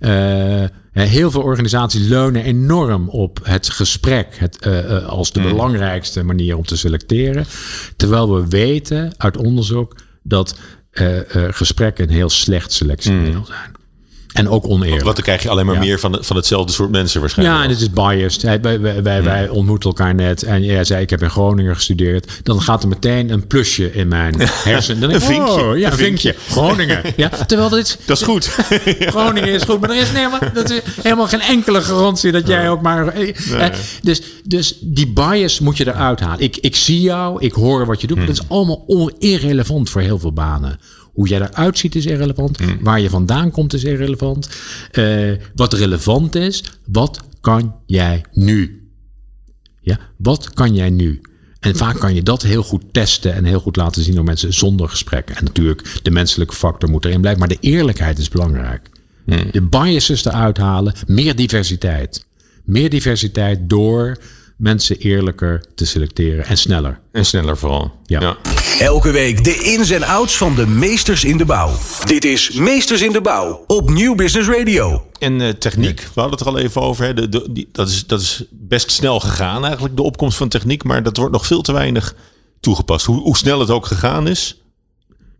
Eh, 0.00 0.64
heel 0.92 1.30
veel 1.30 1.42
organisaties 1.42 2.06
leunen 2.06 2.42
enorm 2.44 3.08
op 3.08 3.38
het 3.42 3.70
gesprek 3.70 4.26
het, 4.38 4.58
eh, 4.58 4.96
eh, 4.96 5.06
als 5.06 5.32
de 5.32 5.40
belangrijkste 5.40 6.22
manier 6.22 6.56
om 6.56 6.64
te 6.64 6.76
selecteren. 6.76 7.44
Terwijl 7.96 8.34
we 8.34 8.48
weten 8.48 9.14
uit 9.16 9.36
onderzoek 9.36 9.96
dat 10.22 10.58
eh, 10.90 11.18
eh, 11.18 11.52
gesprekken 11.54 12.04
een 12.08 12.14
heel 12.14 12.30
slecht 12.30 12.72
selectiemiddel 12.72 13.44
zijn. 13.46 13.72
En 14.34 14.48
ook 14.48 14.68
oneerlijk. 14.68 15.02
Want 15.02 15.14
dan 15.16 15.24
krijg 15.24 15.42
je 15.42 15.48
alleen 15.48 15.66
maar 15.66 15.74
Ja. 15.74 15.80
meer 15.80 15.98
van, 15.98 16.18
van 16.20 16.36
hetzelfde 16.36 16.72
soort 16.72 16.90
mensen 16.90 17.20
waarschijnlijk. 17.20 17.58
Ja, 17.58 17.64
en 17.64 17.70
het 17.70 17.80
is 17.80 17.90
biased. 17.90 18.42
Wij, 18.42 18.80
wij, 18.80 19.02
wij, 19.02 19.22
wij 19.22 19.48
ontmoeten 19.48 19.88
elkaar 19.88 20.14
net. 20.14 20.42
En 20.42 20.62
jij 20.62 20.84
zei, 20.84 21.02
ik 21.02 21.10
heb 21.10 21.22
in 21.22 21.30
Groningen 21.30 21.74
gestudeerd. 21.74 22.40
Dan 22.42 22.62
gaat 22.62 22.82
er 22.82 22.88
meteen 22.88 23.30
een 23.30 23.46
plusje 23.46 23.92
in 23.92 24.08
mijn 24.08 24.34
hersenen. 24.64 25.00
Dan 25.00 25.10
ik, 25.10 25.16
Een 25.16 25.22
vinkje. 25.22 25.62
oh, 25.64 25.78
ja, 25.78 25.90
Een 25.90 25.96
vinkje. 25.96 26.34
Groningen. 26.48 27.02
Ja, 27.16 27.28
terwijl 27.28 27.68
dit, 27.68 27.98
Dat 28.04 28.16
is 28.16 28.22
goed. 28.22 28.46
Groningen 29.14 29.48
is 29.48 29.62
goed. 29.62 29.80
Maar 29.80 29.90
er 29.90 29.96
is, 30.00 30.12
nee, 30.12 30.28
maar 30.28 30.50
dat 30.54 30.70
is 30.70 30.80
helemaal 31.02 31.26
geen 31.28 31.40
enkele 31.40 31.80
garantie 31.82 32.32
dat 32.32 32.46
jij 32.46 32.70
ook 32.70 32.82
maar... 32.82 33.06
eh, 33.08 33.64
eh, 33.66 33.72
dus, 34.02 34.22
dus 34.44 34.78
die 34.80 35.06
bias 35.12 35.60
moet 35.60 35.76
je 35.76 35.86
eruit 35.86 36.20
halen. 36.20 36.40
Ik, 36.40 36.56
ik 36.56 36.76
zie 36.76 37.00
jou, 37.00 37.40
ik 37.44 37.52
hoor 37.52 37.86
wat 37.86 38.00
je 38.00 38.06
doet. 38.06 38.16
Maar 38.16 38.26
dat 38.26 38.36
is 38.36 38.48
allemaal 38.48 39.10
irrelevant 39.18 39.90
voor 39.90 40.00
heel 40.00 40.18
veel 40.18 40.32
banen. 40.32 40.78
Hoe 41.14 41.28
jij 41.28 41.40
eruit 41.40 41.78
ziet 41.78 41.94
is 41.94 42.06
irrelevant. 42.06 42.58
Waar 42.80 43.00
je 43.00 43.10
vandaan 43.10 43.50
komt 43.50 43.72
is 43.72 43.84
irrelevant. 43.84 44.48
Eh, 44.90 45.32
wat 45.54 45.72
relevant 45.72 46.34
is, 46.34 46.64
wat 46.86 47.20
kan 47.40 47.74
jij 47.86 48.24
nu? 48.32 48.88
Ja, 49.80 49.98
wat 50.16 50.54
kan 50.54 50.74
jij 50.74 50.90
nu? 50.90 51.20
En 51.60 51.76
vaak 51.76 51.98
kan 51.98 52.14
je 52.14 52.22
dat 52.22 52.42
heel 52.42 52.62
goed 52.62 52.82
testen 52.92 53.34
en 53.34 53.44
heel 53.44 53.60
goed 53.60 53.76
laten 53.76 54.02
zien 54.02 54.14
door 54.14 54.24
mensen 54.24 54.52
zonder 54.52 54.88
gesprek. 54.88 55.30
En 55.30 55.44
natuurlijk, 55.44 56.00
de 56.02 56.10
menselijke 56.10 56.54
factor 56.54 56.90
moet 56.90 57.04
erin 57.04 57.20
blijven. 57.20 57.40
Maar 57.40 57.48
de 57.48 57.60
eerlijkheid 57.60 58.18
is 58.18 58.28
belangrijk. 58.28 58.90
De 59.50 59.62
biases 59.62 60.24
eruit 60.24 60.56
halen. 60.56 60.94
Meer 61.06 61.36
diversiteit. 61.36 62.26
Meer 62.64 62.90
diversiteit 62.90 63.68
door 63.68 64.18
mensen 64.56 64.96
eerlijker 64.96 65.64
te 65.74 65.86
selecteren 65.86 66.46
en 66.46 66.56
sneller. 66.56 67.00
En 67.12 67.26
sneller 67.26 67.56
vooral. 67.56 67.92
Ja. 68.04 68.36
Elke 68.78 69.10
week 69.10 69.44
de 69.44 69.54
ins 69.54 69.90
en 69.90 70.02
outs 70.02 70.36
van 70.36 70.54
de 70.54 70.66
meesters 70.66 71.24
in 71.24 71.36
de 71.36 71.44
bouw. 71.44 71.72
Dit 72.06 72.24
is 72.24 72.50
Meesters 72.50 73.02
in 73.02 73.12
de 73.12 73.20
Bouw 73.20 73.64
op 73.66 73.90
Nieuw 73.90 74.14
Business 74.14 74.48
Radio. 74.48 75.06
En 75.18 75.40
eh, 75.40 75.48
techniek, 75.48 76.00
we 76.00 76.20
hadden 76.20 76.30
het 76.38 76.40
er 76.40 76.46
al 76.46 76.58
even 76.58 76.80
over. 76.80 77.04
Hè. 77.04 77.14
De, 77.14 77.28
de, 77.28 77.46
die, 77.50 77.68
dat, 77.72 77.88
is, 77.88 78.06
dat 78.06 78.20
is 78.20 78.44
best 78.50 78.90
snel 78.90 79.20
gegaan 79.20 79.64
eigenlijk, 79.64 79.96
de 79.96 80.02
opkomst 80.02 80.36
van 80.36 80.48
techniek. 80.48 80.84
Maar 80.84 81.02
dat 81.02 81.16
wordt 81.16 81.32
nog 81.32 81.46
veel 81.46 81.62
te 81.62 81.72
weinig 81.72 82.14
toegepast. 82.60 83.06
Hoe, 83.06 83.20
hoe 83.20 83.36
snel 83.36 83.60
het 83.60 83.70
ook 83.70 83.86
gegaan 83.86 84.28
is, 84.28 84.62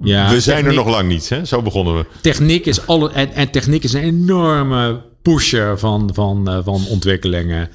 Ja, 0.03 0.31
we 0.31 0.41
zijn 0.41 0.67
er 0.67 0.75
nog 0.75 0.89
lang 0.89 1.09
niet. 1.09 1.29
Hè? 1.29 1.45
Zo 1.45 1.63
begonnen 1.63 1.97
we. 1.97 2.07
Techniek 2.21 2.67
is 2.67 2.87
alle, 2.87 3.11
en, 3.11 3.33
en 3.33 3.51
techniek 3.51 3.85
is 3.85 3.93
een 3.93 4.03
enorme 4.03 5.03
pusher 5.23 5.79
van, 5.79 6.11
van, 6.15 6.49
eh, 6.49 6.59
van 6.65 6.87
ontwikkelingen. 6.87 7.71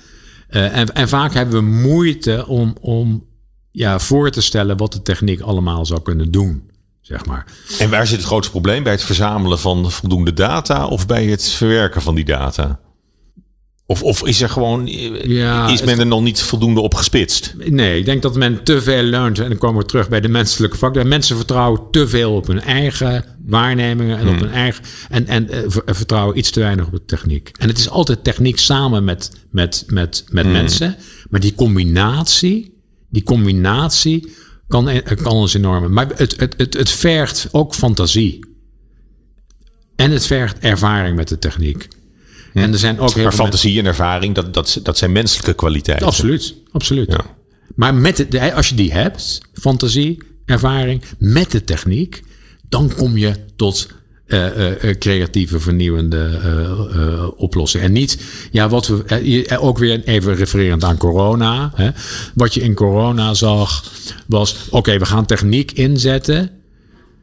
Eh, 0.50 0.78
en, 0.78 0.94
en 0.94 1.10
vaak 1.10 1.34
hebben 1.34 1.56
we 1.56 1.72
moeite 1.72 2.48
om, 2.48 2.76
om 2.82 3.26
ja, 3.72 4.00
voor 4.00 4.32
te 4.32 4.42
stellen 4.42 4.78
wat 4.78 4.94
de 4.94 5.02
techniek 5.02 5.42
allemaal 5.42 5.86
zou 5.86 6.02
kunnen 6.02 6.32
doen. 6.32 6.70
Zeg 7.02 7.26
maar. 7.26 7.46
En 7.80 7.90
waar 7.90 8.08
zit 8.08 8.18
het 8.18 8.26
grootste 8.26 8.52
probleem? 8.52 8.84
Bij 8.84 8.92
het 8.92 9.04
verzamelen 9.04 9.60
van 9.60 9.92
voldoende 9.92 10.34
data 10.34 10.88
of 10.88 11.08
bij 11.08 11.26
het 11.26 11.50
verwerken 11.50 12.02
van 12.02 12.16
die 12.16 12.26
data? 12.26 12.80
Of, 13.90 14.04
of 14.04 14.26
is 14.26 14.42
er 14.42 14.50
gewoon, 14.50 14.88
eh, 14.88 15.26
Ja, 15.26 15.68
is 15.68 15.84
men 15.84 16.00
er 16.00 16.06
nog 16.06 16.22
niet 16.22 16.42
voldoende 16.42 16.80
op 16.82 16.94
gespitst? 16.94 17.54
Nee, 17.66 18.00
ik 18.00 18.06
denk 18.06 18.22
dat 18.22 18.36
men 18.36 18.64
te 18.64 18.82
veel 18.82 19.04
leunt. 19.04 19.40
En 19.40 19.50
dan 19.50 19.58
komen 19.58 19.82
we 19.82 19.88
terug 19.88 20.10
bij 20.10 20.22
de 20.22 20.28
menselijke 20.28 20.78
factor. 20.78 21.08
Mensen 21.08 21.36
vertrouwen 21.36 21.82
te 21.92 22.08
veel 22.08 22.36
op 22.36 22.48
hun 22.48 22.62
eigen 22.62 23.26
waarnemingen 23.46 24.18
en 24.18 24.28
op 24.28 24.40
hun 24.40 24.52
eigen. 24.52 24.84
En, 25.10 25.28
en 25.28 25.50
eh, 25.50 25.60
ver- 25.68 25.84
vertrouwen 25.86 26.38
iets 26.38 26.50
te 26.52 26.60
weinig 26.60 26.86
op 26.86 26.92
de 26.92 27.06
techniek. 27.06 27.52
En 27.58 27.68
het 27.68 27.78
is 27.78 27.90
altijd 27.90 28.24
techniek 28.24 28.60
samen 28.60 29.04
met, 29.04 29.32
met, 29.52 29.84
met, 29.88 30.24
met 30.32 30.46
mensen. 30.52 30.96
Maar 31.30 31.40
die 31.40 31.56
combinatie, 31.56 32.74
die 33.10 33.24
combinatie 33.24 34.32
kan, 34.68 34.90
eh, 34.90 35.16
kan 35.24 35.34
ons 35.34 35.54
enorm. 35.54 35.94
Maar 35.94 36.08
het, 36.16 36.40
het, 36.40 36.54
het, 36.58 36.74
het 36.74 36.90
vergt 36.90 37.48
ook 37.52 37.76
fantasie. 37.76 38.40
En 39.96 40.12
het 40.12 40.26
vergt 40.26 40.60
ervaring 40.60 41.16
met 41.16 41.28
de 41.28 41.40
techniek. 41.40 41.88
En 42.54 42.72
er 42.72 42.80
zijn 42.80 43.00
ook 43.00 43.14
heel 43.14 43.24
Maar 43.24 43.34
fantasie 43.34 43.80
en 43.80 43.86
ervaring, 43.86 44.36
dat, 44.36 44.54
dat, 44.54 44.80
dat 44.84 44.98
zijn 44.98 45.12
menselijke 45.12 45.54
kwaliteiten. 45.54 46.08
Absoluut, 46.08 46.56
absoluut. 46.72 47.12
Ja. 47.12 47.26
Maar 47.76 47.96
met 47.96 48.26
de- 48.30 48.54
als 48.54 48.70
je 48.70 48.76
die 48.76 48.92
hebt, 48.92 49.42
fantasie, 49.54 50.18
ervaring, 50.46 51.02
met 51.18 51.52
de 51.52 51.64
techniek, 51.64 52.24
dan 52.70 52.92
kom 52.96 53.18
je 53.18 53.34
tot 53.56 53.88
eh, 54.26 54.46
eh, 54.48 54.84
eh, 54.90 54.98
creatieve, 54.98 55.60
vernieuwende 55.60 57.34
oplossingen. 57.38 57.86
En 57.86 57.92
niet, 57.92 58.18
ja, 58.52 58.70
wat 58.70 58.88
we, 58.88 59.58
ook 59.60 59.78
weer 59.78 60.04
even 60.04 60.36
refererend 60.36 60.84
aan 60.84 60.98
corona. 60.98 61.72
Hè, 61.76 61.90
wat 62.34 62.54
je 62.54 62.62
in 62.62 62.74
corona 62.74 63.34
zag, 63.34 63.92
was, 64.28 64.56
oké, 64.70 64.98
we 64.98 65.06
gaan 65.06 65.26
techniek 65.26 65.72
inzetten, 65.72 66.52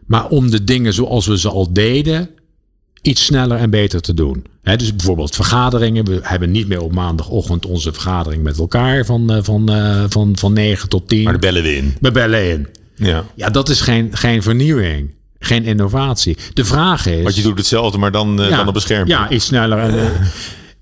maar 0.07 0.29
om 0.29 0.51
de 0.51 0.65
dingen 0.65 0.93
zoals 0.93 1.27
we 1.27 1.39
ze 1.39 1.49
al 1.49 1.73
deden, 1.73 2.31
iets 3.07 3.25
sneller 3.25 3.59
en 3.59 3.71
beter 3.71 4.01
te 4.01 4.14
doen. 4.14 4.45
Hè, 4.62 4.77
dus 4.77 4.95
bijvoorbeeld 4.95 5.35
vergaderingen. 5.35 6.05
We 6.05 6.19
hebben 6.23 6.51
niet 6.51 6.69
meer 6.69 6.81
op 6.81 6.92
maandagochtend 6.92 7.66
onze 7.66 7.92
vergadering 7.92 8.42
met 8.42 8.59
elkaar 8.59 9.05
van, 9.05 9.33
eh, 9.33 9.38
van, 9.42 9.69
eh, 9.69 10.05
van, 10.09 10.37
van 10.38 10.53
9 10.53 10.88
tot 10.88 11.09
10. 11.09 11.23
Maar 11.23 11.33
daar 11.33 11.40
bellen 11.40 11.62
we 11.62 11.77
in. 11.77 11.95
We 12.01 12.11
bellen 12.11 12.51
in. 12.51 12.66
Ja. 12.95 13.25
Ja, 13.35 13.51
dat 13.51 13.69
is 13.69 13.81
geen, 13.81 14.16
geen 14.16 14.42
vernieuwing. 14.42 15.11
Geen 15.38 15.64
innovatie. 15.64 16.37
De 16.53 16.64
vraag 16.64 17.07
is... 17.07 17.23
Want 17.23 17.37
je 17.37 17.42
doet 17.42 17.59
hetzelfde, 17.59 17.99
maar 17.99 18.12
dan, 18.12 18.42
eh, 18.42 18.57
dan 18.57 18.69
op 18.69 18.75
een 18.75 18.81
schermpje. 18.81 19.14
Ja, 19.14 19.31
iets 19.31 19.45
sneller. 19.45 19.79
En, 19.79 19.95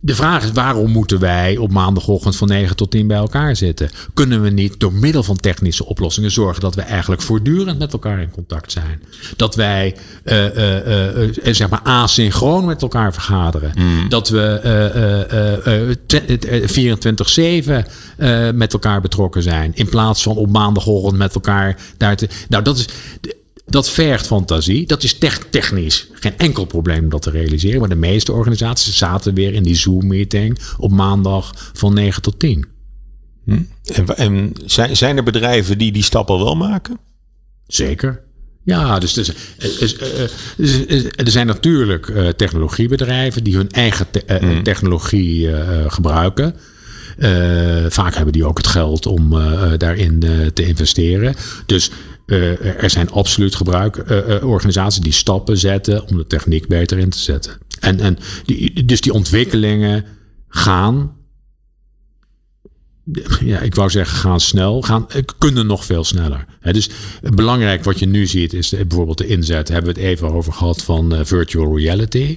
de 0.05 0.15
vraag 0.15 0.45
is, 0.45 0.53
waarom 0.53 0.91
moeten 0.91 1.19
wij 1.21 1.57
op 1.57 1.73
maandagochtend 1.73 2.37
van 2.37 2.49
9 2.49 2.77
tot 2.77 2.91
10 2.91 3.07
bij 3.07 3.17
elkaar 3.17 3.57
zitten? 3.57 3.91
Kunnen 4.15 4.43
we 4.43 4.51
niet 4.51 4.81
door 4.81 4.93
middel 4.93 5.23
van 5.23 5.37
technische 5.37 5.87
oplossingen 5.87 6.31
zorgen 6.31 6.61
dat 6.61 6.75
we 6.75 6.81
eigenlijk 6.83 7.23
voortdurend 7.23 7.79
met 7.79 7.93
elkaar 7.93 8.21
in 8.21 8.31
contact 8.31 8.73
zijn? 8.73 9.03
Dat 9.37 9.55
wij 9.55 9.97
eh, 10.25 10.47
eh, 10.47 11.23
eh, 11.23 11.31
zeg 11.55 11.69
maar 11.71 11.81
asynchroon 11.83 12.65
met 12.65 12.83
elkaar 12.83 13.13
vergaderen. 13.13 13.71
Hmm. 13.75 14.09
Dat 14.09 14.29
we 14.29 14.41
eh, 14.63 14.85
eh, 15.33 15.91
eh, 15.91 15.97
te- 16.07 16.39
eh, 16.39 16.69
24-7 16.69 17.87
eh, 18.17 18.51
met 18.55 18.73
elkaar 18.73 19.01
betrokken 19.01 19.43
zijn. 19.43 19.71
In 19.75 19.89
plaats 19.89 20.23
van 20.23 20.37
op 20.37 20.51
maandagochtend 20.51 21.17
met 21.17 21.35
elkaar 21.35 21.77
daar 21.97 22.17
te. 22.17 22.29
Nou, 22.49 22.63
dat 22.65 22.79
is. 22.79 22.87
Dat 23.75 23.91
vergt 23.91 24.27
fantasie. 24.27 24.87
Dat 24.87 25.03
is 25.03 25.19
tech- 25.19 25.47
technisch 25.51 26.09
geen 26.13 26.33
enkel 26.39 26.65
probleem 26.65 27.03
om 27.03 27.09
dat 27.09 27.23
te 27.23 27.31
realiseren. 27.31 27.81
Maar 27.81 27.89
de 27.89 27.95
meeste 27.95 28.33
organisaties 28.33 28.97
zaten 28.97 29.35
weer 29.35 29.53
in 29.55 29.63
die 29.63 29.75
Zoom-meeting 29.77 30.59
op 30.79 30.91
maandag 30.91 31.71
van 31.73 31.95
9 31.95 32.23
tot 32.23 32.39
10. 32.39 32.67
En, 33.47 33.69
wa- 34.07 34.15
en 34.17 34.53
zijn, 34.67 34.97
zijn 34.97 35.17
er 35.17 35.23
bedrijven 35.23 35.79
die 35.79 35.93
die 35.93 36.03
stap 36.03 36.29
al 36.31 36.45
wel 36.45 36.55
maken? 36.55 36.99
Zeker. 37.67 38.21
Ja, 38.65 38.99
dus, 38.99 39.13
dus, 39.13 39.29
er 41.17 41.31
zijn 41.31 41.47
natuurlijk 41.47 42.09
eh, 42.09 42.29
technologiebedrijven 42.29 43.45
die 43.45 43.57
hun 43.57 43.71
eigen 43.71 44.11
te- 44.11 44.25
eh, 44.25 44.59
technologie 44.63 45.49
gebruiken. 45.89 46.55
Vaak 47.89 48.15
hebben 48.15 48.33
die 48.33 48.45
ook 48.47 48.57
het 48.59 48.67
geld 48.67 49.07
om 49.07 49.31
daarin 49.77 50.21
te 50.55 50.67
investeren. 50.67 51.35
Dus 51.67 51.91
eh, 52.27 52.83
er 52.83 52.91
zijn 52.91 53.11
absoluut 53.11 53.55
gebruik, 53.55 53.97
eh, 53.97 54.37
eh, 54.37 54.49
organisaties 54.49 55.01
die 55.03 55.13
stappen 55.13 55.59
zetten 55.59 56.07
om 56.09 56.17
de 56.17 56.27
techniek 56.27 56.69
beter 56.69 56.99
in 56.99 57.11
te 57.11 57.19
zetten. 57.19 57.59
En, 57.81 58.01
en 58.01 58.19
die, 58.45 58.85
dus 58.85 59.01
die 59.01 59.13
ontwikkelingen 59.13 60.05
gaan 60.49 61.17
ja, 63.45 63.61
ik 63.61 63.75
wou 63.75 63.91
zeggen, 63.91 64.17
gaan 64.19 64.41
snel, 64.41 64.83
gaan, 64.83 65.07
kunnen 65.39 65.67
nog 65.67 65.85
veel 65.85 66.05
sneller. 66.05 66.45
Hè, 66.61 66.73
dus 66.73 66.89
belangrijk 67.35 67.85
wat 67.85 67.99
je 67.99 68.07
nu 68.07 68.27
ziet 68.27 68.53
is 68.53 68.69
de- 68.69 68.85
bijvoorbeeld 68.87 69.19
de 69.19 69.27
inzet, 69.27 69.69
hebben 69.69 69.95
we 69.95 70.01
het 70.01 70.11
even 70.11 70.33
over 70.33 70.53
gehad 70.53 70.83
van 70.83 71.27
virtual 71.27 71.79
reality. 71.79 72.37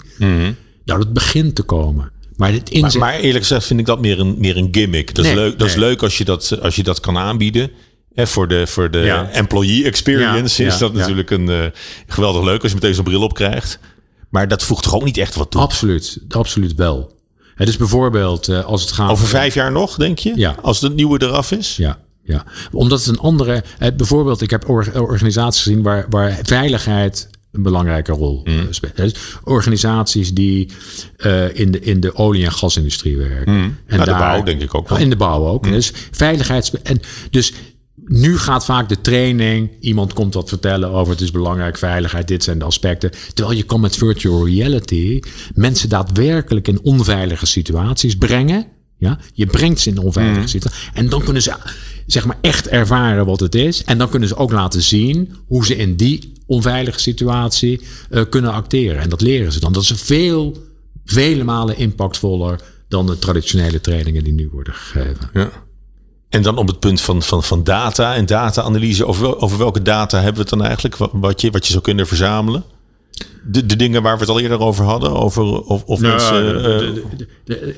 Nou, 0.85 0.99
dat 0.99 1.13
begint 1.13 1.55
te 1.55 1.63
komen. 1.63 2.11
Maar 2.35 2.51
Maar, 2.99 3.19
eerlijk 3.19 3.45
gezegd 3.45 3.65
vind 3.65 3.79
ik 3.79 3.85
dat 3.85 4.01
meer 4.01 4.19
een, 4.19 4.35
meer 4.37 4.57
een 4.57 4.67
gimmick. 4.71 5.15
Dat 5.15 5.25
is, 5.25 5.33
leuk, 5.33 5.59
dat 5.59 5.67
is 5.67 5.75
leuk 5.75 6.03
als 6.03 6.17
je 6.17 6.25
dat, 6.25 6.59
als 6.61 6.75
je 6.75 6.83
dat 6.83 6.99
kan 6.99 7.17
aanbieden. 7.17 7.71
Hè, 8.17 8.27
voor 8.27 8.47
de, 8.47 8.67
voor 8.67 8.91
de 8.91 8.97
Ja. 8.97 9.29
employee 9.29 9.83
experience 9.85 10.63
Ja, 10.63 10.69
is 10.69 10.77
dat 10.77 10.93
natuurlijk 10.93 11.29
een 11.29 11.49
eh, 11.49 11.65
geweldig 12.07 12.43
leuk 12.43 12.61
als 12.61 12.71
je 12.71 12.77
meteen 12.77 12.95
zo'n 12.95 13.03
bril 13.03 13.21
op 13.21 13.33
krijgt. 13.33 13.79
Maar 14.29 14.47
dat 14.47 14.63
voegt 14.63 14.83
toch 14.83 14.95
ook 14.95 15.03
niet 15.03 15.17
echt 15.17 15.35
wat 15.35 15.51
toe? 15.51 15.61
absoluut, 15.61 16.17
absoluut 16.29 16.75
wel. 16.75 17.15
Hè, 17.55 17.65
dus 17.65 17.77
bijvoorbeeld 17.77 18.47
eh, 18.47 18.65
als 18.65 18.81
het 18.81 18.91
gaat 18.91 19.09
Over 19.09 19.27
vijf 19.27 19.53
jaar 19.53 19.71
nog, 19.71 19.95
denk 19.95 20.19
je? 20.19 20.31
Ja. 20.35 20.55
Als 20.61 20.81
het 20.81 20.95
nieuwe 20.95 21.21
eraf 21.21 21.51
is? 21.51 21.75
Ja, 21.77 21.99
ja. 22.23 22.45
Omdat 22.71 22.99
het 22.99 23.07
een 23.07 23.19
andere. 23.19 23.63
eh, 23.79 23.89
bijvoorbeeld, 23.97 24.41
ik 24.41 24.49
heb 24.49 24.69
or- 24.69 25.01
organisaties 25.01 25.63
gezien 25.63 25.81
waar, 25.81 26.05
waar 26.09 26.39
veiligheid 26.43 27.29
een 27.51 27.63
belangrijke 27.63 28.11
rol 28.11 28.41
eh, 28.43 28.53
speelt. 28.69 28.95
Dus 28.95 29.13
organisaties 29.43 30.33
die 30.33 30.69
in, 31.53 31.71
de, 31.71 31.79
in 31.79 31.99
de 31.99 32.15
olie- 32.15 32.45
en 32.45 32.51
gasindustrie 32.51 33.17
werken. 33.17 33.53
En 33.87 33.97
Nou, 33.97 34.03
de 34.03 34.11
bouw 34.11 34.43
denk 34.43 34.61
ik 34.61 34.75
ook 34.75 34.89
wel. 34.89 34.97
In 34.97 35.09
de 35.09 35.15
bouw 35.15 35.45
ook. 35.47 35.63
Dus 35.63 35.91
veiligheid. 36.11 36.71
En 36.83 36.99
dus 37.29 37.53
nu 38.05 38.37
gaat 38.37 38.65
vaak 38.65 38.89
de 38.89 39.01
training. 39.01 39.69
Iemand 39.79 40.13
komt 40.13 40.33
wat 40.33 40.49
vertellen 40.49 40.91
over 40.91 41.11
het 41.11 41.21
is 41.21 41.31
belangrijk, 41.31 41.77
veiligheid, 41.77 42.27
dit 42.27 42.43
zijn 42.43 42.59
de 42.59 42.65
aspecten. 42.65 43.11
Terwijl 43.33 43.57
je 43.57 43.63
kan 43.63 43.79
met 43.79 43.95
virtual 43.95 44.47
reality 44.47 45.19
mensen 45.53 45.89
daadwerkelijk 45.89 46.67
in 46.67 46.81
onveilige 46.81 47.45
situaties 47.45 48.15
brengen. 48.15 48.65
Ja, 48.97 49.19
je 49.33 49.45
brengt 49.45 49.79
ze 49.79 49.89
in 49.89 49.97
onveilige 49.97 50.47
situaties. 50.47 50.89
En 50.93 51.09
dan 51.09 51.23
kunnen 51.23 51.41
ze 51.41 51.53
zeg 52.05 52.25
maar 52.25 52.37
echt 52.41 52.67
ervaren 52.67 53.25
wat 53.25 53.39
het 53.39 53.55
is. 53.55 53.83
En 53.83 53.97
dan 53.97 54.09
kunnen 54.09 54.27
ze 54.27 54.35
ook 54.35 54.51
laten 54.51 54.81
zien 54.81 55.35
hoe 55.47 55.65
ze 55.65 55.75
in 55.75 55.95
die 55.95 56.33
onveilige 56.45 56.99
situatie 56.99 57.81
eh, 58.09 58.21
kunnen 58.29 58.51
acteren. 58.51 59.01
En 59.01 59.09
dat 59.09 59.21
leren 59.21 59.51
ze 59.51 59.59
dan. 59.59 59.73
Dat 59.73 59.83
is 59.83 59.91
veel 59.95 60.57
vele 61.05 61.43
malen 61.43 61.77
impactvoller 61.77 62.61
dan 62.87 63.05
de 63.05 63.19
traditionele 63.19 63.81
trainingen 63.81 64.23
die 64.23 64.33
nu 64.33 64.49
worden 64.51 64.73
gegeven. 64.73 65.29
Ja. 65.33 65.66
En 66.29 66.41
dan 66.41 66.57
op 66.57 66.67
het 66.67 66.79
punt 66.79 67.01
van, 67.01 67.21
van, 67.23 67.43
van 67.43 67.63
data 67.63 68.15
en 68.15 68.25
data-analyse. 68.25 69.05
Over, 69.05 69.37
over 69.41 69.57
welke 69.57 69.81
data 69.81 70.15
hebben 70.17 70.33
we 70.35 70.39
het 70.39 70.49
dan 70.49 70.63
eigenlijk? 70.63 70.95
Wat 71.13 71.41
je, 71.41 71.51
wat 71.51 71.65
je 71.65 71.71
zou 71.71 71.83
kunnen 71.83 72.07
verzamelen? 72.07 72.63
De, 73.43 73.65
de 73.65 73.75
dingen 73.75 74.01
waar 74.01 74.13
we 74.13 74.19
het 74.19 74.29
al 74.29 74.39
eerder 74.39 74.59
over 74.59 74.85
hadden? 74.85 75.11
Over 75.11 75.43
of, 75.43 75.83
of 75.83 75.99
Nou, 75.99 76.13
mensen. 76.13 76.63
eh, 76.63 77.03
de- 77.45 77.75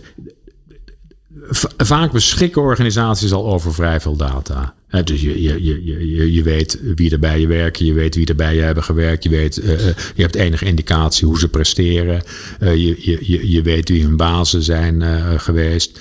v- 1.50 1.64
vaak 1.78 2.12
beschikken 2.12 2.62
organisaties 2.62 3.32
al 3.32 3.54
over 3.54 3.74
vrij 3.74 4.00
veel 4.00 4.16
data. 4.16 4.74
Hè, 4.88 5.04
dus 5.04 5.22
je, 5.22 5.41
je, 5.41 5.64
je, 5.64 5.86
je, 6.16 6.34
je 6.34 6.43
weet 6.43 6.80
wie 6.95 7.12
er 7.12 7.20
bij 7.20 7.39
je 7.39 7.47
werken, 7.47 7.86
je 7.86 7.93
weet 7.93 8.16
wie 8.16 8.26
er 8.28 8.36
bij 8.36 8.56
je 8.56 8.62
hebben 8.62 8.84
gewerkt, 8.84 9.24
je, 9.24 9.30
weet, 9.30 9.58
eh, 9.58 9.74
eh, 9.89 9.95
je 10.16 10.22
hebt 10.22 10.36
enige 10.36 10.66
indicatie 10.66 11.28
hoe 11.28 11.39
ze 11.39 11.47
presteren, 11.47 12.22
Eh, 12.60 12.76
je, 12.76 12.95
je, 13.22 13.50
je, 13.52 13.62
weet 13.62 13.89
wie 13.89 14.04
hun 14.04 14.18
bazen 14.18 14.64
zijn 14.64 15.02
eh, 15.02 15.34
geweest. 15.39 16.00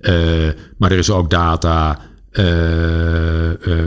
Eh, 0.00 0.48
maar 0.76 0.92
er 0.92 0.98
is 0.98 1.10
ook 1.10 1.30
data. 1.30 2.06
eh, 2.30 3.50
eh, 3.50 3.86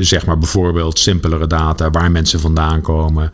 zeg 0.00 0.26
maar 0.26 0.38
bijvoorbeeld 0.38 0.98
simpelere 0.98 1.46
data 1.46 1.90
waar 1.90 2.10
mensen 2.10 2.40
vandaan 2.40 2.80
komen. 2.80 3.32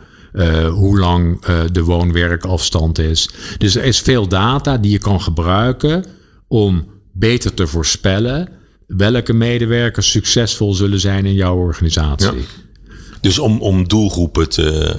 hoe 0.71 0.99
lang 0.99 1.45
de 1.71 1.83
woon-werkafstand 1.83 2.99
is. 2.99 3.29
Dus 3.57 3.75
er 3.75 3.83
is 3.83 3.99
veel 3.99 4.27
data 4.27 4.77
die 4.77 4.91
je 4.91 4.97
kan 4.97 5.21
gebruiken 5.21 6.05
om 6.47 6.85
beter 7.11 7.53
te 7.53 7.67
voorspellen 7.67 8.49
welke 8.87 9.33
medewerkers 9.33 10.11
succesvol 10.11 10.73
zullen 10.73 10.99
zijn 10.99 11.25
in 11.25 11.33
jouw 11.33 11.55
organisatie. 11.55 12.45
Dus 13.21 13.39
om, 13.39 13.61
om 13.61 13.87
doelgroepen 13.87 14.49
te, 14.49 14.95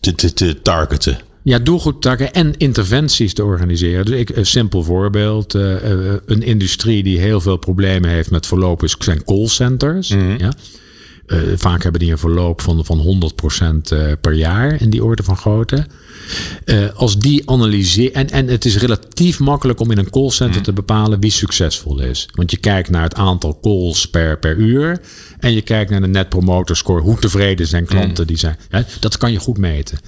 te, 0.00 0.14
te, 0.14 0.32
te 0.32 0.62
targeten. 0.62 1.18
Ja, 1.46 1.58
doelgroep 1.58 2.00
takken 2.00 2.32
en 2.32 2.56
interventies 2.56 3.34
te 3.34 3.44
organiseren. 3.44 4.04
Dus 4.04 4.18
ik, 4.18 4.28
een 4.28 4.46
simpel 4.46 4.82
voorbeeld. 4.82 5.54
eh, 5.54 5.92
eh, 5.92 6.14
een 6.26 6.42
industrie 6.42 7.02
die 7.02 7.18
heel 7.18 7.40
veel 7.40 7.56
problemen 7.56 8.10
heeft 8.10 8.30
met 8.30 8.46
verloop 8.46 8.82
zijn 8.98 9.24
callcenters. 9.24 10.08
Ja. 10.38 10.52
Eh, 11.26 11.38
vaak 11.56 11.82
hebben 11.82 12.00
die 12.00 12.10
een 12.10 12.18
verloop 12.18 12.60
van, 12.60 12.84
van 12.84 12.98
100% 12.98 13.92
eh, 13.92 14.12
per 14.20 14.32
jaar 14.32 14.80
in 14.80 14.90
die 14.90 15.04
orde 15.04 15.22
van 15.22 15.36
grootte. 15.36 15.86
Als 16.94 17.18
die 17.18 17.50
analyseren. 17.50 18.14
En, 18.14 18.30
en 18.30 18.46
het 18.48 18.64
is 18.64 18.76
relatief 18.76 19.38
makkelijk 19.38 19.80
om 19.80 19.90
in 19.90 19.98
een 19.98 20.10
callcenter 20.10 20.62
te 20.62 20.72
bepalen 20.72 21.20
wie 21.20 21.30
succesvol 21.30 22.00
is. 22.00 22.28
Want 22.32 22.50
je 22.50 22.56
kijkt 22.56 22.90
naar 22.90 23.02
het 23.02 23.14
aantal 23.14 23.58
calls 23.62 24.10
per, 24.10 24.38
per 24.38 24.56
uur. 24.56 25.00
En 25.38 25.52
je 25.52 25.62
kijkt 25.62 25.90
naar 25.90 26.00
de 26.00 26.06
net 26.06 26.28
promoter 26.28 26.76
score. 26.76 27.00
Hoe 27.00 27.18
tevreden 27.18 27.66
zijn 27.66 27.84
klanten 27.84 28.26
die 28.26 28.38
zijn. 28.38 28.56
Ja, 28.70 28.84
dat 29.00 29.16
kan 29.16 29.32
je 29.32 29.38
goed 29.38 29.58
meten. 29.58 29.98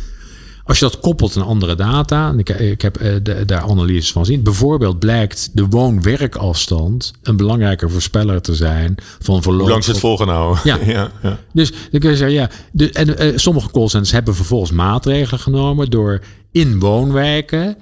Als 0.69 0.79
je 0.79 0.85
dat 0.85 1.01
koppelt 1.01 1.37
aan 1.37 1.43
andere 1.47 1.75
data, 1.75 2.29
en 2.29 2.39
ik, 2.39 2.49
ik 2.49 2.83
heb 2.83 2.97
eh, 2.97 3.15
de- 3.23 3.45
daar 3.45 3.63
analyses 3.63 4.13
van 4.13 4.25
gezien. 4.25 4.43
Bijvoorbeeld 4.43 4.99
blijkt 4.99 5.51
de 5.53 5.67
woon-werkafstand 5.67 7.13
een 7.23 7.37
belangrijke 7.37 7.89
voorspeller 7.89 8.41
te 8.41 8.55
zijn 8.55 8.95
van 9.21 9.43
verloop. 9.43 9.61
Hoe 9.61 9.71
lang 9.71 9.85
ze 9.85 9.91
het 9.91 10.01
vol 10.01 10.17
gaan 10.17 10.29
houden. 10.29 10.61
Ja. 10.65 10.79
ja, 10.95 11.11
ja. 11.23 11.39
Dus 11.53 11.73
dan 11.91 12.01
kun 12.01 12.11
je 12.11 12.17
zeggen, 12.17 12.37
ja. 12.37 12.51
De, 12.73 12.91
en 12.93 13.19
eh, 13.19 13.33
sommige 13.37 13.71
callcenters 13.71 14.13
hebben 14.13 14.35
vervolgens 14.35 14.71
maatregelen 14.73 15.41
genomen 15.41 15.91
door 15.91 16.21
in 16.53 16.79
woonwijken 16.79 17.77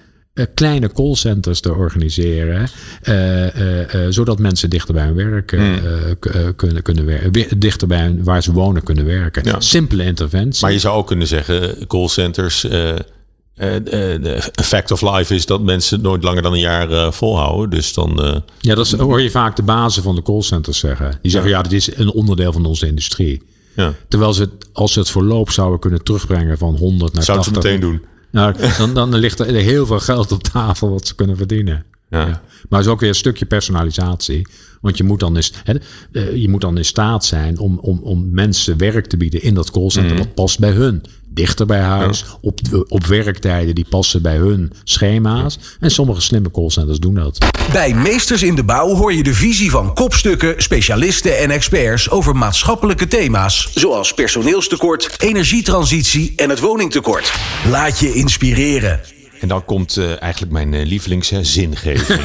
kleine 0.54 0.92
callcenters 0.92 1.60
te 1.60 1.74
organiseren. 1.74 2.68
eh, 3.02 3.46
eh, 3.56 3.94
eh, 4.06 4.12
zodat 4.12 4.38
mensen 4.38 4.70
dichter 4.70 4.94
bij 4.94 5.04
hun 5.04 5.14
werk 5.14 5.52
eh, 5.52 5.60
Hmm. 5.60 5.74
eh, 5.76 6.10
eh, 6.46 6.52
kunnen, 6.56 6.82
kunnen 6.82 7.06
werken. 7.06 7.58
Dichter 7.58 7.88
bij 7.88 8.00
hun- 8.02 8.24
waar 8.24 8.42
ze 8.42 8.52
wonen 8.52 8.82
kunnen 8.82 9.04
werken. 9.04 9.44
Ja. 9.44 9.60
Simpele 9.60 10.04
interventie. 10.04 10.62
Maar 10.62 10.72
je 10.72 10.78
zou 10.78 10.96
ook 10.96 11.06
kunnen 11.06 11.26
zeggen, 11.26 11.86
callcenters. 11.86 12.64
eh 12.64 12.94
eh, 13.56 13.76
eh, 13.76 14.22
de 14.22 14.62
fact 14.62 14.90
of 14.90 15.02
life 15.02 15.34
is 15.34 15.46
dat 15.46 15.62
mensen 15.62 16.00
nooit 16.00 16.22
langer 16.22 16.42
dan 16.42 16.52
een 16.52 16.58
jaar 16.58 16.90
eh, 16.90 17.10
volhouden. 17.12 17.70
Dus 17.70 17.94
dan. 17.94 18.22
eh, 18.22 18.36
Ja, 18.60 18.74
dat 18.74 18.90
hoor 18.90 19.20
je 19.20 19.30
vaak 19.30 19.56
de 19.56 19.62
bazen 19.62 20.02
van 20.02 20.14
de 20.14 20.22
callcenters 20.22 20.78
zeggen. 20.78 21.18
Die 21.22 21.30
zeggen, 21.30 21.50
ja, 21.50 21.62
dit 21.62 21.72
is 21.72 21.96
een 21.96 22.10
onderdeel 22.12 22.52
van 22.52 22.64
onze 22.66 22.86
industrie. 22.86 23.42
ja. 23.76 23.94
Terwijl 24.08 24.32
ze, 24.32 24.42
het, 24.42 24.50
als 24.72 24.92
ze 24.92 24.98
het 24.98 25.10
verloop 25.10 25.50
zouden 25.50 25.78
kunnen 25.80 26.02
terugbrengen 26.04 26.58
van 26.58 26.74
100 26.76 27.12
naar 27.14 27.22
Zou 27.24 27.38
het 27.38 27.46
80. 27.46 27.72
meteen 27.72 27.80
doen. 27.90 28.04
Nou, 28.30 28.54
dan, 28.78 28.94
dan 28.94 29.14
ligt 29.14 29.40
er 29.40 29.46
heel 29.54 29.86
veel 29.86 30.00
geld 30.00 30.32
op 30.32 30.42
tafel 30.42 30.90
wat 30.90 31.06
ze 31.06 31.14
kunnen 31.14 31.36
verdienen. 31.36 31.84
Ja. 32.08 32.24
Maar 32.68 32.78
het 32.78 32.88
is 32.88 32.94
ook 32.94 33.00
weer 33.00 33.08
een 33.08 33.14
stukje 33.14 33.46
personalisatie. 33.46 34.46
Want 34.80 34.96
je 34.96 35.04
moet 35.04 35.20
dan, 35.20 35.36
eens, 35.36 35.52
hè, 35.64 35.74
eh, 36.12 36.36
je 36.36 36.48
moet 36.48 36.60
dan 36.60 36.76
in 36.76 36.84
staat 36.84 37.24
zijn 37.24 37.58
om, 37.58 37.78
om, 37.78 37.98
om 38.02 38.30
mensen 38.30 38.78
werk 38.78 39.06
te 39.06 39.16
bieden 39.16 39.42
in 39.42 39.54
dat 39.54 39.70
callcenter. 39.70 40.12
Mhm. 40.12 40.22
Wat 40.22 40.34
past 40.34 40.58
bij 40.58 40.70
hun. 40.70 41.02
Dichter 41.28 41.66
bij 41.66 41.80
huis, 41.80 42.24
op, 42.40 42.60
op 42.88 43.06
werktijden 43.06 43.74
die 43.74 43.86
passen 43.88 44.22
bij 44.22 44.36
hun 44.36 44.72
schema's. 44.84 45.58
En 45.80 45.90
sommige 45.90 46.20
slimme 46.20 46.50
callcenters 46.50 46.98
doen 46.98 47.14
dat. 47.14 47.38
Bij 47.72 47.94
Meesters 47.94 48.42
in 48.42 48.54
de 48.54 48.64
Bouw 48.64 48.94
hoor 48.94 49.12
je 49.12 49.22
de 49.22 49.34
visie 49.34 49.70
van 49.70 49.94
kopstukken, 49.94 50.62
specialisten 50.62 51.38
en 51.38 51.50
experts 51.50 52.10
over 52.10 52.36
maatschappelijke 52.36 53.08
thema's. 53.08 53.70
Zoals 53.74 54.14
personeelstekort, 54.14 55.14
energietransitie 55.18 56.32
en 56.36 56.50
het 56.50 56.60
woningtekort. 56.60 57.32
Laat 57.70 57.98
je 57.98 58.12
inspireren. 58.12 59.15
En 59.40 59.48
dan 59.48 59.64
komt 59.64 59.96
eh, 59.96 60.22
eigenlijk 60.22 60.52
mijn 60.52 60.74
eh, 60.74 60.86
lievelings 60.86 61.30
hè, 61.30 61.44
zingeving. 61.44 62.20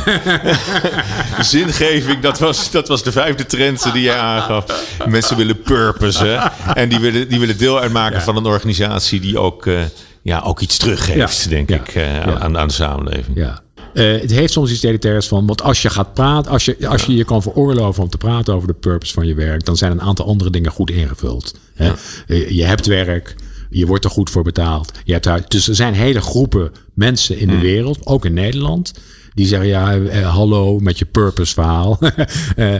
zingeving, 1.39 2.19
dat 2.19 2.39
was, 2.39 2.71
dat 2.71 2.87
was 2.87 3.03
de 3.03 3.11
vijfde 3.11 3.45
trend 3.45 3.93
die 3.93 4.01
jij 4.01 4.17
aangaf. 4.17 4.65
Mensen 5.07 5.37
willen 5.37 5.61
purpose. 5.61 6.25
hè. 6.25 6.37
En 6.73 6.89
die 6.89 6.99
willen, 6.99 7.29
die 7.29 7.39
willen 7.39 7.57
deel 7.57 7.79
uitmaken 7.79 8.21
van 8.21 8.35
een 8.35 8.45
organisatie 8.45 9.19
die 9.19 9.37
ook, 9.39 9.65
eh, 9.65 9.79
ja, 10.21 10.39
ook 10.39 10.59
iets 10.59 10.77
teruggeeft, 10.77 11.43
Ja. 11.43 11.49
denk 11.49 11.69
Ja. 11.69 11.75
ik, 11.75 11.97
aan, 12.39 12.57
aan 12.57 12.67
de 12.67 12.73
samenleving. 12.73 13.37
Ja. 13.37 13.59
Het 13.93 14.31
heeft 14.31 14.53
soms 14.53 14.71
iets 14.71 14.83
elitairs 14.83 15.27
van, 15.27 15.45
want 15.47 15.61
als 15.61 15.81
je 15.81 15.89
gaat 15.89 16.13
praten, 16.13 16.51
als 16.51 16.65
je, 16.65 16.87
als 16.87 17.03
je 17.03 17.15
je 17.15 17.23
kan 17.23 17.41
veroorloven 17.41 18.03
om 18.03 18.09
te 18.09 18.17
praten 18.17 18.53
over 18.53 18.67
de 18.67 18.73
purpose 18.73 19.13
van 19.13 19.27
je 19.27 19.33
werk, 19.33 19.65
dan 19.65 19.77
zijn 19.77 19.91
een 19.91 20.01
aantal 20.01 20.25
andere 20.25 20.49
dingen 20.49 20.71
goed 20.71 20.89
ingevuld. 20.91 21.55
Hè? 21.75 21.91
Je 22.27 22.63
hebt 22.63 22.85
werk, 22.85 23.35
je 23.71 23.85
wordt 23.85 24.05
er 24.05 24.11
goed 24.11 24.29
voor 24.29 24.43
betaald. 24.43 24.91
Je 25.03 25.13
hebt 25.13 25.25
huis. 25.25 25.47
Dus 25.47 25.67
er 25.67 25.75
zijn 25.75 25.93
hele 25.93 26.21
groepen 26.21 26.71
mensen 26.93 27.37
in 27.37 27.47
de 27.47 27.59
wereld, 27.59 28.05
ook 28.05 28.25
in 28.25 28.33
Nederland, 28.33 28.93
die 29.33 29.45
zeggen 29.45 29.69
ja, 29.69 29.95
eh, 29.95 30.33
hallo 30.33 30.79
met 30.79 30.99
je 30.99 31.05
purpose 31.05 31.53
verhaal. 31.53 31.99
Eh, 32.55 32.75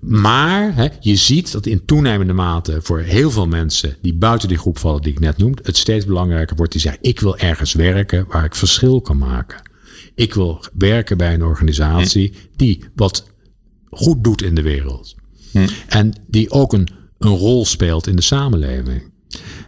maar 0.00 0.74
hè, 0.74 0.88
je 1.00 1.16
ziet 1.16 1.52
dat 1.52 1.66
in 1.66 1.84
toenemende 1.84 2.32
mate 2.32 2.78
voor 2.82 2.98
heel 2.98 3.30
veel 3.30 3.46
mensen 3.46 3.96
die 4.02 4.14
buiten 4.14 4.48
die 4.48 4.58
groep 4.58 4.78
vallen 4.78 5.02
die 5.02 5.12
ik 5.12 5.20
net 5.20 5.36
noemde, 5.36 5.62
het 5.64 5.76
steeds 5.76 6.04
belangrijker 6.04 6.56
wordt 6.56 6.72
die 6.72 6.80
zeggen: 6.80 7.02
ik 7.02 7.20
wil 7.20 7.36
ergens 7.36 7.72
werken 7.72 8.24
waar 8.28 8.44
ik 8.44 8.54
verschil 8.54 9.00
kan 9.00 9.18
maken. 9.18 9.62
Ik 10.14 10.34
wil 10.34 10.64
werken 10.78 11.16
bij 11.16 11.34
een 11.34 11.44
organisatie 11.44 12.32
die 12.56 12.84
wat 12.94 13.30
goed 13.90 14.24
doet 14.24 14.42
in 14.42 14.54
de 14.54 14.62
wereld. 14.62 15.14
En 15.88 16.12
die 16.26 16.50
ook 16.50 16.72
een, 16.72 16.88
een 17.18 17.36
rol 17.36 17.64
speelt 17.64 18.06
in 18.06 18.16
de 18.16 18.22
samenleving. 18.22 19.10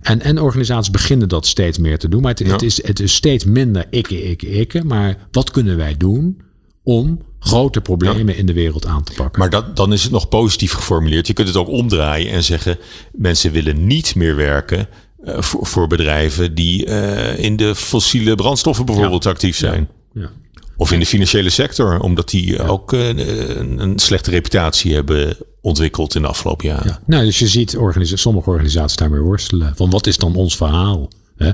En, 0.02 0.20
en 0.20 0.40
organisaties 0.40 0.90
beginnen 0.90 1.28
dat 1.28 1.46
steeds 1.46 1.78
meer 1.78 1.98
te 1.98 2.08
doen. 2.08 2.22
Maar 2.22 2.30
het, 2.30 2.50
het, 2.50 2.62
is, 2.62 2.86
het 2.86 3.00
is 3.00 3.14
steeds 3.14 3.44
minder 3.44 3.86
ikke, 3.90 4.22
ikke, 4.22 4.48
ikke. 4.48 4.84
Maar 4.84 5.16
wat 5.30 5.50
kunnen 5.50 5.76
wij 5.76 5.96
doen 5.96 6.40
om 6.82 7.20
grote 7.38 7.80
problemen 7.80 8.36
in 8.36 8.46
de 8.46 8.52
wereld 8.52 8.86
aan 8.86 9.02
te 9.02 9.12
pakken? 9.12 9.40
Maar 9.40 9.50
dat, 9.50 9.76
dan 9.76 9.92
is 9.92 10.02
het 10.02 10.12
nog 10.12 10.28
positief 10.28 10.72
geformuleerd. 10.72 11.26
Je 11.26 11.32
kunt 11.32 11.48
het 11.48 11.56
ook 11.56 11.68
omdraaien 11.68 12.32
en 12.32 12.44
zeggen: 12.44 12.78
mensen 13.12 13.52
willen 13.52 13.86
niet 13.86 14.14
meer 14.14 14.36
werken 14.36 14.88
eh, 15.24 15.40
voor, 15.40 15.66
voor 15.66 15.86
bedrijven 15.86 16.54
die 16.54 16.86
eh, 16.86 17.44
in 17.44 17.56
de 17.56 17.74
fossiele 17.74 18.34
brandstoffen 18.34 18.86
bijvoorbeeld 18.86 19.26
actief 19.26 19.56
zijn. 19.56 19.88
ja. 20.14 20.30
Of 20.76 20.92
in 20.92 20.98
de 20.98 21.06
financiële 21.06 21.50
sector, 21.50 22.00
omdat 22.00 22.30
die 22.30 22.62
ook 22.62 22.92
eh, 22.92 23.08
een, 23.08 23.78
een 23.82 23.98
slechte 23.98 24.30
reputatie 24.30 24.94
hebben 24.94 25.36
ontwikkeld 25.60 26.14
in 26.14 26.22
de 26.22 26.28
afgelopen 26.28 26.66
jaren. 26.68 26.98
Nou, 27.06 27.24
dus 27.24 27.38
je 27.38 27.48
ziet 27.48 27.76
organisa 27.76 28.16
sommige 28.16 28.50
organisaties 28.50 28.96
daarmee 28.96 29.20
worstelen. 29.20 29.72
Van 29.76 29.90
wat 29.90 30.06
is 30.06 30.16
dan 30.16 30.34
ons 30.34 30.56
verhaal? 30.56 31.10
Hè? 31.36 31.50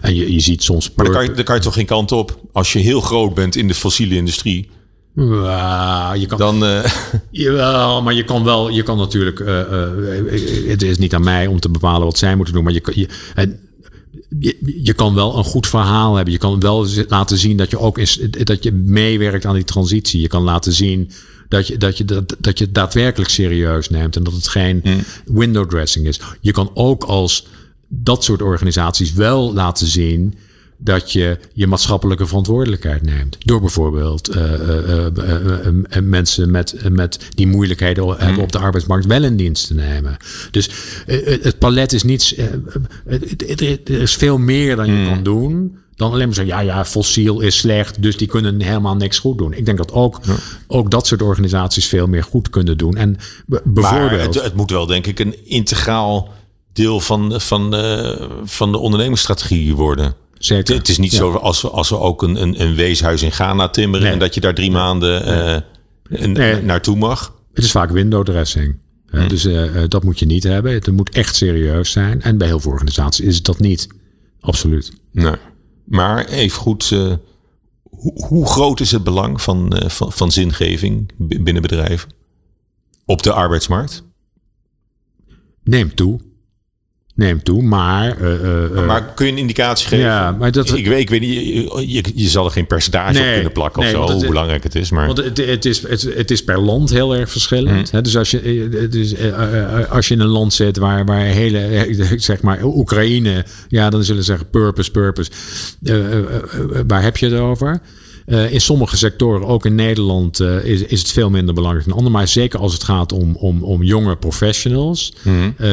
En 0.00 0.14
je, 0.14 0.32
je 0.32 0.40
ziet 0.40 0.62
soms. 0.62 0.92
Maar 0.96 1.04
dan 1.04 1.14
kan, 1.14 1.24
je, 1.36 1.42
kan 1.42 1.54
je 1.56 1.60
toch 1.62 1.74
geen 1.74 1.86
kant 1.86 2.12
op. 2.12 2.40
Als 2.52 2.72
je 2.72 2.78
heel 2.78 3.00
groot 3.00 3.34
bent 3.34 3.56
in 3.56 3.68
de 3.68 3.74
fossiele 3.74 4.14
industrie, 4.14 4.70
Ja, 5.14 6.12
je 6.14 6.26
kan, 6.26 6.38
dan. 6.38 6.64
eh, 6.64 6.84
Jawel, 7.30 8.02
maar 8.02 8.14
je 8.14 8.24
kan 8.24 8.44
wel, 8.44 8.68
je 8.68 8.82
kan 8.82 8.98
natuurlijk, 8.98 9.40
eh, 9.40 9.62
het 10.68 10.82
is 10.82 10.98
niet 10.98 11.14
aan 11.14 11.24
mij 11.24 11.46
om 11.46 11.60
te 11.60 11.68
bepalen 11.68 12.04
wat 12.06 12.18
zij 12.18 12.36
moeten 12.36 12.54
doen, 12.54 12.64
maar 12.64 12.72
je, 12.72 12.80
kan- 12.80 12.94
je, 12.96 13.08
en, 13.34 13.60
je, 14.38 14.58
je 14.82 14.92
kan 14.92 15.14
wel 15.14 15.36
een 15.36 15.44
goed 15.44 15.66
verhaal 15.66 16.14
hebben. 16.14 16.32
Je 16.32 16.38
kan 16.38 16.60
wel 16.60 16.86
laten 17.08 17.38
zien 17.38 17.56
dat 17.56 17.70
je 17.70 17.78
ook 17.78 17.98
is, 17.98 18.20
dat 18.30 18.62
je 18.62 18.72
meewerkt 18.72 19.46
aan 19.46 19.54
die 19.54 19.64
transitie. 19.64 20.20
Je 20.20 20.28
kan 20.28 20.42
laten 20.42 20.72
zien 20.72 21.10
dat 21.48 21.66
je, 21.66 21.76
dat 21.76 21.98
je, 21.98 22.04
dat, 22.04 22.36
dat 22.38 22.58
je 22.58 22.64
het 22.64 22.74
daadwerkelijk 22.74 23.30
serieus 23.30 23.88
neemt 23.88 24.16
en 24.16 24.22
dat 24.22 24.32
het 24.32 24.48
geen 24.48 24.82
window 25.24 25.68
dressing 25.68 26.06
is. 26.06 26.20
Je 26.40 26.52
kan 26.52 26.70
ook 26.74 27.04
als 27.04 27.46
dat 27.88 28.24
soort 28.24 28.42
organisaties 28.42 29.12
wel 29.12 29.52
laten 29.54 29.86
zien 29.86 30.34
dat 30.84 31.12
je 31.12 31.38
je 31.52 31.66
maatschappelijke 31.66 32.26
verantwoordelijkheid 32.26 33.02
neemt. 33.02 33.36
Door 33.38 33.60
bijvoorbeeld 33.60 34.28
eh, 34.28 34.54
eh, 34.54 35.06
eh, 35.66 36.02
mensen 36.02 36.50
met, 36.50 36.74
met 36.88 37.18
die 37.34 37.46
moeilijkheden 37.46 38.14
hebben 38.18 38.42
op 38.42 38.52
de 38.52 38.58
arbeidsmarkt 38.58 39.06
wel 39.06 39.22
in 39.22 39.36
dienst 39.36 39.66
te 39.66 39.74
nemen. 39.74 40.16
Dus 40.50 40.70
het- 41.06 41.58
palet 41.58 41.92
is 41.92 42.02
niets. 42.02 42.36
er 43.06 43.90
is 43.90 44.14
veel 44.14 44.38
meer 44.38 44.76
dan 44.76 44.86
je 44.86 45.06
kan 45.08 45.22
doen. 45.22 45.76
dan 45.94 46.12
alleen 46.12 46.26
maar 46.26 46.34
zeggen, 46.34 46.54
ja, 46.54 46.60
ja, 46.60 46.84
fossiel 46.84 47.40
is 47.40 47.56
slecht, 47.56 48.02
dus 48.02 48.16
die 48.16 48.26
kunnen 48.26 48.60
helemaal 48.60 48.96
niks 48.96 49.18
goed 49.18 49.38
doen. 49.38 49.52
Ik 49.52 49.64
denk 49.64 49.78
dat 49.78 49.92
ook, 49.92 50.20
ook 50.66 50.90
dat 50.90 51.06
soort 51.06 51.22
organisaties 51.22 51.86
veel 51.86 52.06
meer 52.06 52.24
goed 52.24 52.50
kunnen 52.50 52.78
doen. 52.78 52.96
En 52.96 53.16
bijvoorbeeld... 53.46 54.10
Maar 54.10 54.20
het, 54.20 54.42
het 54.42 54.54
moet 54.54 54.70
wel, 54.70 54.86
denk 54.86 55.06
ik, 55.06 55.18
een 55.18 55.46
integraal 55.46 56.28
deel 56.72 57.00
van, 57.00 57.40
van, 57.40 57.74
van 58.44 58.72
de 58.72 58.78
ondernemingsstrategie 58.78 59.74
worden. 59.74 60.14
Zeker. 60.44 60.74
Het 60.74 60.88
is 60.88 60.98
niet 60.98 61.10
Ja. 61.10 61.16
zo 61.18 61.32
als 61.32 61.62
we, 61.62 61.68
als 61.70 61.88
we 61.88 61.98
ook 61.98 62.22
een, 62.22 62.42
een, 62.42 62.60
een 62.62 62.74
weeshuis 62.74 63.22
in 63.22 63.32
Ghana 63.32 63.68
timmeren 63.68 64.04
Nee. 64.04 64.12
en 64.12 64.18
dat 64.18 64.34
je 64.34 64.40
daar 64.40 64.54
drie 64.54 64.70
maanden 64.70 65.24
eh, 65.24 65.60
n- 66.26 66.32
Nee. 66.32 66.62
naartoe 66.62 66.96
mag. 66.96 67.34
Het 67.52 67.64
is 67.64 67.70
vaak 67.70 67.90
window 67.90 68.24
dressing. 68.24 68.78
Hmm. 69.10 69.28
Dus 69.28 69.44
eh, 69.44 69.82
eh, 69.82 69.88
dat 69.88 70.04
moet 70.04 70.18
je 70.18 70.26
niet 70.26 70.42
hebben. 70.42 70.72
Het 70.72 70.90
moet 70.92 71.10
echt 71.10 71.36
serieus 71.36 71.90
zijn. 71.90 72.22
En 72.22 72.38
bij 72.38 72.46
heel 72.46 72.60
veel 72.60 72.70
organisaties 72.70 73.24
is 73.26 73.34
het 73.34 73.44
dat 73.44 73.58
niet. 73.58 73.86
Absoluut. 74.40 74.92
Nee. 75.12 75.34
Maar 75.84 76.26
even 76.26 76.58
goed, 76.60 76.90
eh, 76.92 77.12
hoe, 77.82 78.26
hoe 78.26 78.46
groot 78.46 78.80
is 78.80 78.90
het 78.92 79.04
belang 79.04 79.42
van, 79.42 79.76
eh, 79.76 79.88
van, 79.88 80.12
van 80.12 80.32
zingeving 80.32 81.10
binnen 81.18 81.62
bedrijven 81.62 82.08
op 83.04 83.22
de 83.22 83.32
arbeidsmarkt? 83.32 84.02
Neemt 85.64 85.96
toe. 85.96 86.20
Neemt 87.14 87.44
toe, 87.44 87.62
maar... 87.62 88.16
eh, 88.20 88.34
eh, 88.34 88.64
eh, 88.64 88.86
maar 88.86 89.04
kun 89.14 89.26
je 89.26 89.32
een 89.32 89.38
indicatie 89.38 89.88
geven? 89.88 90.04
Ja, 90.04 90.30
maar 90.38 90.52
dat- 90.52 90.76
ik, 90.76 90.86
weet, 90.86 91.00
ik 91.00 91.10
weet 91.10 91.20
niet, 91.20 91.34
je, 91.34 91.92
je, 91.92 92.04
je 92.14 92.28
zal 92.28 92.44
er 92.44 92.50
geen 92.50 92.66
percentage 92.66 93.18
op 93.18 93.24
kunnen 93.34 93.52
plakken 93.52 93.82
nee, 93.82 93.98
of 94.00 94.10
zo, 94.10 94.14
hoe 94.16 94.26
belangrijk 94.26 94.62
het 94.62 94.74
is. 94.74 94.90
Maar 94.90 95.06
Want 95.06 95.18
het, 95.18 95.36
het, 95.46 95.64
is, 95.64 95.88
het, 95.88 96.02
het 96.14 96.30
is 96.30 96.44
per 96.44 96.60
land 96.60 96.90
heel 96.90 97.16
erg 97.16 97.30
verschillend. 97.30 97.90
Hè? 97.90 98.00
Dus 98.00 98.16
als 98.16 98.30
je, 98.30 98.40
eh, 99.80 99.90
als 99.92 100.08
je 100.08 100.14
in 100.14 100.20
een 100.20 100.26
land 100.26 100.52
zit 100.54 100.76
waar, 100.76 101.04
waar 101.04 101.20
hele, 101.20 101.86
zeg 102.16 102.40
maar, 102.42 102.64
Oekraïne, 102.64 103.44
ja, 103.68 103.90
dan 103.90 104.04
zullen 104.04 104.22
ze 104.24 104.30
zeggen 104.30 104.50
purpose, 104.50 104.90
purpose. 104.90 105.30
Waar 106.86 107.02
heb 107.02 107.16
je 107.16 107.26
het 107.26 107.38
over? 107.40 107.80
Eh, 108.26 108.52
in 108.52 108.60
sommige 108.60 108.96
sectoren, 108.96 109.46
ook 109.46 109.66
in 109.66 109.74
Nederland, 109.74 110.40
eh, 110.40 110.64
is, 110.64 110.82
is 110.82 110.98
het 110.98 111.12
veel 111.12 111.30
minder 111.30 111.54
belangrijk 111.54 111.86
dan 111.86 111.96
andere. 111.96 112.16
Maar 112.16 112.28
zeker 112.28 112.58
als 112.58 112.72
het 112.72 112.84
gaat 112.84 113.12
om, 113.12 113.36
om, 113.36 113.62
om 113.62 113.82
jonge 113.82 114.16
professionals, 114.16 115.14
eh, 115.56 115.68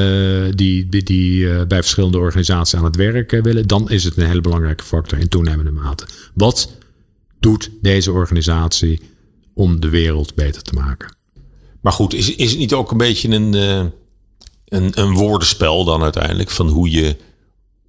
die, 0.49 0.89
die, 0.89 1.03
die 1.03 1.65
bij 1.65 1.81
verschillende 1.81 2.17
organisaties 2.17 2.79
aan 2.79 2.85
het 2.85 2.95
werk 2.95 3.31
willen, 3.31 3.67
dan 3.67 3.89
is 3.89 4.03
het 4.03 4.17
een 4.17 4.25
hele 4.25 4.41
belangrijke 4.41 4.83
factor 4.83 5.19
in 5.19 5.27
toenemende 5.27 5.71
mate. 5.71 6.05
Wat 6.33 6.71
doet 7.39 7.69
deze 7.81 8.11
organisatie 8.11 9.01
om 9.53 9.79
de 9.79 9.89
wereld 9.89 10.35
beter 10.35 10.61
te 10.61 10.73
maken? 10.73 11.15
Maar 11.81 11.93
goed, 11.93 12.13
is, 12.13 12.35
is 12.35 12.49
het 12.49 12.59
niet 12.59 12.73
ook 12.73 12.91
een 12.91 12.97
beetje 12.97 13.29
een, 13.29 13.53
een, 14.65 14.91
een 14.93 15.13
woordenspel 15.13 15.83
dan 15.83 16.03
uiteindelijk? 16.03 16.49
Van 16.49 16.67
hoe 16.67 16.91
je, 16.91 17.15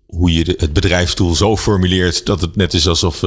hoe 0.06 0.32
je 0.32 0.54
het 0.56 0.72
bedrijfsdoel 0.72 1.34
zo 1.34 1.56
formuleert 1.56 2.26
dat 2.26 2.40
het 2.40 2.56
net 2.56 2.74
is 2.74 2.88
alsof, 2.88 3.22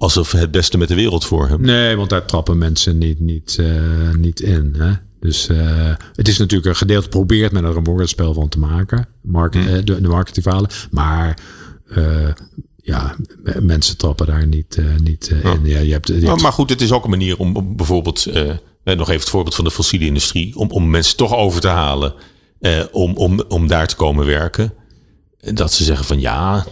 alsof 0.00 0.32
het 0.32 0.50
beste 0.50 0.78
met 0.78 0.88
de 0.88 0.94
wereld 0.94 1.24
voor 1.24 1.48
hebben. 1.48 1.66
Nee, 1.66 1.96
want 1.96 2.10
daar 2.10 2.24
trappen 2.24 2.58
mensen 2.58 2.98
niet, 2.98 3.20
niet, 3.20 3.56
eh, 3.60 4.14
niet 4.18 4.40
in. 4.40 4.74
Hè? 4.78 4.92
Dus 5.20 5.48
eh, 5.48 5.94
het 6.14 6.28
is 6.28 6.38
natuurlijk 6.38 6.68
een 6.68 6.76
gedeelte 6.76 7.08
probeert 7.08 7.52
men 7.52 7.64
er 7.64 7.76
een 7.76 7.84
woordenspel 7.84 8.34
van 8.34 8.48
te 8.48 8.58
maken. 8.58 9.06
Market, 9.22 9.66
eh, 9.66 9.72
de, 9.84 10.00
de 10.00 10.08
marketingverhalen. 10.08 10.70
Maar 10.90 11.38
ja, 12.82 13.16
mensen 13.60 13.96
trappen 13.96 14.26
daar 14.26 14.46
niet, 14.46 14.78
niet 15.02 15.28
eh, 15.42 15.52
in. 15.52 15.60
Ja, 15.64 15.78
je 15.78 15.92
hebt, 15.92 16.06
je 16.08 16.14
Maar, 16.20 16.28
hebt- 16.28 16.42
maar 16.42 16.52
goed, 16.52 16.70
het 16.70 16.80
is 16.80 16.92
ook 16.92 17.04
een 17.04 17.10
manier 17.10 17.38
om 17.38 17.56
om 17.56 17.76
bijvoorbeeld, 17.76 18.26
nog 18.84 19.08
even 19.08 19.20
het 19.20 19.28
voorbeeld 19.28 19.54
van 19.54 19.64
de 19.64 19.70
fossiele 19.70 20.04
industrie, 20.04 20.56
om, 20.56 20.70
om 20.70 20.90
mensen 20.90 21.16
toch 21.16 21.34
over 21.34 21.60
te 21.60 21.68
halen 21.68 22.14
om, 22.92 23.16
om, 23.16 23.42
om 23.48 23.66
daar 23.68 23.86
te 23.86 23.96
komen 23.96 24.26
werken. 24.26 24.72
En 25.40 25.54
Dat 25.54 25.72
ze 25.72 25.84
zeggen 25.84 26.06
van 26.06 26.20
ja, 26.20 26.66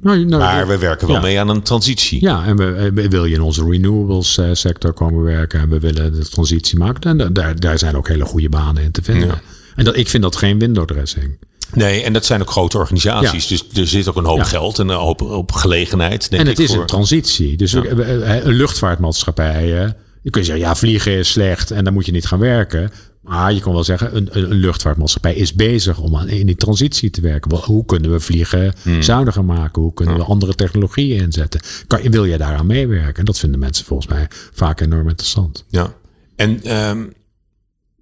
nou, 0.00 0.24
nou, 0.24 0.42
maar 0.42 0.66
we 0.66 0.78
werken 0.78 1.06
wel 1.06 1.16
ja. 1.16 1.22
mee 1.22 1.40
aan 1.40 1.48
een 1.48 1.62
transitie. 1.62 2.20
Ja, 2.20 2.44
en 2.44 2.56
we, 2.56 2.90
we 2.94 3.08
wil 3.08 3.24
je 3.24 3.34
in 3.34 3.40
onze 3.40 3.64
renewables 3.70 4.38
eh, 4.38 4.48
sector 4.52 4.92
komen 4.92 5.22
werken 5.22 5.60
en 5.60 5.68
we 5.68 5.78
willen 5.80 6.12
de 6.12 6.28
transitie 6.28 6.78
maken. 6.78 7.10
En 7.10 7.16
da- 7.18 7.28
daar, 7.28 7.60
daar 7.60 7.78
zijn 7.78 7.96
ook 7.96 8.08
hele 8.08 8.24
goede 8.24 8.48
banen 8.48 8.82
in 8.82 8.90
te 8.90 9.02
vinden. 9.02 9.28
Ja. 9.28 9.40
En 9.76 9.84
dat, 9.84 9.96
ik 9.96 10.08
vind 10.08 10.22
dat 10.22 10.36
geen 10.36 10.58
window 10.58 10.84
dressing. 10.86 11.38
Nee, 11.74 12.02
en 12.02 12.12
dat 12.12 12.24
zijn 12.24 12.40
ook 12.40 12.50
grote 12.50 12.78
organisaties. 12.78 13.46
Dus 13.46 13.64
er 13.74 13.86
zit 13.86 14.08
ook 14.08 14.16
een 14.16 14.24
hoop 14.24 14.36
Ja. 14.38 14.44
geld 14.44 14.78
en 14.78 14.88
een 14.88 14.96
hoop, 14.96 15.20
hoop 15.20 15.52
gelegenheid. 15.52 16.30
Denk 16.30 16.42
En 16.42 16.48
het 16.48 16.58
ik, 16.58 16.64
is 16.64 16.70
voor- 16.72 16.80
een 16.80 16.86
transitie. 16.86 17.56
Dus 17.56 17.72
we- 17.72 17.94
we- 17.94 18.40
een 18.44 18.52
luchtvaartmaatschappij. 18.54 19.82
eh, 19.84 19.90
Je 20.22 20.30
kun 20.32 20.40
je 20.40 20.46
zeggen, 20.46 20.64
ja, 20.66 20.74
vliegen 20.74 21.12
is 21.12 21.28
slecht 21.30 21.70
en 21.70 21.84
dan 21.84 21.92
moet 21.92 22.06
je 22.06 22.12
niet 22.12 22.26
gaan 22.26 22.38
werken. 22.38 22.90
Maar 23.26 23.52
je 23.52 23.60
kan 23.60 23.72
wel 23.72 23.84
zeggen, 23.84 24.16
een, 24.16 24.28
een 24.32 24.52
luchtvaartmaatschappij 24.52 25.34
is 25.34 25.54
bezig 25.54 25.98
om 25.98 26.16
aan, 26.16 26.28
in 26.28 26.46
die 26.46 26.54
transitie 26.56 27.10
te 27.10 27.20
werken. 27.20 27.50
Wel, 27.50 27.64
Hoe 27.64 27.84
kunnen 27.84 28.12
we 28.12 28.20
vliegen 28.20 28.74
Hmm. 28.82 29.02
zuiniger 29.02 29.44
maken? 29.44 29.82
Hoe 29.82 29.94
kunnen 29.94 30.16
we 30.16 30.22
andere 30.24 30.54
technologieën 30.54 31.20
inzetten? 31.22 31.60
Kan, 31.86 32.00
wil 32.02 32.24
je 32.24 32.38
daaraan 32.38 32.66
meewerken? 32.66 33.14
En 33.18 33.24
dat 33.24 33.38
vinden 33.38 33.60
mensen 33.60 33.84
volgens 33.84 34.08
mij 34.08 34.26
vaak 34.52 34.80
enorm 34.80 35.08
interessant. 35.08 35.64
Ja. 35.68 35.94
En 36.36 36.62
ehm, 36.62 37.04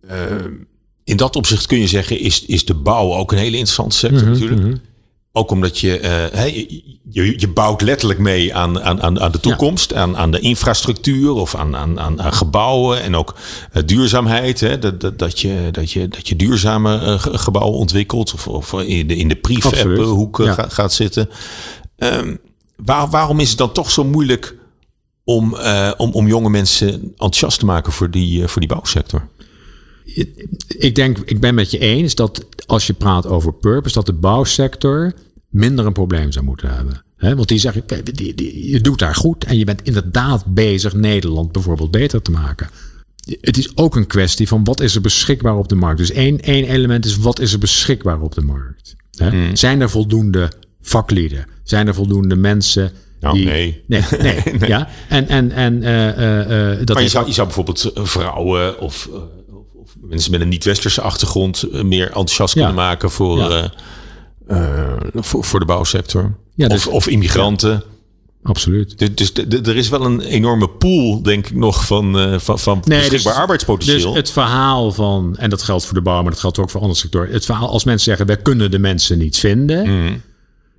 ehm, 0.08 0.50
in 1.04 1.16
dat 1.16 1.36
opzicht 1.36 1.66
kun 1.66 1.78
je 1.78 1.86
zeggen, 1.86 2.18
is, 2.20 2.44
is 2.44 2.64
de 2.64 2.74
bouw 2.74 3.14
ook 3.14 3.32
een 3.32 3.38
hele 3.38 3.56
interessante 3.56 3.96
sector 3.96 4.22
Mhm, 4.22 4.30
natuurlijk. 4.32 4.80
Ook 5.36 5.50
omdat 5.50 5.78
je, 5.78 5.98
eh, 5.98 6.46
je, 6.54 6.82
je, 7.10 7.40
je 7.40 7.48
bouwt 7.48 7.80
letterlijk 7.82 8.18
mee 8.20 8.54
aan, 8.54 8.82
aan, 8.82 9.02
aan, 9.02 9.20
aan 9.20 9.32
de 9.32 9.40
toekomst, 9.40 9.94
aan, 9.94 10.16
aan 10.16 10.30
de 10.30 10.38
infrastructuur 10.40 11.30
of 11.32 11.54
aan, 11.54 11.76
aan, 11.76 12.00
aan, 12.00 12.22
aan 12.22 12.32
gebouwen 12.32 13.02
en 13.02 13.16
ook 13.16 13.34
eh, 13.72 13.82
duurzaamheid. 13.86 14.60
Hè, 14.60 14.78
dat, 14.78 15.00
dat, 15.00 15.18
dat, 15.18 15.40
je, 15.40 15.68
dat, 15.72 15.90
je, 15.90 16.08
dat 16.08 16.28
je 16.28 16.36
duurzame 16.36 16.98
eh, 16.98 17.18
ge- 17.20 17.38
gebouwen 17.38 17.78
ontwikkelt 17.78 18.34
of, 18.34 18.48
of 18.48 18.72
in 18.72 19.06
de, 19.06 19.16
in 19.16 19.28
de 19.28 19.34
prefab 19.36 19.74
hoek 19.96 20.38
Ja. 20.44 20.52
gaat, 20.52 20.72
gaat 20.72 20.92
zitten. 20.92 21.28
Ehm, 21.96 22.36
waar, 22.76 23.08
waarom 23.10 23.40
is 23.40 23.48
het 23.48 23.58
dan 23.58 23.72
toch 23.72 23.90
zo 23.90 24.04
moeilijk 24.04 24.56
om, 25.24 25.56
om, 25.96 26.12
om 26.12 26.26
jonge 26.26 26.50
mensen 26.50 26.92
enthousiast 26.92 27.58
te 27.58 27.64
maken 27.66 27.92
voor 27.92 28.10
die, 28.10 28.48
voor 28.48 28.60
die 28.60 28.70
bouwsector? 28.70 29.28
Ik 30.68 30.94
denk, 30.94 31.18
ik 31.18 31.40
ben 31.40 31.54
met 31.54 31.70
je 31.70 31.78
eens 31.78 32.14
dat 32.14 32.46
als 32.66 32.86
je 32.86 32.92
praat 32.92 33.26
over 33.26 33.54
purpose, 33.54 33.94
dat 33.94 34.06
de 34.06 34.12
bouwsector 34.12 35.12
minder 35.48 35.86
een 35.86 35.92
probleem 35.92 36.32
zou 36.32 36.44
moeten 36.44 36.74
hebben. 36.74 37.02
Want 37.32 37.48
die 37.48 37.58
zeggen, 37.58 37.86
kijk, 37.86 38.16
die, 38.16 38.34
die, 38.34 38.70
je 38.70 38.80
doet 38.80 38.98
daar 38.98 39.14
goed 39.14 39.44
en 39.44 39.58
je 39.58 39.64
bent 39.64 39.82
inderdaad 39.82 40.44
bezig 40.46 40.94
Nederland 40.94 41.52
bijvoorbeeld 41.52 41.90
beter 41.90 42.22
te 42.22 42.30
maken. 42.30 42.68
Het 43.40 43.58
is 43.58 43.76
ook 43.76 43.96
een 43.96 44.06
kwestie 44.06 44.48
van 44.48 44.64
wat 44.64 44.80
is 44.80 44.94
er 44.94 45.00
beschikbaar 45.00 45.56
op 45.56 45.68
de 45.68 45.74
markt. 45.74 45.98
Dus 45.98 46.10
één, 46.10 46.40
één 46.40 46.64
element 46.64 47.04
is 47.04 47.16
wat 47.16 47.40
is 47.40 47.52
er 47.52 47.58
beschikbaar 47.58 48.20
op 48.20 48.34
de 48.34 48.40
markt. 48.40 48.94
Hè? 49.16 49.56
Zijn 49.56 49.80
er 49.80 49.90
voldoende 49.90 50.50
vaklieden? 50.80 51.46
Zijn 51.62 51.86
er 51.86 51.94
voldoende 51.94 52.36
mensen 52.36 52.92
Nou, 53.20 53.36
die... 53.36 53.46
nee. 53.46 53.82
Nee, 53.86 54.02
nee, 54.20 54.68
Ja? 54.68 54.88
En, 55.08 55.28
en, 55.28 55.50
en 55.50 55.82
eh, 55.82 56.08
eh, 56.08 56.72
eh, 56.72 56.78
dat 56.78 56.88
Maar 56.88 56.96
je 56.96 57.00
heeft 57.00 57.10
zou, 57.10 57.26
je 57.26 57.32
zou 57.32 57.46
bijvoorbeeld 57.46 57.90
vrouwen 57.94 58.80
of 58.80 59.08
mensen 60.08 60.30
met 60.30 60.40
een 60.40 60.48
niet-westerse 60.48 61.00
achtergrond 61.00 61.62
eh, 61.62 61.82
meer 61.82 62.06
enthousiast 62.06 62.54
Ja. 62.54 62.60
kunnen 62.66 62.84
maken 62.84 63.10
voor, 63.10 63.38
Ja. 63.38 63.70
eh, 64.46 64.56
eh, 64.58 64.92
voor, 65.14 65.44
voor 65.44 65.60
de 65.60 65.66
bouwsector. 65.66 66.36
Ja, 66.54 66.68
dus- 66.68 66.86
of, 66.86 66.92
of 66.92 67.06
immigranten. 67.08 67.82
Absoluut. 68.42 68.98
Dus, 69.16 69.32
dus 69.32 69.60
er 69.62 69.76
is 69.76 69.88
wel 69.88 70.04
een 70.04 70.20
enorme 70.20 70.68
pool, 70.68 71.22
denk 71.22 71.46
ik 71.46 71.56
nog, 71.56 71.86
van, 71.86 72.18
eh, 72.18 72.38
van, 72.38 72.58
van 72.58 72.82
Nee, 72.84 72.98
beschikbaar 72.98 73.32
dus- 73.32 73.40
arbeidspotentieel. 73.42 74.06
Dus 74.08 74.16
het 74.16 74.30
verhaal 74.30 74.92
van, 74.92 75.36
en 75.36 75.50
dat 75.50 75.62
geldt 75.62 75.84
voor 75.84 75.94
de 75.94 76.02
bouw, 76.02 76.22
maar 76.22 76.30
dat 76.30 76.40
geldt 76.40 76.58
ook 76.58 76.70
voor 76.70 76.80
andere 76.80 77.00
sectoren. 77.00 77.32
Het 77.32 77.44
verhaal, 77.44 77.68
als 77.68 77.84
mensen 77.84 78.04
zeggen, 78.04 78.26
wij 78.26 78.36
kunnen 78.36 78.70
de 78.70 78.78
mensen 78.78 79.18
niet 79.18 79.36
vinden, 79.38 79.82
Mhm. 80.02 80.12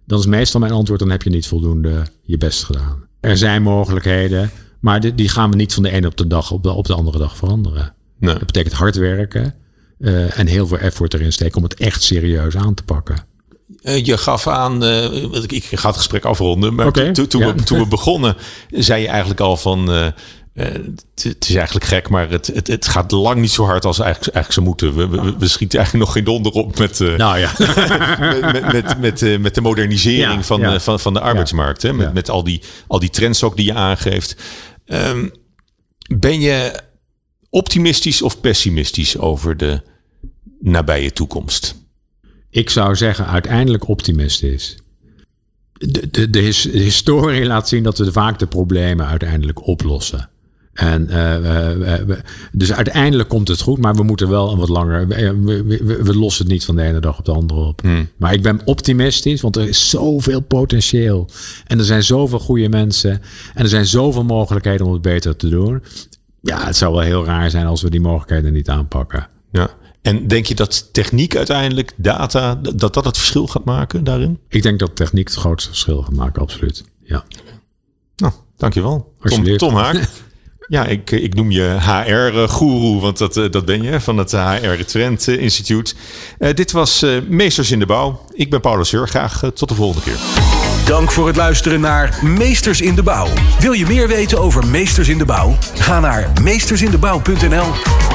dan 0.05 0.19
is 0.19 0.25
meestal 0.25 0.59
mijn 0.59 0.71
antwoord, 0.71 0.99
dan 0.99 1.09
heb 1.09 1.21
je 1.23 1.29
niet 1.29 1.47
voldoende 1.47 2.05
je 2.23 2.37
best 2.37 2.63
gedaan. 2.63 3.03
Er 3.19 3.37
zijn 3.37 3.63
mogelijkheden, 3.63 4.51
maar 4.79 4.99
die, 4.99 5.15
die 5.15 5.29
gaan 5.29 5.49
we 5.49 5.55
niet 5.55 5.73
van 5.73 5.83
de 5.83 5.91
ene 5.91 6.07
op 6.07 6.17
de 6.17 6.27
dag 6.27 6.51
op 6.51 6.63
de, 6.63 6.71
op 6.71 6.85
de 6.85 6.93
andere 6.93 7.17
dag 7.17 7.37
veranderen. 7.37 7.93
Nee. 8.19 8.33
Dat 8.33 8.45
betekent 8.45 8.73
hard 8.73 8.95
werken 8.95 9.55
eh, 9.99 10.39
en 10.39 10.47
heel 10.47 10.67
veel 10.67 10.77
effort 10.77 11.13
erin 11.13 11.31
steken 11.31 11.57
om 11.57 11.63
het 11.63 11.73
echt 11.73 12.03
serieus 12.03 12.55
aan 12.55 12.73
te 12.73 12.83
pakken. 12.83 13.15
Eh, 13.81 14.05
je 14.05 14.17
gaf 14.17 14.47
aan, 14.47 14.79
want 15.29 15.43
ik, 15.43 15.51
ik 15.51 15.79
ga 15.79 15.87
het 15.87 15.97
gesprek 15.97 16.25
afronden, 16.25 16.75
maar 16.75 16.91
toen, 16.91 17.05
ja. 17.27 17.53
we, 17.53 17.63
toen 17.63 17.79
we 17.79 17.87
begonnen, 17.97 18.35
zei 18.69 19.01
je 19.01 19.07
eigenlijk 19.07 19.39
al 19.39 19.57
van, 19.57 19.87
het, 20.53 21.35
is 21.39 21.55
eigenlijk 21.55 21.85
gek, 21.85 22.09
maar 22.09 22.29
het, 22.29 22.47
het, 22.47 22.67
het 22.67 22.87
gaat 22.87 23.11
lang 23.11 23.39
niet 23.39 23.51
zo 23.51 23.65
hard 23.65 23.85
als 23.85 23.99
eigenlijk, 23.99 24.35
eigenlijk 24.35 24.53
zou 24.53 24.65
moeten. 24.65 25.11
We, 25.11 25.21
we, 25.21 25.37
we 25.37 25.47
schieten 25.47 25.79
eigenlijk 25.79 26.07
nog 26.07 26.15
geen 26.15 26.25
donder 26.25 26.51
op 26.51 26.77
met, 26.77 26.99
Nou 26.99 27.37
ja, 27.39 27.51
met, 28.19 28.51
met, 28.51 28.71
met, 28.71 28.99
met, 28.99 29.41
met 29.41 29.55
de 29.55 29.61
modernisering 29.61 30.33
Ja, 30.33 30.43
van, 30.43 30.59
ja. 30.59 30.79
van, 30.79 30.99
van 30.99 31.13
de 31.13 31.19
arbeidsmarkt. 31.19 31.81
Hè? 31.81 31.93
Met, 31.93 32.13
met 32.13 32.29
al, 32.29 32.43
die, 32.43 32.61
al 32.87 32.99
die 32.99 33.09
trends 33.09 33.43
ook 33.43 33.55
die 33.55 33.65
je 33.65 33.73
aangeeft. 33.73 34.35
Ehm, 34.85 35.27
ben 36.17 36.39
je 36.39 36.83
optimistisch 37.55 38.21
of 38.21 38.41
pessimistisch 38.41 39.17
over 39.17 39.57
de 39.57 39.81
nabije 40.59 41.11
toekomst? 41.11 41.75
ik 42.49 42.69
zou 42.69 42.95
zeggen 42.95 43.27
uiteindelijk 43.27 43.87
optimistisch. 43.87 44.77
De, 45.73 46.09
de, 46.11 46.29
de, 46.29 46.39
his- 46.39 46.61
de 46.71 46.79
historie 46.79 47.45
laat 47.45 47.67
zien 47.67 47.83
dat 47.83 47.97
we 47.97 48.11
vaak 48.11 48.39
de 48.39 48.47
problemen 48.47 49.05
uiteindelijk 49.05 49.67
oplossen. 49.67 50.29
En, 50.73 51.07
uh, 51.09 52.17
dus 52.51 52.73
uiteindelijk 52.73 53.29
komt 53.29 53.47
het 53.47 53.61
goed, 53.61 53.79
maar 53.79 53.95
we 53.95 54.03
moeten 54.03 54.29
wel 54.29 54.51
een 54.51 54.57
wat 54.57 54.69
langer. 54.69 55.07
We, 55.07 55.33
we, 55.43 56.03
we 56.03 56.15
lossen 56.15 56.43
het 56.43 56.53
niet 56.53 56.65
van 56.65 56.75
de 56.75 56.81
ene 56.81 56.99
dag 56.99 57.19
op 57.19 57.25
de 57.25 57.31
andere 57.31 57.59
op. 57.59 57.81
Hmm. 57.81 58.07
Maar 58.17 58.33
ik 58.33 58.41
ben 58.41 58.61
optimistisch, 58.65 59.41
want 59.41 59.55
er 59.55 59.67
is 59.67 59.89
zoveel 59.89 60.39
potentieel. 60.41 61.29
En 61.67 61.79
er 61.79 61.85
zijn 61.85 62.03
zoveel 62.03 62.39
goede 62.39 62.69
mensen. 62.69 63.21
En 63.53 63.63
er 63.63 63.69
zijn 63.69 63.85
zoveel 63.85 64.23
mogelijkheden 64.23 64.85
om 64.85 64.93
het 64.93 65.01
beter 65.01 65.35
te 65.35 65.49
doen. 65.49 65.83
Ja, 66.45 66.65
het 66.65 66.77
zou 66.77 66.93
wel 66.93 67.01
heel 67.01 67.25
raar 67.25 67.49
zijn 67.49 67.65
als 67.65 67.81
we 67.81 67.89
die 67.89 68.01
mogelijkheden 68.01 68.53
niet 68.53 68.69
aanpakken. 68.69 69.27
Ja. 69.51 69.69
En 70.01 70.27
denk 70.27 70.45
je 70.45 70.55
dat 70.55 70.93
techniek 70.93 71.35
uiteindelijk, 71.35 71.93
data, 71.95 72.55
dat 72.55 72.93
dat 72.93 73.05
het 73.05 73.17
verschil 73.17 73.47
gaat 73.47 73.65
maken 73.65 74.03
daarin? 74.03 74.39
Ik 74.49 74.63
denk 74.63 74.79
dat 74.79 74.95
techniek 74.95 75.27
het 75.27 75.37
grootste 75.37 75.69
verschil 75.69 76.01
gaat 76.01 76.15
maken, 76.15 76.41
absoluut. 76.41 76.83
Ja. 77.01 77.23
Nou, 78.15 78.33
dankjewel. 78.57 79.13
Tom, 79.21 79.57
Tom 79.57 79.75
Haak. 79.75 80.07
Ja, 80.67 80.85
ik, 80.85 81.11
ik 81.11 81.33
noem 81.33 81.51
je 81.51 81.77
HR-goeroe, 81.79 83.01
want 83.01 83.17
dat, 83.17 83.37
eh, 83.37 83.51
dat 83.51 83.65
ben 83.65 83.81
je 83.81 83.99
van 83.99 84.17
het 84.17 84.31
HR 84.31 84.83
Trend 84.85 85.27
Instituut. 85.27 85.95
Uh, 86.39 86.53
dit 86.53 86.71
was 86.71 87.03
uh, 87.03 87.21
Meesters 87.27 87.71
in 87.71 87.79
de 87.79 87.85
Bouw. 87.85 88.25
Ik 88.33 88.49
ben 88.49 88.61
Paulus 88.61 88.91
Heur. 88.91 89.07
Graag 89.07 89.51
tot 89.53 89.69
de 89.69 89.75
volgende 89.75 90.03
keer. 90.03 90.54
Dank 90.85 91.11
voor 91.11 91.27
het 91.27 91.35
luisteren 91.35 91.81
naar 91.81 92.19
Meesters 92.21 92.81
in 92.81 92.95
de 92.95 93.03
Bouw. 93.03 93.27
Wil 93.59 93.71
je 93.71 93.85
meer 93.85 94.07
weten 94.07 94.39
over 94.39 94.67
Meesters 94.67 95.07
in 95.07 95.17
de 95.17 95.25
Bouw? 95.25 95.57
Ga 95.73 95.99
naar 95.99 96.31
meestersindebouw.nl. 96.41 98.14